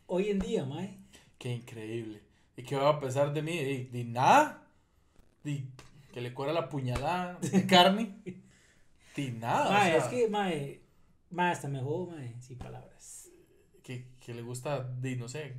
hoy 0.08 0.30
en 0.30 0.40
día, 0.40 0.66
mae. 0.66 0.98
Qué 1.38 1.52
increíble. 1.52 2.22
¿Y 2.56 2.64
qué 2.64 2.76
va 2.76 2.90
a 2.90 3.00
pensar 3.00 3.34
de 3.34 3.42
mí? 3.42 3.90
Di 3.92 4.04
nada. 4.06 4.64
Que 6.14 6.22
le 6.22 6.34
cuela 6.34 6.54
la 6.54 6.70
puñalada 6.70 7.38
de 7.42 7.66
carne. 7.68 8.16
Di 9.16 9.32
nada. 9.32 9.68
o 9.70 9.72
Mae, 9.74 9.90
sea, 9.92 9.98
es 9.98 10.04
que, 10.06 10.28
mae, 10.30 10.82
mae, 11.32 11.52
hasta 11.52 11.68
mejor, 11.68 12.10
mae, 12.12 12.36
sin 12.42 12.58
palabras. 12.58 13.30
que, 13.84 14.08
que 14.20 14.34
le 14.34 14.42
gusta, 14.42 14.84
di, 15.02 15.16
no 15.18 15.28
sé, 15.28 15.56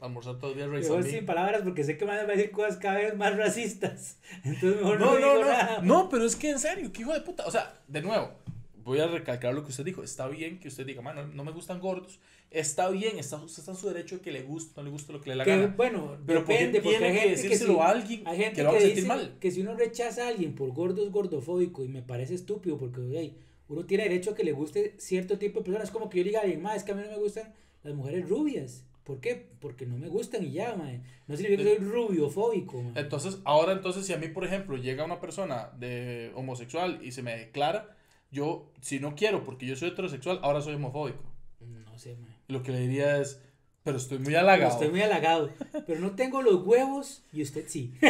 almorzar 0.00 0.38
todos 0.38 0.56
los 0.56 0.56
días 0.56 0.68
Mejor 0.68 0.96
Raisin 1.02 1.18
sin 1.18 1.26
palabras 1.26 1.62
porque 1.62 1.84
sé 1.84 1.96
que 1.98 2.04
me 2.04 2.12
van 2.16 2.20
a 2.20 2.32
decir 2.32 2.50
cosas 2.50 2.76
cada 2.78 2.96
vez 2.96 3.16
más 3.16 3.36
racistas. 3.36 4.18
Entonces 4.44 4.76
mejor 4.80 4.98
no, 5.00 5.06
No, 5.06 5.12
no, 5.12 5.16
digo 5.34 5.44
no. 5.44 5.48
nada. 5.50 5.78
No, 5.82 6.08
pero 6.08 6.24
es 6.24 6.36
que 6.36 6.50
en 6.50 6.58
serio, 6.58 6.92
qué 6.92 7.02
hijo 7.02 7.12
de 7.12 7.20
puta. 7.20 7.44
O 7.46 7.50
sea, 7.50 7.74
de 7.88 8.02
nuevo, 8.02 8.32
voy 8.86 9.00
a 9.00 9.06
recalcar 9.06 9.52
lo 9.54 9.62
que 9.62 9.70
usted 9.70 9.84
dijo. 9.84 10.02
Está 10.02 10.26
bien 10.28 10.58
que 10.58 10.68
usted 10.68 10.86
diga, 10.86 11.02
mano, 11.02 11.26
no 11.26 11.44
me 11.44 11.52
gustan 11.52 11.80
gordos. 11.80 12.18
Está 12.50 12.88
bien, 12.88 13.18
está, 13.18 13.36
usted 13.36 13.58
está 13.60 13.72
en 13.72 13.76
su 13.76 13.88
derecho 13.88 14.16
de 14.16 14.22
que 14.22 14.30
le 14.32 14.42
guste, 14.42 14.72
no 14.76 14.84
le 14.84 14.90
guste 14.90 15.12
lo 15.12 15.20
que 15.20 15.30
le 15.30 15.36
la 15.36 15.44
Que, 15.44 15.50
gana. 15.50 15.74
bueno, 15.76 16.16
Pero 16.26 16.40
depende, 16.40 16.80
porque 16.80 16.96
porque 16.96 16.98
tiene 16.98 17.06
hay 17.06 17.12
que 17.12 17.20
gente 17.20 17.42
que 17.42 17.48
decírselo 17.48 17.74
sí- 17.74 17.80
a 17.80 17.88
alguien 17.88 18.22
hay 18.24 18.36
gente 18.38 18.54
que 18.54 18.62
lo 18.62 18.68
va 18.70 18.74
a 18.76 18.78
que 18.78 18.86
sentir 18.86 19.06
mal. 19.06 19.36
que 19.40 19.50
si 19.50 19.60
uno 19.60 19.74
rechaza 19.74 20.24
a 20.24 20.28
alguien 20.28 20.54
por 20.54 20.70
gordo 20.72 21.04
es 21.04 21.10
gordofóbico 21.10 21.84
y 21.84 21.88
me 21.88 22.02
parece 22.02 22.34
estúpido 22.34 22.78
porque 22.78 23.00
hey, 23.12 23.36
uno 23.68 23.84
tiene 23.84 24.04
derecho 24.04 24.30
a 24.30 24.34
que 24.36 24.44
le 24.44 24.52
guste 24.52 24.94
cierto 24.98 25.38
tipo 25.38 25.58
de 25.58 25.64
personas. 25.64 25.88
Es 25.88 25.92
como 25.92 26.08
que 26.08 26.18
yo 26.18 26.24
diga 26.24 26.38
a 26.38 26.42
alguien, 26.42 26.62
"Ma, 26.62 26.76
es 26.76 26.84
que 26.84 26.92
a 26.92 26.94
mí 26.94 27.02
no 27.02 27.10
me 27.10 27.18
gustan 27.18 27.52
las 27.82 27.94
mujeres 27.94 28.28
rubias. 28.28 28.84
¿Por 29.02 29.20
qué? 29.20 29.46
Porque 29.60 29.86
no 29.86 29.98
me 29.98 30.08
gustan 30.08 30.44
y 30.44 30.52
ya, 30.52 30.74
mae. 30.76 31.00
No 31.26 31.36
significa 31.36 31.62
que 31.70 31.76
soy 31.76 31.84
rubiofóbico, 31.84 32.80
mae. 32.82 32.92
Entonces, 33.02 33.38
ahora 33.44 33.72
entonces, 33.72 34.06
si 34.06 34.12
a 34.12 34.18
mí, 34.18 34.28
por 34.28 34.44
ejemplo, 34.44 34.76
llega 34.76 35.04
una 35.04 35.20
persona 35.20 35.70
de 35.78 36.30
homosexual 36.34 37.00
y 37.02 37.12
se 37.12 37.22
me 37.22 37.36
declara, 37.36 37.95
yo, 38.30 38.72
si 38.80 39.00
no 39.00 39.14
quiero, 39.14 39.44
porque 39.44 39.66
yo 39.66 39.76
soy 39.76 39.88
heterosexual, 39.88 40.40
ahora 40.42 40.60
soy 40.60 40.74
homofóbico. 40.74 41.22
No 41.60 41.98
sé, 41.98 42.16
mae. 42.16 42.36
Lo 42.48 42.62
que 42.62 42.72
le 42.72 42.80
diría 42.80 43.18
es, 43.18 43.40
pero 43.82 43.96
estoy 43.98 44.18
muy 44.18 44.34
halagado. 44.34 44.72
Estoy 44.72 44.90
muy 44.90 45.02
halagado. 45.02 45.50
Pero 45.86 46.00
no 46.00 46.12
tengo 46.12 46.42
los 46.42 46.66
huevos 46.66 47.22
y 47.32 47.42
usted 47.42 47.66
sí. 47.68 47.94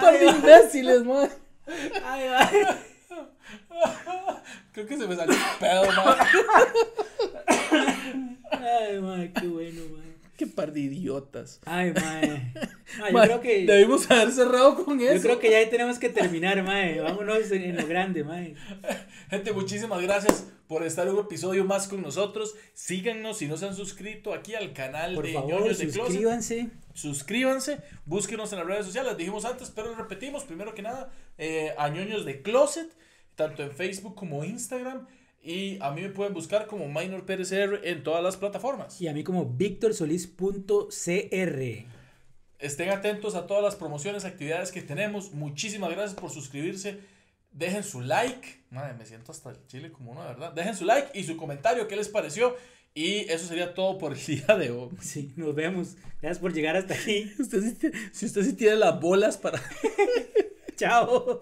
Par 0.00 0.18
de 0.18 0.26
imbéciles, 0.26 1.04
man. 1.04 1.28
Ay, 2.04 2.22
ay. 2.34 2.66
Creo 4.72 4.86
que 4.86 4.96
se 4.96 5.06
me 5.06 5.16
salió 5.16 5.34
un 5.34 5.58
pedo, 5.58 5.86
man. 5.86 6.16
Ay, 8.50 9.00
mae, 9.00 9.32
qué 9.32 9.46
bueno, 9.46 9.80
mae. 9.96 10.06
Qué 10.36 10.46
par 10.46 10.72
de 10.72 10.80
idiotas. 10.80 11.60
Ay, 11.64 11.92
mae. 11.92 12.52
Mae, 13.00 13.10
yo 13.10 13.12
Man, 13.12 13.26
creo 13.26 13.40
haber 14.10 14.32
cerrado 14.32 14.84
con 14.84 15.00
eso. 15.00 15.14
yo 15.14 15.22
creo 15.22 15.38
que 15.38 15.50
ya 15.50 15.58
ahí 15.58 15.70
tenemos 15.70 15.98
que 15.98 16.08
terminar, 16.08 16.62
mae. 16.62 17.00
Vámonos 17.00 17.50
en, 17.50 17.62
en 17.62 17.76
lo 17.76 17.86
grande, 17.86 18.24
mae. 18.24 18.54
Gente, 19.30 19.52
muchísimas 19.52 20.00
gracias 20.02 20.46
por 20.68 20.84
estar 20.84 21.08
un 21.12 21.20
episodio 21.20 21.64
más 21.64 21.88
con 21.88 22.02
nosotros. 22.02 22.54
Síganos 22.74 23.38
si 23.38 23.46
no 23.46 23.56
se 23.56 23.66
han 23.66 23.74
suscrito 23.74 24.32
aquí 24.34 24.54
al 24.54 24.72
canal 24.72 25.14
Por 25.14 25.26
de 25.26 25.32
favor, 25.32 25.60
Ñoños 25.60 25.78
de 25.78 25.86
Closet. 25.88 26.04
suscríbanse. 26.06 26.68
Suscríbanse, 26.94 27.78
búsquenos 28.06 28.52
en 28.52 28.58
las 28.60 28.68
redes 28.68 28.86
sociales, 28.86 29.10
las 29.12 29.18
dijimos 29.18 29.44
antes, 29.44 29.70
pero 29.70 29.88
lo 29.88 29.96
repetimos. 29.96 30.44
Primero 30.44 30.74
que 30.74 30.82
nada, 30.82 31.12
eh, 31.36 31.74
a 31.76 31.88
Ñoños 31.90 32.24
de 32.24 32.40
Closet, 32.42 32.88
tanto 33.34 33.62
en 33.62 33.72
Facebook 33.72 34.14
como 34.14 34.44
Instagram. 34.44 35.06
Y 35.42 35.78
a 35.80 35.92
mí 35.92 36.00
me 36.02 36.08
pueden 36.08 36.34
buscar 36.34 36.66
como 36.66 36.88
Minor 36.88 37.24
PRCR 37.24 37.86
en 37.86 38.02
todas 38.02 38.20
las 38.20 38.36
plataformas. 38.36 39.00
Y 39.00 39.06
a 39.06 39.12
mí 39.12 39.22
como 39.22 39.44
victorsolis.cr. 39.44 41.86
Estén 42.58 42.88
atentos 42.90 43.34
a 43.34 43.46
todas 43.46 43.62
las 43.62 43.76
promociones, 43.76 44.24
actividades 44.24 44.72
que 44.72 44.82
tenemos. 44.82 45.32
Muchísimas 45.32 45.90
gracias 45.90 46.14
por 46.14 46.30
suscribirse. 46.30 47.00
Dejen 47.52 47.82
su 47.84 48.00
like. 48.00 48.64
Madre, 48.70 48.94
me 48.94 49.06
siento 49.06 49.32
hasta 49.32 49.50
el 49.50 49.56
chile 49.66 49.90
como 49.92 50.12
uno, 50.12 50.22
de 50.22 50.28
verdad. 50.28 50.52
Dejen 50.52 50.74
su 50.76 50.84
like 50.84 51.18
y 51.18 51.24
su 51.24 51.36
comentario, 51.36 51.86
qué 51.88 51.96
les 51.96 52.08
pareció. 52.08 52.56
Y 52.94 53.30
eso 53.30 53.46
sería 53.46 53.74
todo 53.74 53.98
por 53.98 54.12
el 54.14 54.24
día 54.26 54.56
de 54.56 54.70
hoy. 54.70 54.88
Sí, 55.00 55.32
nos 55.36 55.54
vemos. 55.54 55.96
Gracias 56.22 56.38
por 56.38 56.52
llegar 56.54 56.76
hasta 56.76 56.94
aquí. 56.94 57.30
Usted 57.38 57.60
sí 57.62 57.72
tiene- 57.74 57.98
si 58.12 58.26
usted 58.26 58.42
sí 58.42 58.52
tiene 58.54 58.76
las 58.76 58.98
bolas 59.00 59.36
para... 59.36 59.60
Chao. 60.76 61.40